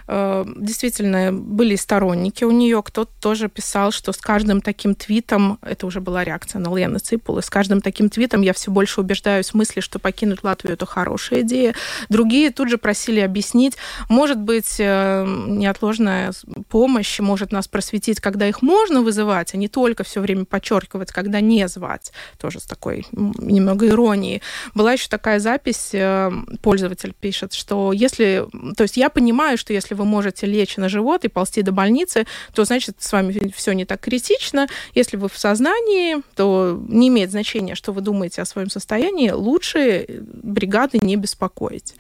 Э, 0.09 0.47
действительно, 0.57 1.31
были 1.31 1.77
сторонники 1.77 2.43
у 2.45 2.51
нее. 2.51 2.83
Кто-то 2.83 3.13
тоже 3.21 3.51
писал, 3.51 3.93
что 3.93 4.13
с 4.13 4.17
каждым 4.17 4.63
таким 4.63 4.95
твитом, 4.95 5.59
это 5.61 5.87
уже 5.87 6.01
была 6.01 6.25
реакция 6.25 6.59
на 6.59 6.75
Лены 6.75 7.01
Ципулы, 7.01 7.43
с 7.43 7.51
каждым 7.51 7.83
таким 7.83 8.09
твитом 8.09 8.41
я 8.41 8.55
все 8.55 8.71
больше 8.71 9.03
убеждаюсь 9.03 9.51
в 9.51 9.55
мысли, 9.55 9.81
что 9.81 9.99
покинуть 9.99 10.43
Латвию– 10.43 10.73
это 10.75 10.87
хорошая 10.87 11.43
идея. 11.43 11.75
Другие 12.09 12.51
тут 12.51 12.71
же 12.71 12.79
просили 12.79 13.21
объяснить, 13.21 13.77
может 14.09 14.39
быть, 14.39 14.77
э, 14.79 15.25
неотложная 15.49 16.33
помощь 16.71 17.21
может 17.21 17.53
нас 17.53 17.69
просветить, 17.69 18.21
когда 18.21 18.49
их 18.49 18.63
можно 18.63 19.03
вызывать, 19.03 19.53
а 19.53 19.59
не 19.59 19.69
только 19.69 20.03
все 20.03 20.21
время 20.21 20.47
подчеркивать, 20.47 21.13
когда 21.13 21.41
не 21.41 21.69
звать. 21.69 22.11
Тоже 22.39 22.59
с 22.59 22.65
такой 22.65 23.07
немного 23.13 23.87
иронией. 23.87 24.41
Была 24.75 24.93
еще 24.95 25.10
такая 25.11 25.41
запись, 25.41 25.91
э, 25.93 26.31
пользователь 26.63 27.15
пишет, 27.21 27.53
что 27.53 27.93
если... 27.93 28.47
То 28.77 28.85
есть 28.85 28.97
я 28.97 29.11
понимаю, 29.11 29.59
что 29.59 29.73
если 29.73 29.95
вы 29.95 30.05
можете 30.05 30.47
лечь 30.47 30.77
на 30.77 30.89
живот 30.89 31.25
и 31.25 31.29
ползти 31.29 31.63
до 31.63 31.73
больницы, 31.73 32.27
то, 32.55 32.65
значит, 32.65 32.97
с 33.01 33.13
вами 33.13 33.53
все 33.55 33.73
не 33.73 33.85
так 33.85 34.01
критично. 34.01 34.69
Если 34.95 35.17
вы 35.17 35.29
в 35.29 35.37
сознании, 35.37 36.17
то 36.35 36.83
не 36.89 37.09
имеет 37.09 37.31
значения, 37.31 37.75
что 37.75 37.93
вы 37.93 38.01
думаете 38.01 38.41
о 38.41 38.47
своем 38.47 38.71
состоянии, 38.71 39.31
лучше 39.31 40.07
бригады 40.43 40.99
не 41.03 41.17
беспокоить. 41.17 41.95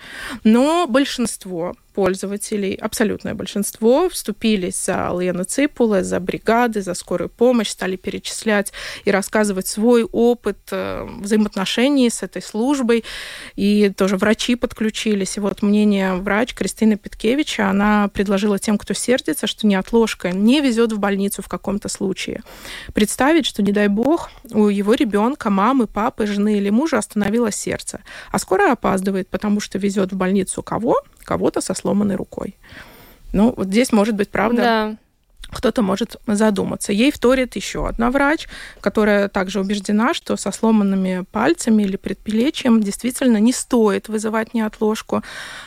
Но 0.45 0.87
большинство 0.87 1.75
пользователей, 1.93 2.75
абсолютное 2.75 3.35
большинство, 3.35 4.09
вступились 4.09 4.85
за 4.85 5.11
Лену 5.19 5.45
Ципуле, 5.45 6.03
за 6.03 6.21
бригады, 6.21 6.83
за 6.83 6.95
скорую 6.95 7.29
помощь, 7.29 7.69
стали 7.69 7.97
перечислять 7.97 8.73
и 9.05 9.11
рассказывать 9.11 9.67
свой 9.67 10.05
опыт 10.05 10.59
э, 10.71 11.07
взаимоотношений 11.21 12.11
с 12.11 12.23
этой 12.23 12.43
службой. 12.43 13.05
И 13.57 13.93
тоже 13.97 14.17
врачи 14.17 14.57
подключились. 14.57 15.37
И 15.37 15.41
вот 15.41 15.63
мнение 15.63 16.15
врач 16.15 16.55
Кристины 16.55 16.97
Петкевича, 16.97 17.69
она 17.69 18.09
предложила 18.09 18.59
тем, 18.59 18.79
кто 18.79 18.95
сердится, 18.95 19.47
что 19.47 19.67
неотложка 19.67 20.31
не 20.31 20.61
везет 20.61 20.93
в 20.93 20.99
больницу 20.99 21.43
в 21.43 21.49
каком-то 21.49 21.89
случае. 21.89 22.43
Представить, 22.95 23.47
что, 23.47 23.63
не 23.63 23.73
дай 23.73 23.89
бог, 23.89 24.31
у 24.51 24.69
его 24.69 24.95
ребенка, 24.95 25.51
мамы, 25.51 25.87
папы, 25.87 26.27
жены 26.27 26.59
или 26.59 26.71
мужа 26.71 26.99
остановилось 26.99 27.57
сердце, 27.57 28.01
а 28.31 28.39
скоро 28.39 28.73
опаздывает, 28.73 29.29
потому 29.29 29.61
что 29.61 29.79
везет 29.79 30.13
в 30.13 30.17
больницу 30.17 30.63
кого? 30.63 30.97
Кого-то 31.31 31.61
со 31.61 31.75
сломанной 31.75 32.17
рукой. 32.17 32.57
Ну, 33.33 33.55
вот 33.57 33.69
здесь 33.69 33.93
может 33.93 34.17
быть 34.17 34.31
правда. 34.31 34.63
Да 34.63 34.97
кто-то 35.53 35.83
может 35.83 36.17
задуматься. 36.27 36.93
Ей 36.93 37.11
вторит 37.11 37.57
еще 37.57 37.89
одна 37.89 38.11
врач, 38.11 38.47
которая 38.81 39.29
также 39.29 39.61
убеждена, 39.61 40.15
что 40.15 40.37
со 40.37 40.53
сломанными 40.53 41.25
пальцами 41.31 41.83
или 41.83 41.97
предплечьем 41.97 42.81
действительно 42.83 43.39
не 43.39 43.53
стоит 43.53 44.09
вызывать 44.09 44.55
неотложку. 44.55 45.23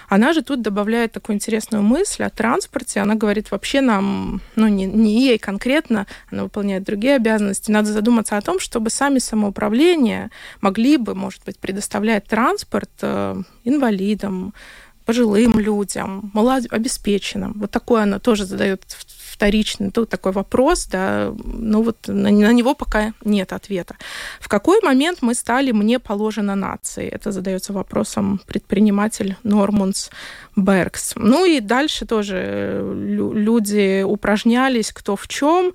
Она 0.07 0.33
же 0.33 0.41
тут 0.41 0.61
добавляет 0.61 1.11
такую 1.11 1.35
интересную 1.35 1.83
мысль 1.83 2.23
о 2.23 2.29
транспорте. 2.29 3.01
Она 3.01 3.15
говорит, 3.15 3.51
вообще 3.51 3.81
нам, 3.81 4.41
ну 4.55 4.67
не, 4.67 4.85
не 4.85 5.25
ей 5.25 5.37
конкретно, 5.37 6.07
она 6.31 6.43
выполняет 6.43 6.83
другие 6.83 7.15
обязанности, 7.15 7.71
надо 7.71 7.91
задуматься 7.91 8.37
о 8.37 8.41
том, 8.41 8.59
чтобы 8.59 8.89
сами 8.89 9.19
самоуправление 9.19 10.29
могли 10.61 10.97
бы, 10.97 11.15
может 11.15 11.43
быть, 11.45 11.59
предоставлять 11.59 12.25
транспорт 12.25 12.91
э, 13.01 13.41
инвалидам, 13.63 14.53
пожилым 15.05 15.59
людям, 15.59 16.31
малообеспеченным. 16.33 17.53
Вот 17.55 17.71
такое 17.71 18.03
она 18.03 18.19
тоже 18.19 18.45
задает 18.45 18.83
вторичный 19.33 19.91
тут 19.91 20.09
такой 20.09 20.31
вопрос, 20.31 20.85
да, 20.85 21.33
ну 21.43 21.81
вот 21.81 22.07
на, 22.07 22.29
на 22.29 22.53
него 22.53 22.75
пока 22.75 23.13
нет 23.25 23.51
ответа. 23.51 23.95
В 24.39 24.47
какой 24.47 24.79
момент 24.81 25.19
мы 25.21 25.33
стали 25.33 25.71
«мне 25.71 25.99
положено 25.99 26.55
нации»? 26.55 27.07
Это 27.07 27.31
задается 27.31 27.73
вопросом 27.73 28.39
предприниматель 28.45 29.35
Нормунс 29.43 30.11
Беркс. 30.55 31.13
Ну 31.15 31.45
и 31.45 31.59
дальше 31.59 32.05
тоже 32.05 32.37
э, 32.37 33.31
люди 33.35 34.03
упражнялись 34.03 34.91
кто 34.91 35.15
в 35.15 35.27
чем. 35.27 35.73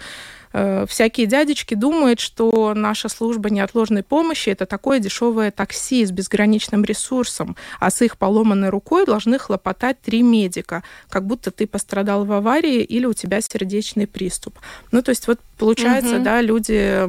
Э, 0.53 0.87
всякие 0.89 1.27
дядечки 1.27 1.75
думают, 1.75 2.21
что 2.21 2.75
наша 2.75 3.09
служба 3.09 3.51
неотложной 3.51 4.03
помощи 4.03 4.51
это 4.51 4.67
такое 4.67 4.99
дешевое 4.99 5.51
такси 5.51 6.05
с 6.05 6.11
безграничным 6.11 6.85
ресурсом, 6.85 7.57
а 7.81 7.91
с 7.91 8.03
их 8.03 8.17
поломанной 8.17 8.71
рукой 8.71 9.07
должны 9.07 9.39
хлопотать 9.39 10.01
три 10.01 10.23
медика, 10.23 10.83
как 11.09 11.27
будто 11.27 11.51
ты 11.51 11.67
пострадал 11.67 12.25
в 12.25 12.33
аварии 12.33 12.83
или 12.83 13.07
у 13.07 13.13
тебя 13.13 13.41
сердечный 13.41 14.07
приступ. 14.07 14.59
Ну, 14.93 15.03
то 15.03 15.11
есть 15.11 15.27
вот 15.27 15.39
получается, 15.59 16.17
угу. 16.17 16.25
да, 16.25 16.41
люди 16.41 17.07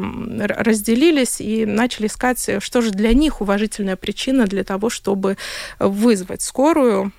разделились 0.53 1.39
и 1.39 1.65
начали 1.65 2.07
искать, 2.07 2.49
что 2.59 2.81
же 2.81 2.91
для 2.91 3.13
них 3.13 3.41
уважительная 3.41 3.95
причина 3.95 4.45
для 4.45 4.63
того, 4.63 4.89
чтобы 4.89 5.37
вызвать 5.79 6.41
скорую 6.41 7.11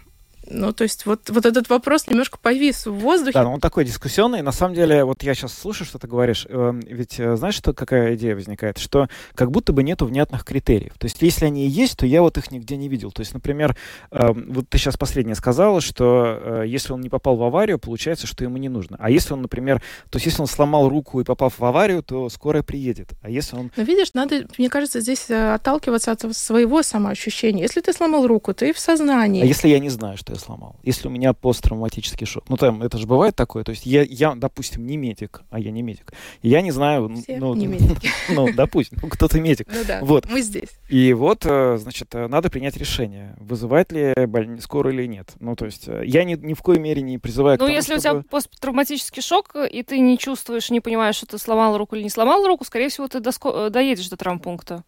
ну, 0.50 0.72
то 0.72 0.84
есть 0.84 1.06
вот, 1.06 1.30
вот 1.30 1.46
этот 1.46 1.68
вопрос 1.68 2.06
немножко 2.08 2.38
повис 2.38 2.86
в 2.86 2.92
воздухе. 2.92 3.32
Да, 3.32 3.44
но 3.44 3.54
он 3.54 3.60
такой 3.60 3.84
дискуссионный. 3.84 4.42
На 4.42 4.52
самом 4.52 4.74
деле, 4.74 5.04
вот 5.04 5.22
я 5.22 5.34
сейчас 5.34 5.54
слушаю, 5.54 5.86
что 5.86 5.98
ты 5.98 6.08
говоришь. 6.08 6.46
Э, 6.48 6.72
ведь 6.86 7.18
э, 7.18 7.36
знаешь, 7.36 7.54
что 7.54 7.72
какая 7.72 8.14
идея 8.16 8.34
возникает? 8.34 8.78
Что 8.78 9.08
как 9.34 9.50
будто 9.50 9.72
бы 9.72 9.82
нету 9.82 10.06
внятных 10.06 10.44
критериев. 10.44 10.92
То 10.98 11.06
есть 11.06 11.22
если 11.22 11.46
они 11.46 11.66
и 11.66 11.68
есть, 11.68 11.96
то 11.98 12.06
я 12.06 12.22
вот 12.22 12.36
их 12.36 12.50
нигде 12.50 12.76
не 12.76 12.88
видел. 12.88 13.12
То 13.12 13.20
есть, 13.20 13.32
например, 13.32 13.76
э, 14.10 14.32
вот 14.32 14.68
ты 14.68 14.78
сейчас 14.78 14.96
последнее 14.96 15.34
сказала, 15.36 15.80
что 15.80 16.38
э, 16.42 16.64
если 16.66 16.92
он 16.92 17.00
не 17.00 17.08
попал 17.08 17.36
в 17.36 17.42
аварию, 17.42 17.78
получается, 17.78 18.26
что 18.26 18.44
ему 18.44 18.56
не 18.56 18.68
нужно. 18.68 18.96
А 18.98 19.10
если 19.10 19.32
он, 19.32 19.42
например, 19.42 19.80
то 20.10 20.16
есть 20.16 20.26
если 20.26 20.42
он 20.42 20.48
сломал 20.48 20.88
руку 20.88 21.20
и 21.20 21.24
попав 21.24 21.58
в 21.58 21.64
аварию, 21.64 22.02
то 22.02 22.28
скорая 22.28 22.62
приедет. 22.62 23.10
А 23.22 23.30
если 23.30 23.56
он... 23.56 23.70
Ну, 23.76 23.84
видишь, 23.84 24.14
надо, 24.14 24.46
мне 24.58 24.68
кажется, 24.68 25.00
здесь 25.00 25.30
э, 25.30 25.54
отталкиваться 25.54 26.12
от 26.12 26.36
своего 26.36 26.82
самоощущения. 26.82 27.62
Если 27.62 27.80
ты 27.80 27.92
сломал 27.92 28.26
руку, 28.26 28.52
ты 28.52 28.72
в 28.72 28.78
сознании. 28.78 29.42
А 29.42 29.46
если 29.46 29.68
я 29.68 29.78
не 29.78 29.90
знаю, 29.90 30.16
что 30.16 30.32
я 30.32 30.38
сломал. 30.40 30.76
Если 30.82 31.08
у 31.08 31.10
меня 31.10 31.32
посттравматический 31.32 32.26
шок. 32.26 32.44
Ну, 32.48 32.56
там, 32.56 32.82
это 32.82 32.98
же 32.98 33.06
бывает 33.06 33.36
такое. 33.36 33.64
То 33.64 33.70
есть 33.70 33.86
я, 33.86 34.02
я 34.02 34.34
допустим, 34.34 34.86
не 34.86 34.96
медик, 34.96 35.42
а 35.50 35.60
я 35.60 35.70
не 35.70 35.82
медик. 35.82 36.12
Я 36.42 36.62
не 36.62 36.70
знаю... 36.70 37.14
Все 37.16 37.38
ну, 37.38 37.54
не 37.54 37.66
медики. 37.66 38.10
Ну, 38.30 38.52
допустим, 38.52 38.98
ну, 39.02 39.08
кто-то 39.08 39.40
медик. 39.40 39.68
Ну 39.72 39.84
да, 39.86 40.00
вот. 40.02 40.28
мы 40.30 40.40
здесь. 40.40 40.68
И 40.88 41.12
вот, 41.12 41.44
э, 41.44 41.78
значит, 41.78 42.14
э, 42.14 42.28
надо 42.28 42.48
принять 42.48 42.76
решение, 42.76 43.36
вызывать 43.38 43.92
ли 43.92 44.14
больницу 44.26 44.62
скорую 44.62 44.94
или 44.94 45.06
нет. 45.06 45.30
Ну, 45.40 45.56
то 45.56 45.66
есть 45.66 45.88
э, 45.88 46.02
я 46.06 46.24
ни, 46.24 46.34
ни 46.34 46.54
в 46.54 46.62
коей 46.62 46.78
мере 46.78 47.02
не 47.02 47.18
призываю 47.18 47.58
Ну, 47.58 47.66
тому, 47.66 47.76
если 47.76 47.98
чтобы... 47.98 48.18
у 48.18 48.22
тебя 48.22 48.30
посттравматический 48.30 49.22
шок, 49.22 49.56
и 49.56 49.82
ты 49.82 49.98
не 49.98 50.16
чувствуешь, 50.16 50.70
не 50.70 50.80
понимаешь, 50.80 51.16
что 51.16 51.26
ты 51.26 51.38
сломал 51.38 51.76
руку 51.76 51.96
или 51.96 52.04
не 52.04 52.10
сломал 52.10 52.46
руку, 52.46 52.64
скорее 52.64 52.88
всего, 52.88 53.08
ты 53.08 53.20
доско... 53.20 53.70
доедешь 53.70 54.08
до 54.08 54.16
травмпункта. 54.16 54.84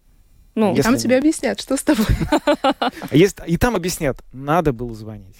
Ну, 0.55 0.70
Если... 0.70 0.82
там 0.82 0.96
тебе 0.98 1.16
объяснят, 1.16 1.59
что 1.61 1.76
с 1.76 1.82
тобой. 1.82 2.07
А 2.44 3.16
есть, 3.16 3.38
и 3.46 3.57
там 3.57 3.74
объяснят, 3.74 4.18
надо 4.32 4.72
было 4.72 4.92
звонить. 4.94 5.36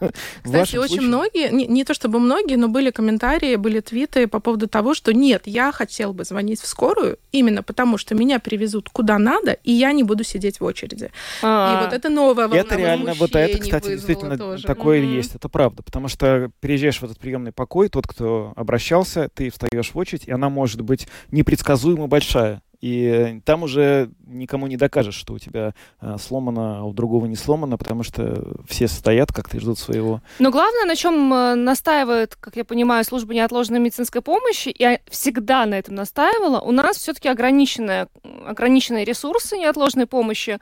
Кстати, 0.42 0.76
очень 0.76 0.88
случае... 0.88 1.00
многие, 1.02 1.52
не, 1.52 1.66
не 1.66 1.84
то 1.84 1.94
чтобы 1.94 2.18
многие, 2.18 2.56
но 2.56 2.68
были 2.68 2.90
комментарии, 2.90 3.54
были 3.56 3.80
твиты 3.80 4.26
по 4.26 4.40
поводу 4.40 4.66
того, 4.66 4.94
что 4.94 5.12
нет, 5.12 5.42
я 5.46 5.70
хотел 5.70 6.12
бы 6.12 6.24
звонить 6.24 6.60
в 6.60 6.66
скорую 6.66 7.18
именно 7.30 7.62
потому, 7.62 7.96
что 7.96 8.14
меня 8.14 8.40
привезут 8.40 8.88
куда 8.88 9.18
надо, 9.18 9.52
и 9.52 9.72
я 9.72 9.92
не 9.92 10.02
буду 10.02 10.24
сидеть 10.24 10.58
в 10.58 10.64
очереди. 10.64 11.10
А-а-а. 11.42 11.80
И 11.80 11.84
вот 11.84 11.94
это 11.94 12.08
новая 12.08 12.48
волна 12.48 12.56
Это 12.56 12.74
реально, 12.76 13.14
вот 13.14 13.36
это, 13.36 13.58
кстати, 13.58 13.88
действительно 13.88 14.36
тоже. 14.36 14.64
такое 14.64 15.00
mm-hmm. 15.00 15.16
есть, 15.16 15.34
это 15.36 15.48
правда. 15.48 15.82
Потому 15.84 16.08
что 16.08 16.50
приезжаешь 16.60 16.98
в 17.00 17.04
этот 17.04 17.18
приемный 17.18 17.52
покой, 17.52 17.88
тот, 17.88 18.06
кто 18.06 18.52
обращался, 18.56 19.28
ты 19.32 19.50
встаешь 19.50 19.92
в 19.92 19.96
очередь, 19.96 20.26
и 20.26 20.32
она 20.32 20.48
может 20.48 20.80
быть 20.80 21.06
непредсказуемо 21.30 22.08
большая. 22.08 22.62
И 22.80 23.40
там 23.44 23.62
уже 23.62 24.10
никому 24.26 24.66
не 24.66 24.76
докажешь, 24.76 25.14
что 25.14 25.34
у 25.34 25.38
тебя 25.38 25.74
э, 26.00 26.16
сломано, 26.20 26.80
а 26.80 26.84
у 26.84 26.92
другого 26.92 27.26
не 27.26 27.36
сломано, 27.36 27.78
потому 27.78 28.02
что 28.02 28.56
все 28.68 28.88
стоят 28.88 29.32
как-то 29.32 29.56
и 29.56 29.60
ждут 29.60 29.78
своего. 29.78 30.20
Но 30.38 30.50
главное, 30.50 30.84
на 30.84 30.96
чем 30.96 31.32
э, 31.32 31.54
настаивает, 31.54 32.36
как 32.36 32.56
я 32.56 32.64
понимаю, 32.64 33.04
служба 33.04 33.34
неотложной 33.34 33.80
медицинской 33.80 34.22
помощи, 34.22 34.74
я 34.78 35.00
всегда 35.08 35.66
на 35.66 35.74
этом 35.74 35.94
настаивала, 35.94 36.60
у 36.60 36.72
нас 36.72 36.96
все-таки 36.96 37.28
ограниченные, 37.28 38.08
ограниченные 38.46 39.04
ресурсы 39.04 39.56
неотложной 39.56 40.06
помощи. 40.06 40.58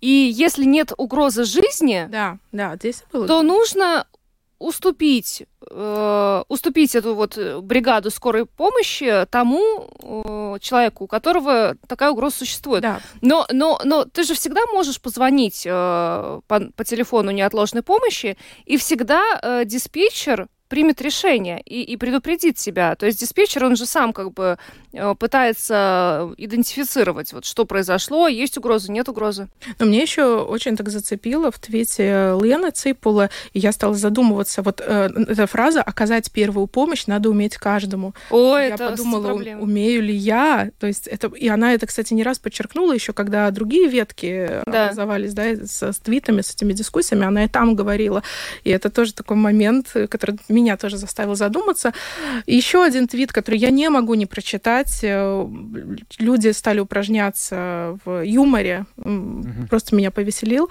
И 0.00 0.08
если 0.08 0.64
нет 0.64 0.92
угрозы 0.96 1.44
жизни, 1.44 2.06
да, 2.10 2.38
да, 2.52 2.76
здесь 2.76 3.04
было. 3.12 3.26
то 3.26 3.42
нужно 3.42 4.06
уступить, 4.58 5.44
э, 5.70 6.42
уступить 6.48 6.94
эту 6.94 7.14
вот 7.14 7.36
э, 7.36 7.60
бригаду 7.60 8.10
скорой 8.10 8.46
помощи 8.46 9.26
тому 9.30 9.88
э, 10.02 10.58
человеку, 10.60 11.04
у 11.04 11.06
которого 11.06 11.76
такая 11.86 12.10
угроза 12.10 12.38
существует. 12.38 12.82
Да. 12.82 13.00
Но, 13.20 13.46
но, 13.52 13.80
но 13.84 14.04
ты 14.04 14.24
же 14.24 14.34
всегда 14.34 14.60
можешь 14.72 15.00
позвонить 15.00 15.64
э, 15.66 15.70
по, 16.46 16.60
по 16.74 16.84
телефону 16.84 17.30
неотложной 17.30 17.82
помощи, 17.82 18.36
и 18.64 18.76
всегда 18.76 19.38
э, 19.42 19.64
диспетчер 19.64 20.48
примет 20.68 21.00
решение 21.00 21.60
и, 21.60 21.82
и 21.82 21.96
предупредит 21.96 22.58
себя. 22.58 22.94
То 22.96 23.06
есть 23.06 23.20
диспетчер, 23.20 23.64
он 23.64 23.76
же 23.76 23.86
сам 23.86 24.12
как 24.12 24.32
бы 24.32 24.58
э, 24.92 25.14
пытается 25.18 26.32
идентифицировать, 26.36 27.32
вот 27.32 27.44
что 27.44 27.64
произошло, 27.64 28.28
есть 28.28 28.58
угроза, 28.58 28.90
нет 28.90 29.08
угрозы. 29.08 29.48
Но 29.78 29.86
мне 29.86 30.02
еще 30.02 30.42
очень 30.42 30.76
так 30.76 30.88
зацепило 30.88 31.50
в 31.50 31.58
твите 31.58 32.36
Лены 32.40 32.70
Ципула, 32.70 33.30
и 33.52 33.58
я 33.58 33.72
стала 33.72 33.94
задумываться, 33.94 34.62
вот 34.62 34.80
э, 34.84 35.10
эта 35.28 35.46
фраза 35.46 35.82
«оказать 35.82 36.30
первую 36.32 36.66
помощь 36.66 37.06
надо 37.06 37.30
уметь 37.30 37.56
каждому». 37.56 38.14
Ой, 38.30 38.68
я 38.68 38.74
это 38.74 38.90
подумала, 38.90 39.32
умею 39.32 40.02
ли 40.02 40.14
я, 40.14 40.70
то 40.78 40.86
есть 40.86 41.06
это, 41.06 41.28
и 41.28 41.48
она 41.48 41.74
это, 41.74 41.86
кстати, 41.86 42.14
не 42.14 42.22
раз 42.22 42.38
подчеркнула 42.38 42.92
еще, 42.92 43.12
когда 43.12 43.50
другие 43.50 43.88
ветки 43.88 44.62
да. 44.66 44.84
образовались, 44.84 45.34
да, 45.34 45.44
с, 45.44 45.82
с 45.82 45.98
твитами, 45.98 46.40
с 46.40 46.54
этими 46.54 46.72
дискуссиями, 46.72 47.24
она 47.24 47.44
и 47.44 47.48
там 47.48 47.74
говорила, 47.74 48.22
и 48.64 48.70
это 48.70 48.90
тоже 48.90 49.14
такой 49.14 49.36
момент, 49.36 49.94
который 50.10 50.38
меня 50.56 50.76
тоже 50.76 50.96
заставил 50.96 51.34
задуматься. 51.34 51.92
еще 52.46 52.84
один 52.84 53.06
твит, 53.06 53.32
который 53.32 53.58
я 53.58 53.70
не 53.70 53.88
могу 53.90 54.14
не 54.14 54.26
прочитать. 54.26 55.00
Э, 55.02 55.46
люди 56.18 56.52
стали 56.52 56.80
упражняться 56.80 57.98
в 58.04 58.24
юморе. 58.24 58.86
Угу. 58.96 59.68
Просто 59.68 59.96
меня 59.96 60.10
повеселил. 60.10 60.68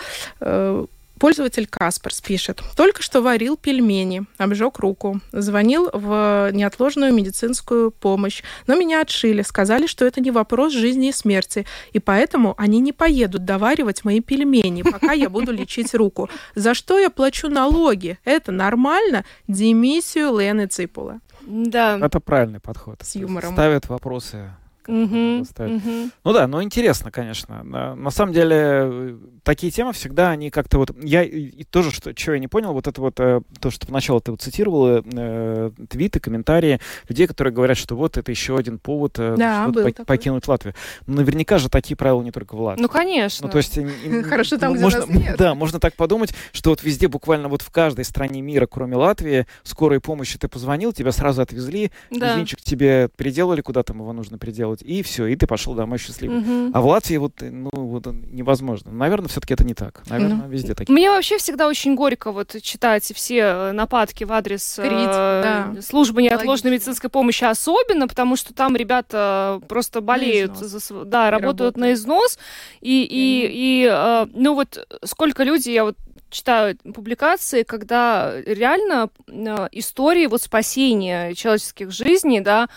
Пользователь 1.20 1.68
Каспарс 1.68 2.22
пишет. 2.22 2.62
Только 2.76 3.02
что 3.02 3.22
варил 3.22 3.56
пельмени, 3.56 4.26
обжег 4.38 4.80
руку. 4.80 5.22
Звонил 5.32 5.90
в 5.94 6.50
неотложную 6.52 7.14
медицинскую 7.14 7.92
помощь. 7.92 8.44
Но 8.68 8.76
меня 8.76 9.02
отшили. 9.02 9.42
Сказали, 9.42 9.88
что 9.88 10.06
это 10.06 10.20
не 10.20 10.32
вопрос 10.32 10.74
жизни 10.74 11.10
и 11.10 11.14
смерти. 11.14 11.66
И 11.94 12.00
поэтому 12.00 12.54
они 12.58 12.80
не 12.80 12.92
поедут 12.92 13.46
доваривать 13.46 14.04
мои 14.04 14.20
пельмени, 14.20 14.82
пока 14.84 15.14
я 15.14 15.30
буду 15.30 15.52
лечить 15.52 15.94
руку. 15.96 16.30
За 16.56 16.74
что 16.74 17.00
я 17.00 17.10
плачу 17.10 17.50
налоги? 17.50 18.20
Это 18.26 18.52
нормально? 18.52 19.24
Демиссию 19.48 20.38
Лены 20.38 20.68
Ципула. 20.68 21.20
Да. 21.42 21.98
Это 22.02 22.20
правильный 22.20 22.60
подход. 22.60 23.00
С 23.02 23.16
юмором. 23.16 23.54
Ставят 23.54 23.88
вопросы 23.88 24.50
Угу, 24.88 25.42
угу. 25.42 26.10
Ну 26.24 26.34
да, 26.34 26.48
но 26.48 26.62
интересно, 26.64 27.12
конечно. 27.12 27.64
На 27.64 28.12
самом 28.12 28.34
деле, 28.34 29.18
такие 29.44 29.72
темы 29.72 29.94
всегда, 29.94 30.32
они 30.32 30.50
как-то 30.50 30.78
вот... 30.78 30.92
Я 31.02 31.24
и 31.24 31.64
тоже, 31.64 31.92
что, 31.92 32.14
чего 32.14 32.34
я 32.34 32.40
не 32.40 32.48
понял, 32.48 32.74
вот 32.74 32.88
это 32.88 33.00
вот, 33.02 33.20
э, 33.20 33.42
то, 33.60 33.70
что 33.70 33.88
поначалу 33.88 34.20
ты 34.20 34.32
вот 34.32 34.42
цитировала, 34.42 35.04
э, 35.06 35.72
твиты, 35.90 36.20
комментарии 36.20 36.80
людей, 37.08 37.28
которые 37.28 37.54
говорят, 37.54 37.78
что 37.78 37.96
вот 37.96 38.18
это 38.18 38.32
еще 38.32 38.58
один 38.58 38.80
повод 38.80 39.18
э, 39.20 39.36
да, 39.38 39.68
пок- 39.68 40.06
покинуть 40.06 40.48
Латвию. 40.48 40.74
Но 41.06 41.16
наверняка 41.16 41.58
же 41.58 41.70
такие 41.70 41.96
правила 41.96 42.22
не 42.22 42.32
только 42.32 42.56
в 42.56 42.62
Латвии. 42.62 42.82
Ну, 42.82 42.90
конечно. 42.90 43.48
Ну, 43.48 43.52
то 43.52 43.58
есть... 43.58 43.78
Хорошо 44.30 44.58
там, 44.58 44.74
где 44.74 44.84
можно, 44.84 45.06
нет. 45.08 45.38
Да, 45.38 45.56
можно 45.56 45.80
так 45.80 45.96
подумать, 45.96 46.34
что 46.52 46.72
вот 46.72 46.84
везде, 46.84 47.08
буквально 47.08 47.48
вот 47.48 47.62
в 47.62 47.70
каждой 47.70 48.06
стране 48.06 48.42
мира, 48.42 48.66
кроме 48.66 48.96
Латвии, 48.96 49.46
скорой 49.64 50.00
помощи 50.00 50.38
ты 50.38 50.48
позвонил, 50.48 50.94
тебя 50.94 51.12
сразу 51.12 51.42
отвезли, 51.42 51.92
да. 52.10 52.44
тебе 52.46 53.10
приделали, 53.16 53.62
куда 53.62 53.84
там 53.84 54.00
его 54.00 54.14
нужно 54.14 54.38
приделать, 54.38 54.75
и 54.82 55.02
все, 55.04 55.28
и 55.28 55.36
ты 55.36 55.48
пошел 55.48 55.74
домой 55.74 55.98
счастливый. 55.98 56.40
Угу. 56.40 56.72
А 56.74 56.82
в 56.82 56.86
Латвии 56.86 57.18
вот, 57.18 57.34
ну, 57.42 57.70
вот 57.74 58.08
невозможно. 58.08 58.92
Наверное, 58.92 59.28
все-таки 59.30 59.54
это 59.54 59.64
не 59.64 59.74
так. 59.74 60.04
Наверное, 60.10 60.44
ну. 60.44 60.50
везде 60.50 60.74
такие. 60.74 60.94
Мне 60.94 61.10
вообще 61.10 61.38
всегда 61.38 61.68
очень 61.68 61.96
горько 61.96 62.32
вот 62.32 62.56
читать 62.62 63.04
все 63.14 63.38
э, 63.38 63.72
нападки 63.72 64.24
в 64.24 64.32
адрес 64.32 64.76
Крить, 64.82 64.92
э, 64.92 65.72
да. 65.76 65.82
службы 65.82 66.22
неотложной 66.22 66.72
медицинской 66.72 67.10
помощи, 67.10 67.44
особенно 67.44 68.08
потому, 68.08 68.36
что 68.36 68.54
там 68.54 68.76
ребята 68.76 69.62
просто 69.68 70.02
болеют, 70.02 70.58
за, 70.58 70.80
да, 71.06 71.32
работают, 71.32 71.76
работают 71.76 71.78
на 71.78 71.94
износ. 71.94 72.40
И, 72.82 73.04
и, 73.04 73.46
и, 73.46 73.86
и 73.86 73.90
э, 73.92 74.28
ну 74.34 74.56
вот 74.56 74.88
сколько 75.04 75.44
людей, 75.44 75.74
я 75.74 75.84
вот 75.84 75.96
читаю 76.30 76.78
публикации, 76.78 77.64
когда 77.64 78.34
реально 78.46 79.10
э, 79.28 79.68
истории 79.72 80.28
вот 80.28 80.42
спасения 80.42 81.34
человеческих 81.34 81.92
жизней, 81.92 82.42
да, 82.42 82.68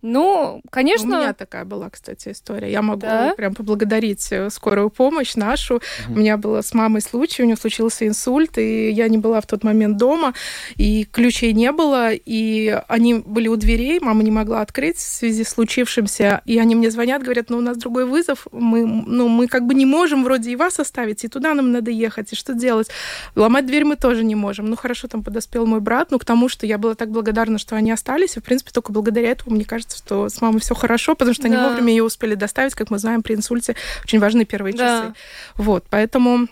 ну, 0.00 0.62
конечно. 0.70 1.18
У 1.18 1.20
меня 1.20 1.32
такая 1.32 1.64
была, 1.64 1.90
кстати, 1.90 2.30
история. 2.30 2.70
Я 2.70 2.82
могу 2.82 3.00
да? 3.00 3.34
прям 3.36 3.54
поблагодарить 3.54 4.28
э, 4.30 4.48
скорую 4.50 4.90
помощь 4.90 5.34
нашу. 5.34 5.76
Угу. 5.76 6.14
У 6.14 6.18
меня 6.18 6.36
было 6.36 6.62
с 6.62 6.72
мамой 6.72 7.02
случай, 7.02 7.42
у 7.42 7.46
нее 7.46 7.56
случился 7.56 8.06
инсульт, 8.06 8.58
и 8.58 8.90
я 8.90 9.08
не 9.08 9.18
была 9.18 9.40
в 9.40 9.46
тот 9.46 9.64
момент 9.64 9.96
дома, 9.96 10.34
и 10.76 11.04
ключей 11.04 11.52
не 11.52 11.72
было, 11.72 12.12
и 12.12 12.80
они 12.86 13.14
были 13.14 13.48
у 13.48 13.56
дверей, 13.56 13.98
мама 14.00 14.22
не 14.22 14.30
могла 14.30 14.60
открыть 14.60 14.96
в 14.96 15.00
связи 15.00 15.42
с 15.42 15.48
случившимся, 15.48 16.42
и 16.44 16.58
они 16.58 16.76
мне 16.76 16.90
звонят, 16.90 17.24
говорят, 17.24 17.50
ну, 17.50 17.58
у 17.58 17.60
нас 17.60 17.76
другой 17.76 18.04
вызов, 18.04 18.46
мы, 18.52 18.86
ну, 18.86 19.26
мы 19.26 19.48
как 19.48 19.66
бы 19.66 19.74
не 19.74 19.86
можем 19.86 20.22
вроде 20.22 20.52
и 20.52 20.56
вас 20.56 20.78
оставить, 20.78 21.24
и 21.24 21.28
туда 21.28 21.54
нам 21.54 21.72
надо 21.72 21.90
ехать, 21.90 22.32
и 22.32 22.36
что 22.36 22.54
делать? 22.54 22.88
Ломать 23.34 23.66
дверь 23.66 23.84
мы 23.84 23.96
тоже 23.96 24.22
не 24.22 24.36
можем. 24.36 24.70
Ну, 24.70 24.76
хорошо, 24.76 25.08
там 25.08 25.24
подоспел 25.24 25.66
мой 25.66 25.80
брат, 25.80 26.12
ну, 26.12 26.20
к 26.20 26.24
тому, 26.24 26.48
что 26.48 26.66
я 26.66 26.78
была 26.78 26.94
так 26.94 27.10
благодарна, 27.10 27.58
что 27.58 27.74
они 27.74 27.90
остались, 27.90 28.36
и, 28.36 28.40
в 28.40 28.44
принципе, 28.44 28.70
только 28.70 28.92
благодаря 28.92 29.30
этому, 29.30 29.56
мне 29.56 29.64
кажется, 29.64 29.87
кажется, 29.88 29.98
что 29.98 30.28
с 30.28 30.40
мамой 30.40 30.60
все 30.60 30.74
хорошо, 30.74 31.14
потому 31.14 31.34
что 31.34 31.44
да. 31.44 31.48
они 31.48 31.56
вовремя 31.56 31.90
ее 31.90 32.04
успели 32.04 32.34
доставить, 32.34 32.74
как 32.74 32.90
мы 32.90 32.98
знаем, 32.98 33.22
при 33.22 33.34
инсульте 33.34 33.74
очень 34.04 34.20
важны 34.20 34.44
первые 34.44 34.74
да. 34.74 35.02
часы. 35.02 35.14
Вот, 35.56 35.84
поэтому 35.88 36.48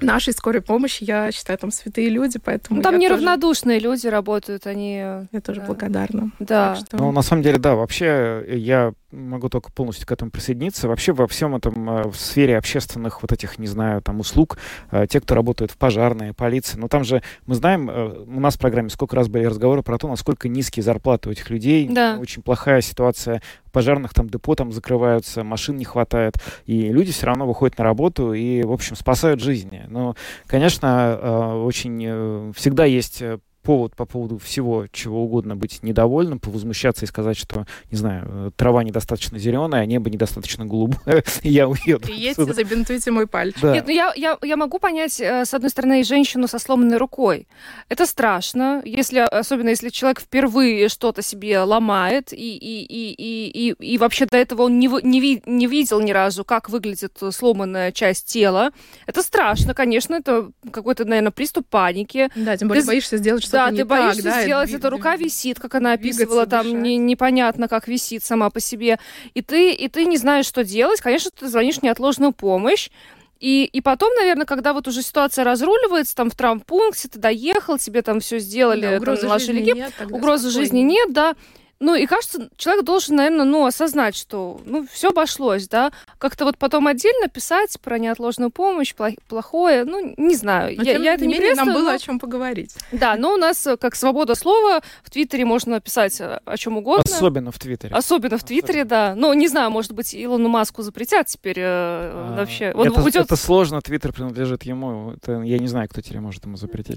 нашей 0.00 0.34
скорой 0.34 0.60
помощи, 0.60 1.04
я 1.04 1.32
считаю, 1.32 1.58
там 1.58 1.70
святые 1.70 2.10
люди, 2.10 2.38
поэтому... 2.38 2.78
Ну, 2.78 2.82
там 2.82 2.98
неравнодушные 2.98 3.80
тоже... 3.80 3.90
люди 3.90 4.06
работают, 4.08 4.66
они... 4.66 4.96
Я 4.96 5.40
тоже 5.42 5.60
да. 5.60 5.66
благодарна. 5.66 6.30
Да. 6.38 6.76
Что... 6.76 6.98
Ну, 6.98 7.12
на 7.12 7.22
самом 7.22 7.42
деле, 7.42 7.58
да, 7.58 7.74
вообще 7.74 8.44
я 8.46 8.92
могу 9.12 9.48
только 9.48 9.70
полностью 9.70 10.06
к 10.06 10.12
этому 10.12 10.30
присоединиться. 10.30 10.88
Вообще 10.88 11.12
во 11.12 11.26
всем 11.26 11.54
этом, 11.54 11.88
э, 11.88 12.08
в 12.08 12.16
сфере 12.16 12.58
общественных 12.58 13.22
вот 13.22 13.32
этих, 13.32 13.58
не 13.58 13.66
знаю, 13.66 14.02
там 14.02 14.20
услуг, 14.20 14.58
э, 14.90 15.06
те, 15.08 15.20
кто 15.20 15.34
работают 15.34 15.70
в 15.70 15.76
пожарной, 15.76 16.32
полиции, 16.32 16.78
ну 16.78 16.88
там 16.88 17.04
же, 17.04 17.22
мы 17.46 17.54
знаем, 17.54 17.88
э, 17.88 18.24
у 18.26 18.40
нас 18.40 18.56
в 18.56 18.58
программе 18.58 18.90
сколько 18.90 19.16
раз 19.16 19.28
были 19.28 19.44
разговоры 19.44 19.82
про 19.82 19.98
то, 19.98 20.08
насколько 20.08 20.48
низкие 20.48 20.82
зарплаты 20.82 21.28
у 21.28 21.32
этих 21.32 21.50
людей, 21.50 21.88
да. 21.88 22.18
очень 22.20 22.42
плохая 22.42 22.80
ситуация 22.80 23.42
пожарных 23.72 24.14
там 24.14 24.28
депо 24.28 24.54
там 24.54 24.72
закрываются, 24.72 25.44
машин 25.44 25.76
не 25.76 25.84
хватает, 25.84 26.34
и 26.64 26.88
люди 26.88 27.12
все 27.12 27.26
равно 27.26 27.46
выходят 27.46 27.76
на 27.78 27.84
работу 27.84 28.32
и, 28.32 28.62
в 28.62 28.72
общем, 28.72 28.96
спасают 28.96 29.40
жизни. 29.40 29.84
Но, 29.88 30.16
конечно, 30.46 31.62
очень 31.62 32.52
всегда 32.54 32.86
есть 32.86 33.22
повод 33.66 33.96
по 33.96 34.06
поводу 34.06 34.38
всего, 34.38 34.86
чего 34.92 35.24
угодно 35.24 35.56
быть 35.56 35.82
недовольным, 35.82 36.38
повозмущаться 36.38 37.04
и 37.04 37.08
сказать, 37.08 37.36
что, 37.36 37.66
не 37.90 37.98
знаю, 37.98 38.24
э, 38.28 38.50
трава 38.54 38.84
недостаточно 38.84 39.40
зеленая, 39.40 39.82
а 39.82 39.86
небо 39.86 40.08
недостаточно 40.08 40.64
голубое, 40.64 41.24
и 41.42 41.50
я 41.50 41.66
уеду. 41.68 42.06
Приедьте, 42.06 42.44
забинтуйте 42.44 43.10
мой 43.10 43.26
пальчик. 43.26 43.60
Да. 43.60 43.74
Нет, 43.74 43.84
ну 43.88 43.92
я, 43.92 44.12
я, 44.14 44.38
я 44.40 44.56
могу 44.56 44.78
понять, 44.78 45.20
э, 45.20 45.44
с 45.44 45.52
одной 45.52 45.70
стороны, 45.70 46.04
женщину 46.04 46.46
со 46.46 46.60
сломанной 46.60 46.96
рукой. 46.96 47.48
Это 47.88 48.06
страшно, 48.06 48.82
если, 48.84 49.18
особенно 49.18 49.70
если 49.70 49.88
человек 49.88 50.20
впервые 50.20 50.88
что-то 50.88 51.22
себе 51.22 51.58
ломает, 51.58 52.32
и, 52.32 52.36
и, 52.36 52.84
и, 52.84 53.14
и, 53.14 53.70
и, 53.70 53.94
и 53.94 53.98
вообще 53.98 54.26
до 54.26 54.36
этого 54.36 54.62
он 54.62 54.78
не, 54.78 54.86
не, 55.02 55.42
не 55.44 55.66
видел 55.66 56.00
ни 56.00 56.12
разу, 56.12 56.44
как 56.44 56.68
выглядит 56.70 57.18
сломанная 57.32 57.90
часть 57.90 58.26
тела. 58.32 58.70
Это 59.06 59.24
страшно, 59.24 59.74
конечно, 59.74 60.14
это 60.14 60.52
какой-то, 60.70 61.04
наверное, 61.04 61.32
приступ 61.32 61.66
паники. 61.68 62.28
Да, 62.36 62.56
тем 62.56 62.68
более 62.68 62.82
Ты... 62.82 62.86
боишься 62.86 63.16
сделать 63.16 63.42
что 63.42 63.55
да, 63.56 63.76
ты 63.76 63.84
боишься 63.84 64.22
так, 64.22 64.42
сделать, 64.42 64.70
да, 64.70 64.76
эта 64.76 64.90
рука 64.90 65.16
висит, 65.16 65.58
как 65.58 65.74
она 65.74 65.92
описывала, 65.92 66.46
там 66.46 66.82
не, 66.82 66.96
непонятно, 66.96 67.68
как 67.68 67.88
висит 67.88 68.24
сама 68.24 68.50
по 68.50 68.60
себе. 68.60 68.98
И 69.34 69.42
ты, 69.42 69.72
и 69.72 69.88
ты 69.88 70.04
не 70.04 70.16
знаешь, 70.16 70.46
что 70.46 70.64
делать. 70.64 71.00
Конечно, 71.00 71.30
ты 71.30 71.48
звонишь 71.48 71.78
в 71.78 71.82
неотложную 71.82 72.32
помощь. 72.32 72.90
И, 73.38 73.64
и 73.64 73.80
потом, 73.82 74.14
наверное, 74.14 74.46
когда 74.46 74.72
вот 74.72 74.88
уже 74.88 75.02
ситуация 75.02 75.44
разруливается, 75.44 76.14
там 76.16 76.30
в 76.30 76.34
травмпункте 76.34 77.08
ты 77.08 77.18
доехал, 77.18 77.76
тебе 77.76 78.00
там 78.00 78.20
все 78.20 78.38
сделали, 78.38 78.82
да, 78.82 78.96
угрозы 78.96 79.22
там 79.22 79.28
наложили 79.28 79.60
нет, 79.60 79.92
угрозы 80.10 80.50
жизни 80.50 80.80
нет, 80.80 81.12
да. 81.12 81.34
Ну, 81.78 81.94
и 81.94 82.06
кажется, 82.06 82.48
человек 82.56 82.84
должен, 82.84 83.16
наверное, 83.16 83.44
ну, 83.44 83.66
осознать, 83.66 84.16
что, 84.16 84.60
ну, 84.64 84.86
все 84.90 85.10
обошлось, 85.10 85.68
да. 85.68 85.92
Как-то 86.18 86.46
вот 86.46 86.56
потом 86.56 86.86
отдельно 86.86 87.28
писать 87.28 87.78
про 87.82 87.98
неотложную 87.98 88.50
помощь, 88.50 88.94
плохое, 89.28 89.84
ну, 89.84 90.14
не 90.16 90.36
знаю. 90.36 90.74
Но, 90.76 90.82
я, 90.82 90.94
тем 90.94 91.02
я 91.02 91.14
это 91.14 91.26
не 91.26 91.34
менее, 91.34 91.54
нам 91.54 91.72
было 91.72 91.90
но... 91.90 91.90
о 91.90 91.98
чем 91.98 92.18
поговорить. 92.18 92.74
Да, 92.92 93.16
но 93.16 93.34
у 93.34 93.36
нас, 93.36 93.66
э, 93.66 93.76
как 93.76 93.94
свобода 93.94 94.34
слова, 94.34 94.80
в 95.02 95.10
Твиттере 95.10 95.44
можно 95.44 95.78
писать 95.80 96.18
э, 96.20 96.40
о 96.46 96.56
чем 96.56 96.78
угодно. 96.78 97.04
Особенно 97.04 97.52
в 97.52 97.58
Твиттере. 97.58 97.94
Особенно 97.94 98.38
в 98.38 98.44
Твиттере, 98.44 98.84
да. 98.84 99.14
Ну, 99.14 99.34
не 99.34 99.48
знаю, 99.48 99.70
может 99.70 99.92
быть, 99.92 100.14
Илону 100.14 100.48
Маску 100.48 100.82
запретят 100.82 101.26
теперь 101.26 101.58
э, 101.58 101.64
а, 101.66 102.36
вообще. 102.38 102.72
Он 102.72 102.88
это, 102.88 103.02
уйдет... 103.02 103.26
это 103.26 103.36
сложно, 103.36 103.82
Твиттер 103.82 104.14
принадлежит 104.14 104.62
ему. 104.62 105.12
Это, 105.12 105.42
я 105.42 105.58
не 105.58 105.68
знаю, 105.68 105.90
кто 105.90 106.00
теперь 106.00 106.20
может 106.20 106.44
ему 106.46 106.56
запретить. 106.56 106.96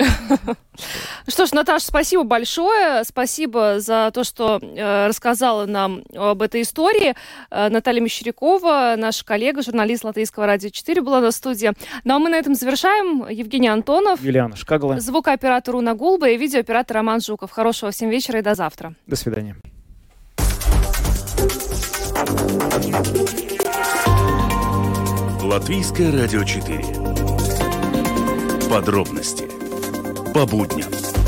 Что 1.28 1.46
ж, 1.46 1.52
Наташа, 1.52 1.86
спасибо 1.86 2.24
большое. 2.24 3.04
Спасибо 3.04 3.82
за 3.82 4.12
то, 4.14 4.24
что 4.24 4.62
рассказала 4.76 5.66
нам 5.66 6.04
об 6.16 6.42
этой 6.42 6.62
истории. 6.62 7.16
Э, 7.52 7.70
Наталья 7.70 8.02
Мещерякова, 8.02 8.96
наша 8.98 9.26
коллега, 9.26 9.62
журналист 9.62 10.04
Латвийского 10.04 10.46
радио 10.46 10.70
4, 10.70 11.02
была 11.02 11.22
на 11.22 11.32
студии. 11.32 11.72
Ну 12.04 12.16
а 12.16 12.20
мы 12.20 12.30
на 12.30 12.36
этом 12.36 12.56
завершаем. 12.56 13.28
Евгений 13.30 13.68
Антонов. 13.68 14.22
Юлиана 14.22 14.56
Шкагла. 14.56 15.00
Звукооператор 15.00 15.76
Уна 15.76 15.94
Гулба 15.94 16.30
и 16.30 16.38
видеооператор 16.38 16.98
Роман 16.98 17.22
Жуков. 17.22 17.52
Хорошего 17.52 17.92
всем 17.92 18.10
вечера 18.10 18.40
и 18.40 18.42
до 18.42 18.56
завтра. 18.56 18.94
До 19.08 19.16
свидания. 19.16 19.56
Латвийское 25.44 26.12
радио 26.12 26.44
4. 26.44 26.84
Подробности 28.70 29.50
по 30.34 30.46
будням. 30.46 31.19